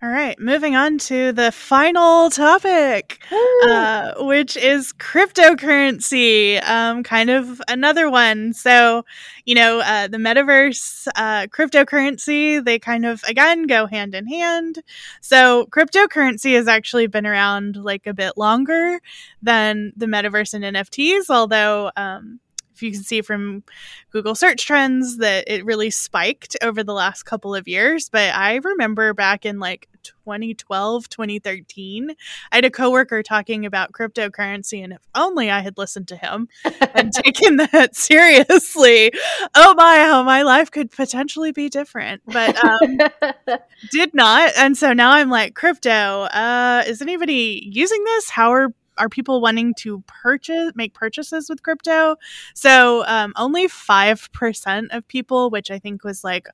[0.00, 3.20] All right, moving on to the final topic,
[3.64, 6.62] uh, which is cryptocurrency.
[6.62, 8.52] Um, kind of another one.
[8.52, 9.04] So,
[9.44, 14.84] you know, uh, the metaverse, uh, cryptocurrency, they kind of, again, go hand in hand.
[15.20, 19.00] So, cryptocurrency has actually been around like a bit longer
[19.42, 22.38] than the metaverse and NFTs, although, um,
[22.78, 23.64] if you can see from
[24.12, 28.08] Google search trends that it really spiked over the last couple of years.
[28.08, 32.10] But I remember back in like 2012, 2013,
[32.52, 36.48] I had a coworker talking about cryptocurrency, and if only I had listened to him
[36.94, 39.12] and taken that seriously,
[39.56, 42.22] oh my, how my life could potentially be different.
[42.26, 42.98] But um,
[43.90, 44.52] did not.
[44.56, 48.30] And so now I'm like, crypto, uh, is anybody using this?
[48.30, 52.16] How are are people wanting to purchase make purchases with crypto
[52.54, 56.46] so um, only 5% of people which i think was like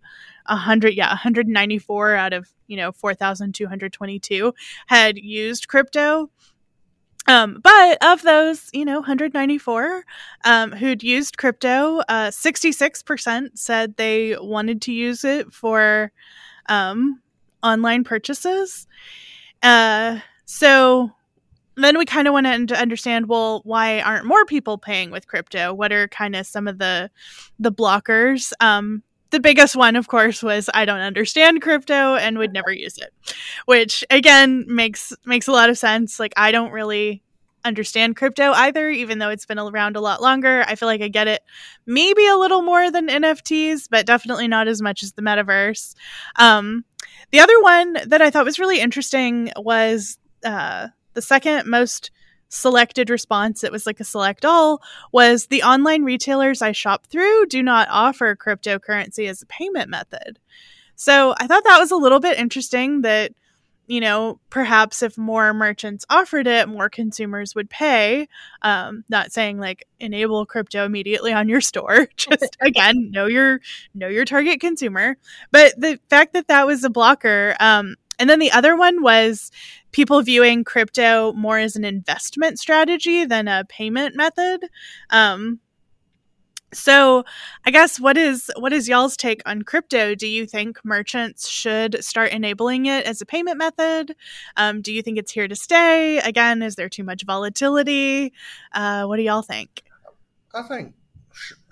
[0.47, 4.55] 100 yeah 194 out of you know 4222
[4.87, 6.31] had used crypto
[7.27, 10.05] um, but of those, you know, 194
[10.45, 16.13] um, who'd used crypto, uh, 66% said they wanted to use it for
[16.67, 17.23] um,
[17.63, 18.87] online purchases.
[19.63, 21.11] Uh, so
[21.77, 25.73] then we kind of went to understand well why aren't more people paying with crypto?
[25.75, 27.11] What are kind of some of the
[27.59, 28.53] the blockers?
[28.61, 32.97] Um the biggest one of course was i don't understand crypto and would never use
[32.99, 33.13] it
[33.67, 36.21] which again makes makes a lot of sense.
[36.21, 37.21] Like i don't really
[37.65, 40.63] understand crypto either even though it's been around a lot longer.
[40.69, 41.43] I feel like i get it
[41.87, 45.95] maybe a little more than nfts but definitely not as much as the metaverse.
[46.37, 46.85] Um,
[47.33, 52.11] the other one that i thought was really interesting was uh, the second most
[52.49, 54.81] selected response, it was like a select all,
[55.13, 60.39] was the online retailers I shop through do not offer cryptocurrency as a payment method.
[60.97, 63.33] So I thought that was a little bit interesting that,
[63.87, 68.29] you know, perhaps if more merchants offered it, more consumers would pay.
[68.63, 72.07] Um, not saying like enable crypto immediately on your store.
[72.17, 73.61] Just again, know your
[73.95, 75.17] know your target consumer.
[75.51, 79.51] But the fact that that was a blocker, um, and then the other one was
[79.93, 84.69] people viewing crypto more as an investment strategy than a payment method.
[85.11, 85.61] Um,
[86.73, 87.23] so,
[87.65, 90.17] I guess what is what is y'all's take on crypto?
[90.17, 94.17] Do you think merchants should start enabling it as a payment method?
[94.57, 96.19] Um, do you think it's here to stay?
[96.19, 98.33] Again, is there too much volatility?
[98.73, 99.85] Uh, what do y'all think?
[100.53, 100.95] I think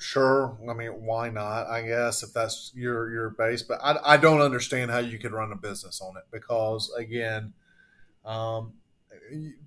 [0.02, 0.58] sure.
[0.68, 1.66] I mean, why not?
[1.68, 5.32] I guess if that's your your base, but I, I don't understand how you could
[5.32, 7.52] run a business on it because again,
[8.24, 8.74] um,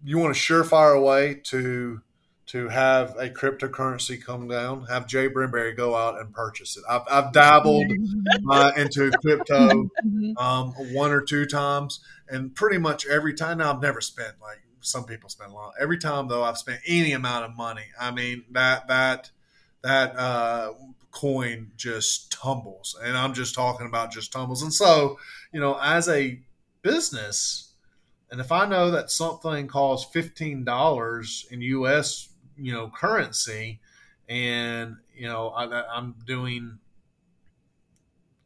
[0.03, 2.01] you want a surefire way to
[2.47, 6.83] to have a cryptocurrency come down, have Jay Brimberry go out and purchase it.
[6.87, 7.91] I've, I've dabbled
[8.51, 9.89] uh, into crypto
[10.37, 14.61] um, one or two times, and pretty much every time now I've never spent like
[14.81, 15.73] some people spend a lot.
[15.79, 19.31] Every time though I've spent any amount of money, I mean that that
[19.85, 20.73] that uh,
[21.11, 24.63] coin just tumbles, and I'm just talking about just tumbles.
[24.63, 25.19] And so
[25.53, 26.39] you know, as a
[26.81, 27.73] business,
[28.31, 32.29] and if I know that something costs fifteen dollars in U.S.
[32.57, 33.79] you know currency,
[34.27, 36.79] and you know I, I'm doing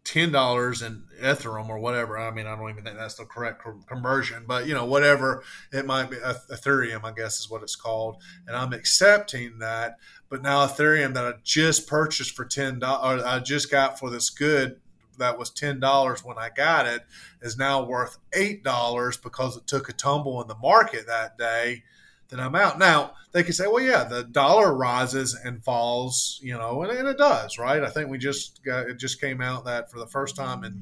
[0.09, 2.17] ten dollars in Ethereum or whatever.
[2.17, 5.85] I mean, I don't even think that's the correct conversion, but you know, whatever it
[5.85, 8.17] might be, Ethereum, I guess is what it's called,
[8.47, 9.97] and I'm accepting that.
[10.27, 14.31] But now Ethereum that I just purchased for ten dollars, I just got for this
[14.31, 14.79] good
[15.19, 17.03] that was ten dollars when I got it,
[17.43, 21.83] is now worth eight dollars because it took a tumble in the market that day
[22.29, 22.79] then I'm out.
[22.79, 27.07] Now they can say, well, yeah, the dollar rises and falls, you know, and, and
[27.07, 27.83] it does, right?
[27.83, 30.81] I think we just got it just came out that for the first time in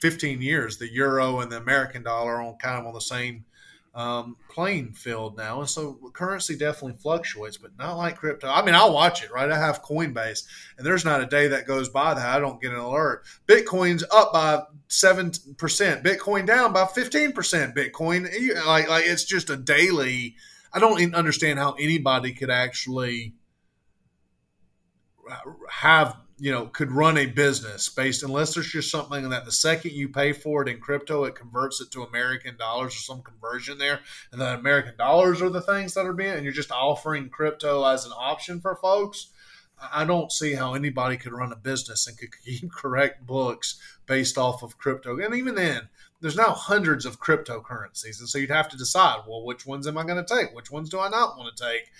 [0.00, 3.44] 15 years, the euro and the American dollar are on kind of on the same
[3.94, 8.48] um, playing field now, and so currency definitely fluctuates, but not like crypto.
[8.48, 9.50] I mean, I'll watch it, right?
[9.50, 10.44] I have Coinbase,
[10.76, 13.24] and there's not a day that goes by that I don't get an alert.
[13.46, 17.76] Bitcoin's up by seven percent, Bitcoin down by 15 percent.
[17.76, 18.24] Bitcoin,
[18.66, 20.34] like, like it's just a daily
[20.74, 23.34] I don't understand how anybody could actually
[25.70, 29.92] have you know could run a business based unless there's just something that the second
[29.92, 33.78] you pay for it in crypto it converts it to american dollars or some conversion
[33.78, 34.00] there
[34.32, 37.84] and the american dollars are the things that are being and you're just offering crypto
[37.84, 39.28] as an option for folks
[39.92, 44.38] i don't see how anybody could run a business and could keep correct books based
[44.38, 45.18] off of crypto.
[45.18, 45.88] And even then
[46.24, 49.98] there's now hundreds of cryptocurrencies, and so you'd have to decide, well, which ones am
[49.98, 50.54] I going to take?
[50.54, 51.90] Which ones do I not want to take?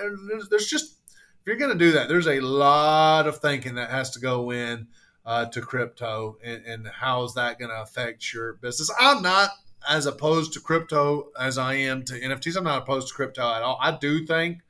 [0.00, 3.74] And there's, there's just if you're going to do that, there's a lot of thinking
[3.74, 4.86] that has to go in
[5.26, 8.90] uh, to crypto, and, and how is that going to affect your business?
[8.98, 9.50] I'm not
[9.86, 12.56] as opposed to crypto as I am to NFTs.
[12.56, 13.78] I'm not opposed to crypto at all.
[13.78, 14.62] I do think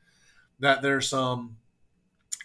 [0.58, 1.58] that there's some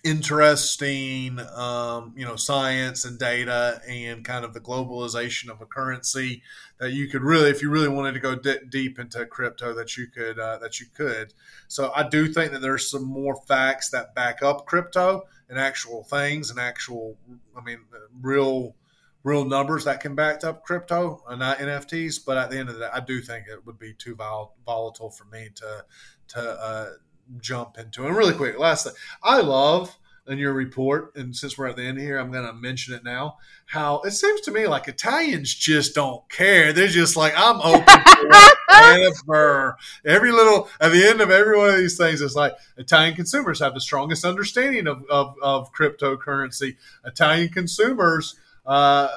[0.03, 6.41] interesting, um, you know, science and data and kind of the globalization of a currency
[6.79, 9.97] that you could really, if you really wanted to go d- deep into crypto, that
[9.97, 11.33] you could uh, that you could.
[11.67, 16.03] So I do think that there's some more facts that back up crypto and actual
[16.03, 17.17] things and actual,
[17.55, 17.79] I mean,
[18.21, 18.75] real
[19.23, 22.25] real numbers that can back up crypto and not NFTs.
[22.25, 24.55] But at the end of the day, I do think it would be too vol-
[24.65, 25.85] volatile for me to
[26.29, 26.89] to uh,
[27.39, 28.05] jump into.
[28.05, 28.93] And really quick, last thing,
[29.23, 32.53] I love in your report, and since we're at the end here, I'm going to
[32.53, 33.37] mention it now.
[33.65, 36.73] How it seems to me like Italians just don't care.
[36.73, 38.03] They're just like, I'm open
[38.67, 39.77] whatever.
[40.05, 43.59] Every little at the end of every one of these things, it's like Italian consumers
[43.59, 46.77] have the strongest understanding of, of, of cryptocurrency.
[47.05, 48.35] Italian consumers.
[48.65, 49.09] Uh,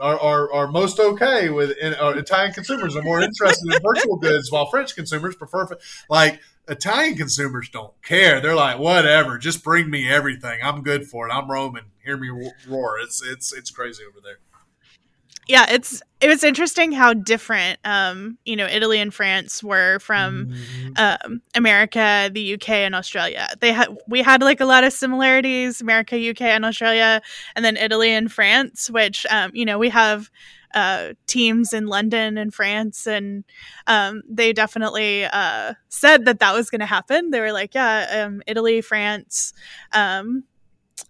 [0.00, 4.52] are, are, are most okay with uh, Italian consumers are more interested in virtual goods,
[4.52, 5.66] while French consumers prefer
[6.08, 8.40] like Italian consumers don't care.
[8.40, 10.60] They're like, whatever, just bring me everything.
[10.62, 11.32] I'm good for it.
[11.32, 11.84] I'm Roman.
[12.04, 12.30] Hear me
[12.68, 12.98] roar.
[12.98, 14.38] It's it's it's crazy over there.
[15.48, 20.48] Yeah, it's it was interesting how different um, you know, Italy and France were from
[20.48, 20.92] mm-hmm.
[20.96, 23.48] um, America, the UK and Australia.
[23.60, 27.22] They had we had like a lot of similarities, America, UK and Australia,
[27.56, 30.30] and then Italy and France, which um, you know, we have
[30.74, 33.44] uh, teams in London and France, and
[33.86, 37.30] um, they definitely uh, said that that was going to happen.
[37.30, 39.54] They were like, "Yeah, um, Italy, France,
[39.92, 40.44] um,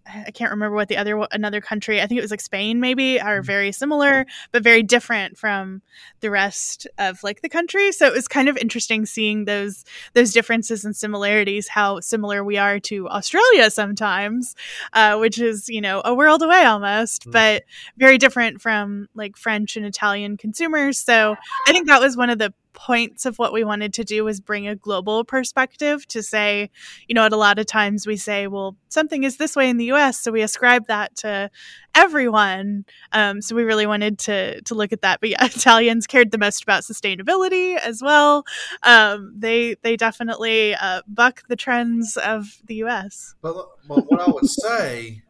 [0.06, 2.00] I can't remember what the other another country.
[2.00, 3.46] I think it was like Spain, maybe, are mm-hmm.
[3.46, 5.82] very similar, but very different from
[6.20, 7.92] the rest of like the country.
[7.92, 9.84] So it was kind of interesting seeing those
[10.14, 11.68] those differences and similarities.
[11.68, 14.54] How similar we are to Australia sometimes,
[14.92, 17.32] uh, which is you know a world away almost, mm-hmm.
[17.32, 17.64] but
[17.96, 20.98] very different from like French and Italian consumers.
[20.98, 21.36] So
[21.66, 24.40] I think that was one of the points of what we wanted to do was
[24.40, 26.70] bring a global perspective to say,
[27.06, 29.76] you know, at a lot of times we say, well, something is this way in
[29.76, 31.50] the US, so we ascribe that to
[31.94, 32.84] everyone.
[33.12, 35.20] Um, so we really wanted to to look at that.
[35.20, 38.44] But yeah, Italians cared the most about sustainability as well.
[38.82, 43.34] Um, they they definitely uh, buck the trends of the US.
[43.42, 45.22] But, but what I would say,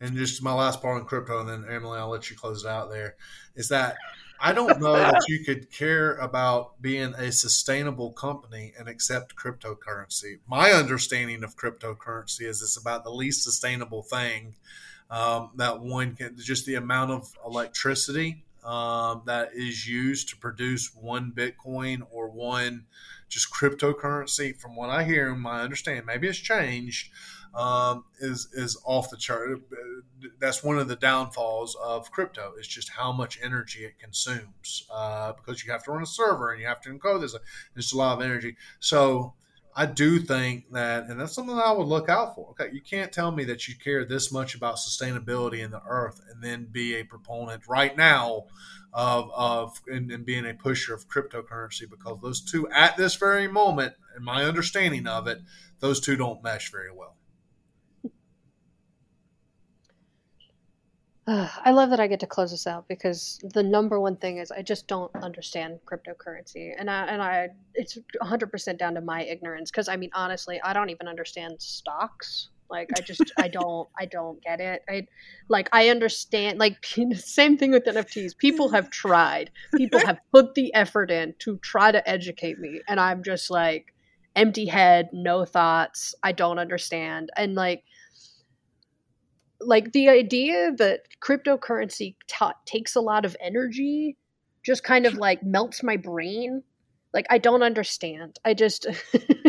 [0.00, 2.68] and just my last part on crypto, and then Emily, I'll let you close it
[2.68, 3.16] out there,
[3.54, 3.96] is that
[4.44, 10.40] I don't know that you could care about being a sustainable company and accept cryptocurrency.
[10.48, 14.56] My understanding of cryptocurrency is it's about the least sustainable thing
[15.12, 20.92] um, that one can, just the amount of electricity um, that is used to produce
[20.92, 22.86] one Bitcoin or one
[23.28, 24.56] just cryptocurrency.
[24.56, 27.12] From what I hear and my understanding, maybe it's changed.
[27.54, 29.60] Um, is is off the chart.
[30.38, 32.52] That's one of the downfalls of crypto.
[32.58, 36.52] Is just how much energy it consumes uh, because you have to run a server
[36.52, 37.36] and you have to encode this.
[37.76, 38.56] It's a lot of energy.
[38.80, 39.34] So
[39.74, 42.50] I do think that, and that's something that I would look out for.
[42.50, 46.20] Okay, you can't tell me that you care this much about sustainability in the earth
[46.30, 48.44] and then be a proponent right now
[48.92, 53.48] of of and, and being a pusher of cryptocurrency because those two at this very
[53.48, 55.40] moment, in my understanding of it,
[55.80, 57.16] those two don't mesh very well.
[61.26, 64.50] I love that I get to close this out because the number one thing is
[64.50, 69.22] I just don't understand cryptocurrency, and I and I it's 100 percent down to my
[69.22, 72.48] ignorance because I mean honestly I don't even understand stocks.
[72.68, 74.82] Like I just I don't I don't get it.
[74.88, 75.06] I
[75.48, 76.84] like I understand like
[77.14, 78.36] same thing with NFTs.
[78.36, 79.52] People have tried.
[79.76, 83.94] People have put the effort in to try to educate me, and I'm just like
[84.34, 86.16] empty head, no thoughts.
[86.24, 87.84] I don't understand, and like
[89.64, 94.16] like the idea that cryptocurrency t- takes a lot of energy
[94.62, 96.62] just kind of like melts my brain
[97.12, 98.38] like i don't understand.
[98.44, 98.86] I just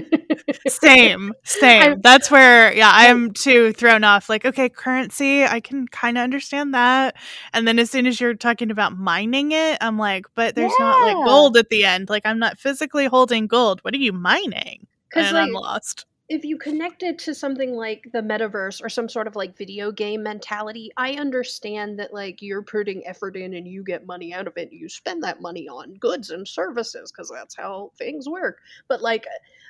[0.68, 1.82] same same.
[1.82, 6.18] I'm, that's where yeah i am too thrown off like okay currency i can kind
[6.18, 7.16] of understand that.
[7.54, 10.86] And then as soon as you're talking about mining it i'm like but there's yeah.
[10.86, 12.10] not like gold at the end.
[12.10, 13.80] Like i'm not physically holding gold.
[13.84, 14.88] What are you mining?
[15.16, 19.08] And like, i'm lost if you connect it to something like the metaverse or some
[19.08, 23.68] sort of like video game mentality, I understand that like you're putting effort in and
[23.68, 24.74] you get money out of it.
[24.74, 28.62] You spend that money on goods and services because that's how things work.
[28.88, 29.26] But like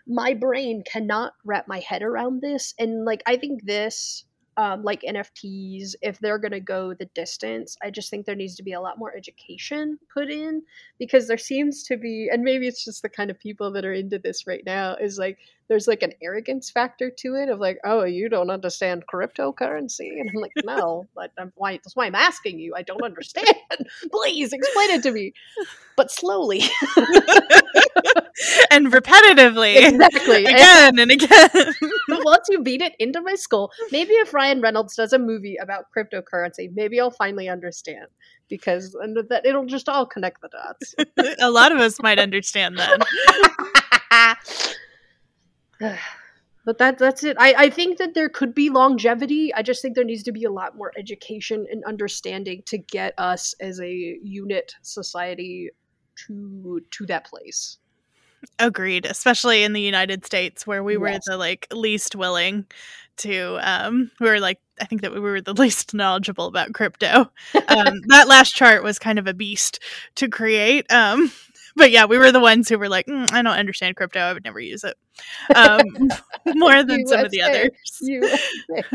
[0.07, 2.73] my brain cannot wrap my head around this.
[2.79, 4.23] And like I think this
[4.57, 8.55] um, like NFTs, if they're going to go the distance, I just think there needs
[8.55, 10.61] to be a lot more education put in
[10.99, 13.93] because there seems to be, and maybe it's just the kind of people that are
[13.93, 17.79] into this right now, is like there's like an arrogance factor to it of like,
[17.83, 22.15] oh, you don't understand cryptocurrency, and I'm like, no, but I'm why that's why I'm
[22.15, 22.73] asking you.
[22.75, 23.47] I don't understand.
[24.11, 25.33] Please explain it to me,
[25.95, 26.59] but slowly
[28.71, 31.49] and repetitively, exactly, again and, and again.
[32.09, 35.85] once you beat it into my skull, maybe if Ryan Reynolds does a movie about
[35.95, 38.07] cryptocurrency, maybe I'll finally understand
[38.49, 40.95] because and that it'll just all connect the dots.
[41.39, 42.99] a lot of us might understand then.
[46.65, 47.37] but that that's it.
[47.39, 49.53] I, I think that there could be longevity.
[49.53, 53.13] I just think there needs to be a lot more education and understanding to get
[53.17, 55.69] us as a unit society
[56.27, 57.77] to to that place.
[58.59, 60.99] Agreed, especially in the United States where we yes.
[60.99, 62.65] were the like least willing
[63.15, 67.31] to um we were like I think that we were the least knowledgeable about crypto.
[67.67, 69.79] Um that last chart was kind of a beast
[70.15, 70.91] to create.
[70.91, 71.31] Um
[71.75, 74.19] but yeah, we were the ones who were like, mm, I don't understand crypto.
[74.19, 74.95] I would never use it.
[75.55, 75.81] Um,
[76.55, 77.71] more than some of the others.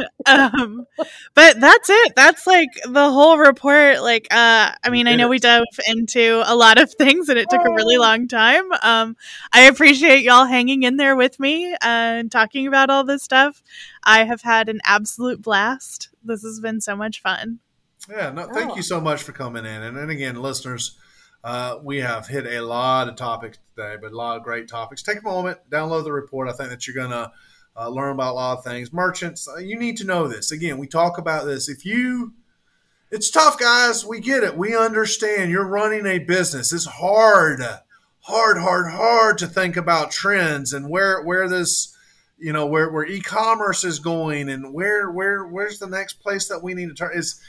[0.27, 0.87] um,
[1.35, 2.13] but that's it.
[2.15, 4.03] That's like the whole report.
[4.03, 7.51] Like, uh, I mean, I know we dove into a lot of things and it
[7.51, 8.01] took a really oh.
[8.01, 8.71] long time.
[8.83, 9.17] Um,
[9.53, 13.63] I appreciate y'all hanging in there with me and talking about all this stuff.
[14.05, 16.11] I have had an absolute blast.
[16.23, 17.61] This has been so much fun.
[18.09, 18.77] Yeah, no, thank oh.
[18.77, 19.83] you so much for coming in.
[19.83, 20.97] And, and again, listeners,
[21.45, 25.03] uh, we have hit a lot of topics today, but a lot of great topics.
[25.03, 26.49] Take a moment, download the report.
[26.49, 27.31] I think that you're going to
[27.77, 28.93] uh, learn about a lot of things.
[28.93, 30.51] Merchants, uh, you need to know this.
[30.51, 31.69] Again, we talk about this.
[31.69, 32.33] If you,
[33.11, 34.05] it's tough, guys.
[34.05, 34.57] We get it.
[34.57, 35.51] We understand.
[35.51, 36.73] You're running a business.
[36.73, 37.63] It's hard,
[38.21, 41.97] hard, hard, hard to think about trends and where where this,
[42.37, 46.63] you know, where where e-commerce is going and where where where's the next place that
[46.63, 47.13] we need to turn.
[47.15, 47.41] Is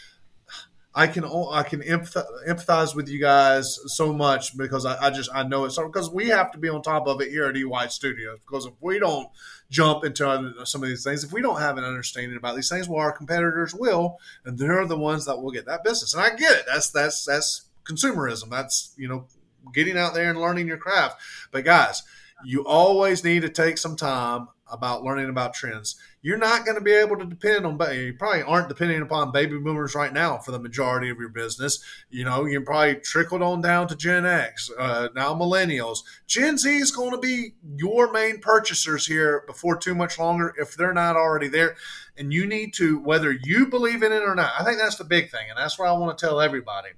[0.99, 5.43] I can I can empathize with you guys so much because I, I just I
[5.43, 5.71] know it.
[5.71, 8.65] So because we have to be on top of it here at EY Studios because
[8.65, 9.29] if we don't
[9.69, 12.89] jump into some of these things if we don't have an understanding about these things
[12.89, 16.13] well our competitors will and they're the ones that will get that business.
[16.13, 16.65] And I get it.
[16.67, 18.49] That's that's that's consumerism.
[18.49, 19.25] That's you know
[19.73, 21.21] getting out there and learning your craft.
[21.53, 22.03] But guys
[22.43, 25.95] you always need to take some time about learning about trends.
[26.21, 29.57] You're not going to be able to depend on, you probably aren't depending upon baby
[29.57, 31.81] boomers right now for the majority of your business.
[32.09, 35.99] You know, you probably trickled on down to Gen X, uh, now millennials.
[36.27, 40.75] Gen Z is going to be your main purchasers here before too much longer if
[40.75, 41.75] they're not already there.
[42.17, 45.05] And you need to, whether you believe in it or not, I think that's the
[45.05, 45.49] big thing.
[45.49, 46.89] And that's what I want to tell everybody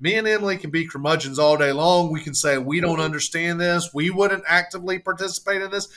[0.00, 2.10] me and Emily can be curmudgeons all day long.
[2.10, 3.92] We can say we don't understand this.
[3.92, 5.88] We wouldn't actively participate in this.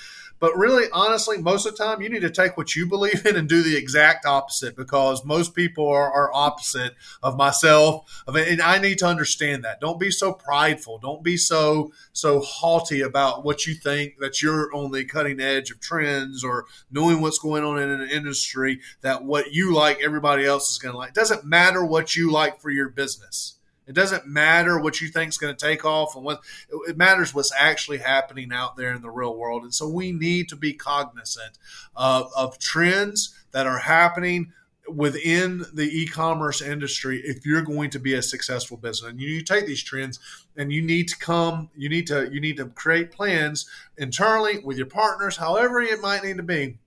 [0.44, 3.38] But really, honestly, most of the time, you need to take what you believe in
[3.38, 8.24] and do the exact opposite because most people are, are opposite of myself.
[8.28, 9.80] and I need to understand that.
[9.80, 10.98] Don't be so prideful.
[10.98, 15.72] Don't be so so haughty about what you think that you're on the cutting edge
[15.72, 20.46] of trends or knowing what's going on in an industry that what you like everybody
[20.46, 21.12] else is going to like.
[21.12, 23.60] It doesn't matter what you like for your business.
[23.88, 26.42] It doesn't matter what you think is going to take off and what
[26.88, 29.64] it matters what's actually happening out there in the real world.
[29.64, 31.58] And so we need to be cognizant
[31.96, 34.54] of, of trends that are happening
[34.88, 39.66] within the e-commerce industry if you're going to be a successful business and you take
[39.66, 40.20] these trends
[40.58, 43.66] and you need to come you need to you need to create plans
[43.98, 46.78] internally with your partners however it might need to be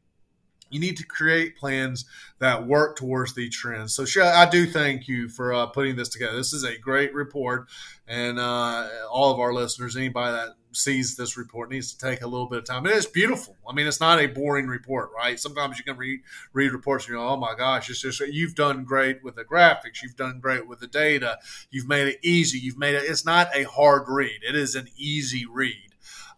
[0.77, 2.05] you need to create plans
[2.39, 3.95] that work towards the trends.
[3.95, 6.37] So, Shelley, I do thank you for uh, putting this together.
[6.37, 7.69] This is a great report,
[8.07, 12.27] and uh, all of our listeners, anybody that sees this report, needs to take a
[12.27, 12.85] little bit of time.
[12.85, 13.57] And it's beautiful.
[13.67, 15.41] I mean, it's not a boring report, right?
[15.41, 16.21] Sometimes you can read
[16.53, 19.45] read reports and you go, "Oh my gosh, it's just you've done great with the
[19.45, 21.39] graphics, you've done great with the data,
[21.71, 24.89] you've made it easy, you've made it." It's not a hard read; it is an
[24.99, 25.86] easy read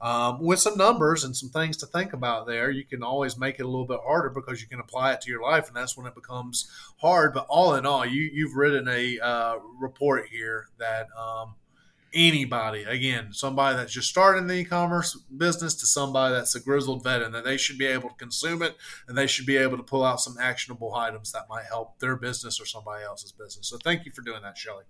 [0.01, 2.70] um, with some numbers and some things to think about there.
[2.70, 5.31] You can always make it a little bit harder because you can apply it to
[5.31, 7.35] your life, and that's when it becomes hard.
[7.35, 11.09] But all in all, you you've written a uh, report here that.
[11.19, 11.55] Um,
[12.15, 17.20] anybody again somebody that's just starting the e-commerce business to somebody that's a grizzled vet
[17.20, 18.75] and that they should be able to consume it
[19.07, 22.16] and they should be able to pull out some actionable items that might help their
[22.16, 24.85] business or somebody else's business so thank you for doing that shelley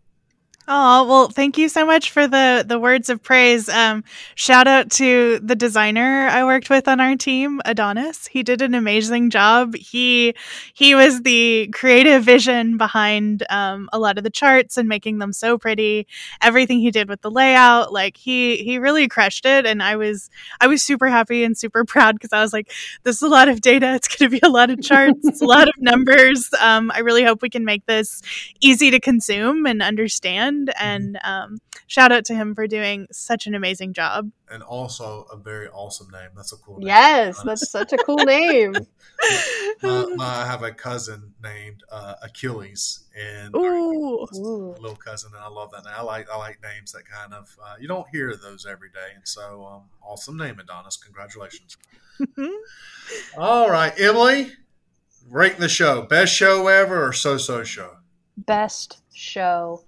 [0.70, 3.70] Oh, well, thank you so much for the the words of praise.
[3.70, 4.04] Um,
[4.34, 8.26] shout out to the designer I worked with on our team, Adonis.
[8.26, 9.74] He did an amazing job.
[9.74, 10.34] He
[10.74, 15.32] he was the creative vision behind um, a lot of the charts and making them
[15.32, 16.06] so pretty.
[16.42, 19.64] Everything he did with the layout, like he he really crushed it.
[19.64, 20.28] And I was
[20.60, 22.70] I was super happy and super proud because I was like,
[23.04, 23.94] this is a lot of data.
[23.94, 25.26] It's going to be a lot of charts.
[25.26, 26.50] it's a lot of numbers.
[26.60, 28.20] Um, I really hope we can make this
[28.60, 30.86] easy to consume and understand friend, mm-hmm.
[30.86, 34.30] and um, shout out to him for doing such an amazing job.
[34.50, 36.30] And also a very awesome name.
[36.34, 36.88] That's a cool name.
[36.88, 38.72] Yes, that's such a cool name.
[39.82, 44.26] my, my, I have a cousin named uh, Achilles, and Ooh.
[44.32, 45.84] little cousin, and I love that.
[45.84, 45.94] Name.
[45.96, 49.14] I like I like names that kind of uh, you don't hear those every day,
[49.14, 50.96] and so um, awesome name, Adonis.
[50.96, 51.76] Congratulations.
[53.38, 54.52] All right, Emily,
[55.28, 56.02] rank the show.
[56.02, 57.96] Best show ever or so so show?
[58.36, 59.84] Best show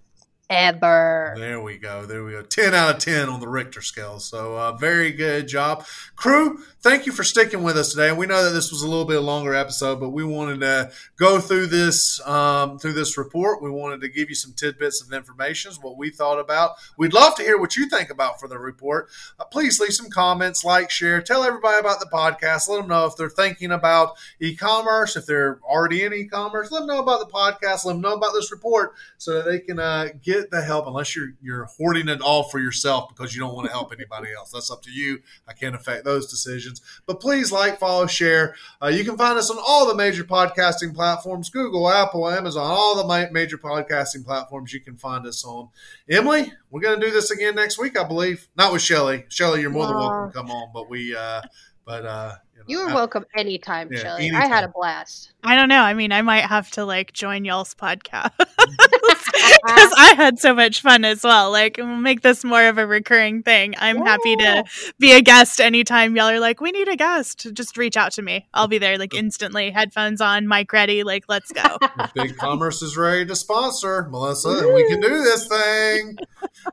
[0.51, 1.35] ever.
[1.39, 2.05] There we go.
[2.05, 2.43] There we go.
[2.43, 4.18] 10 out of 10 on the Richter scale.
[4.18, 5.86] So, uh, very good job.
[6.16, 8.10] Crew, thank you for sticking with us today.
[8.10, 11.39] We know that this was a little bit longer episode, but we wanted to go
[11.39, 13.62] through this um, through this report.
[13.62, 16.72] We wanted to give you some tidbits of information, what we thought about.
[16.97, 19.09] We'd love to hear what you think about for the report.
[19.39, 22.68] Uh, please leave some comments, like, share, tell everybody about the podcast.
[22.68, 26.72] Let them know if they're thinking about e-commerce, if they're already in e-commerce.
[26.72, 27.85] Let them know about the podcast.
[27.85, 30.86] Let them know about this report so that they can uh, get get the help
[30.86, 34.32] unless you're you're hoarding it all for yourself because you don't want to help anybody
[34.36, 34.50] else.
[34.50, 35.20] That's up to you.
[35.48, 36.80] I can't affect those decisions.
[37.06, 38.54] But please like, follow, share.
[38.82, 42.96] Uh, you can find us on all the major podcasting platforms: Google, Apple, Amazon, all
[42.96, 44.72] the major podcasting platforms.
[44.72, 45.68] You can find us on.
[46.08, 48.48] Emily, we're going to do this again next week, I believe.
[48.56, 49.24] Not with Shelley.
[49.28, 50.70] Shelley, you're more than welcome to come on.
[50.72, 51.42] But we, uh,
[51.84, 52.34] but uh,
[52.66, 54.30] you were welcome anytime, yeah, Shelley.
[54.30, 55.32] I had a blast.
[55.42, 55.80] I don't know.
[55.80, 58.30] I mean, I might have to like join y'all's podcast
[59.66, 61.51] because I had so much fun as well.
[61.51, 63.74] Like, we'll make this more of a recurring thing.
[63.78, 64.05] I'm yeah.
[64.05, 64.65] happy to
[64.98, 67.48] be a guest anytime y'all are like, we need a guest.
[67.52, 68.47] Just reach out to me.
[68.55, 69.70] I'll be there like instantly.
[69.70, 71.02] Headphones on, mic ready.
[71.02, 71.62] Like, let's go.
[72.16, 76.16] BigCommerce is ready to sponsor Melissa, and we can do this thing.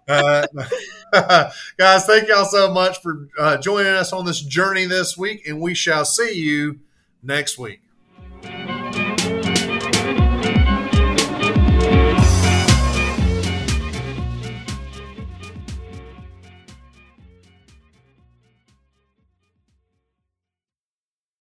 [0.07, 0.47] Uh,
[1.77, 5.61] guys, thank y'all so much for uh, joining us on this journey this week, and
[5.61, 6.79] we shall see you
[7.21, 7.81] next week.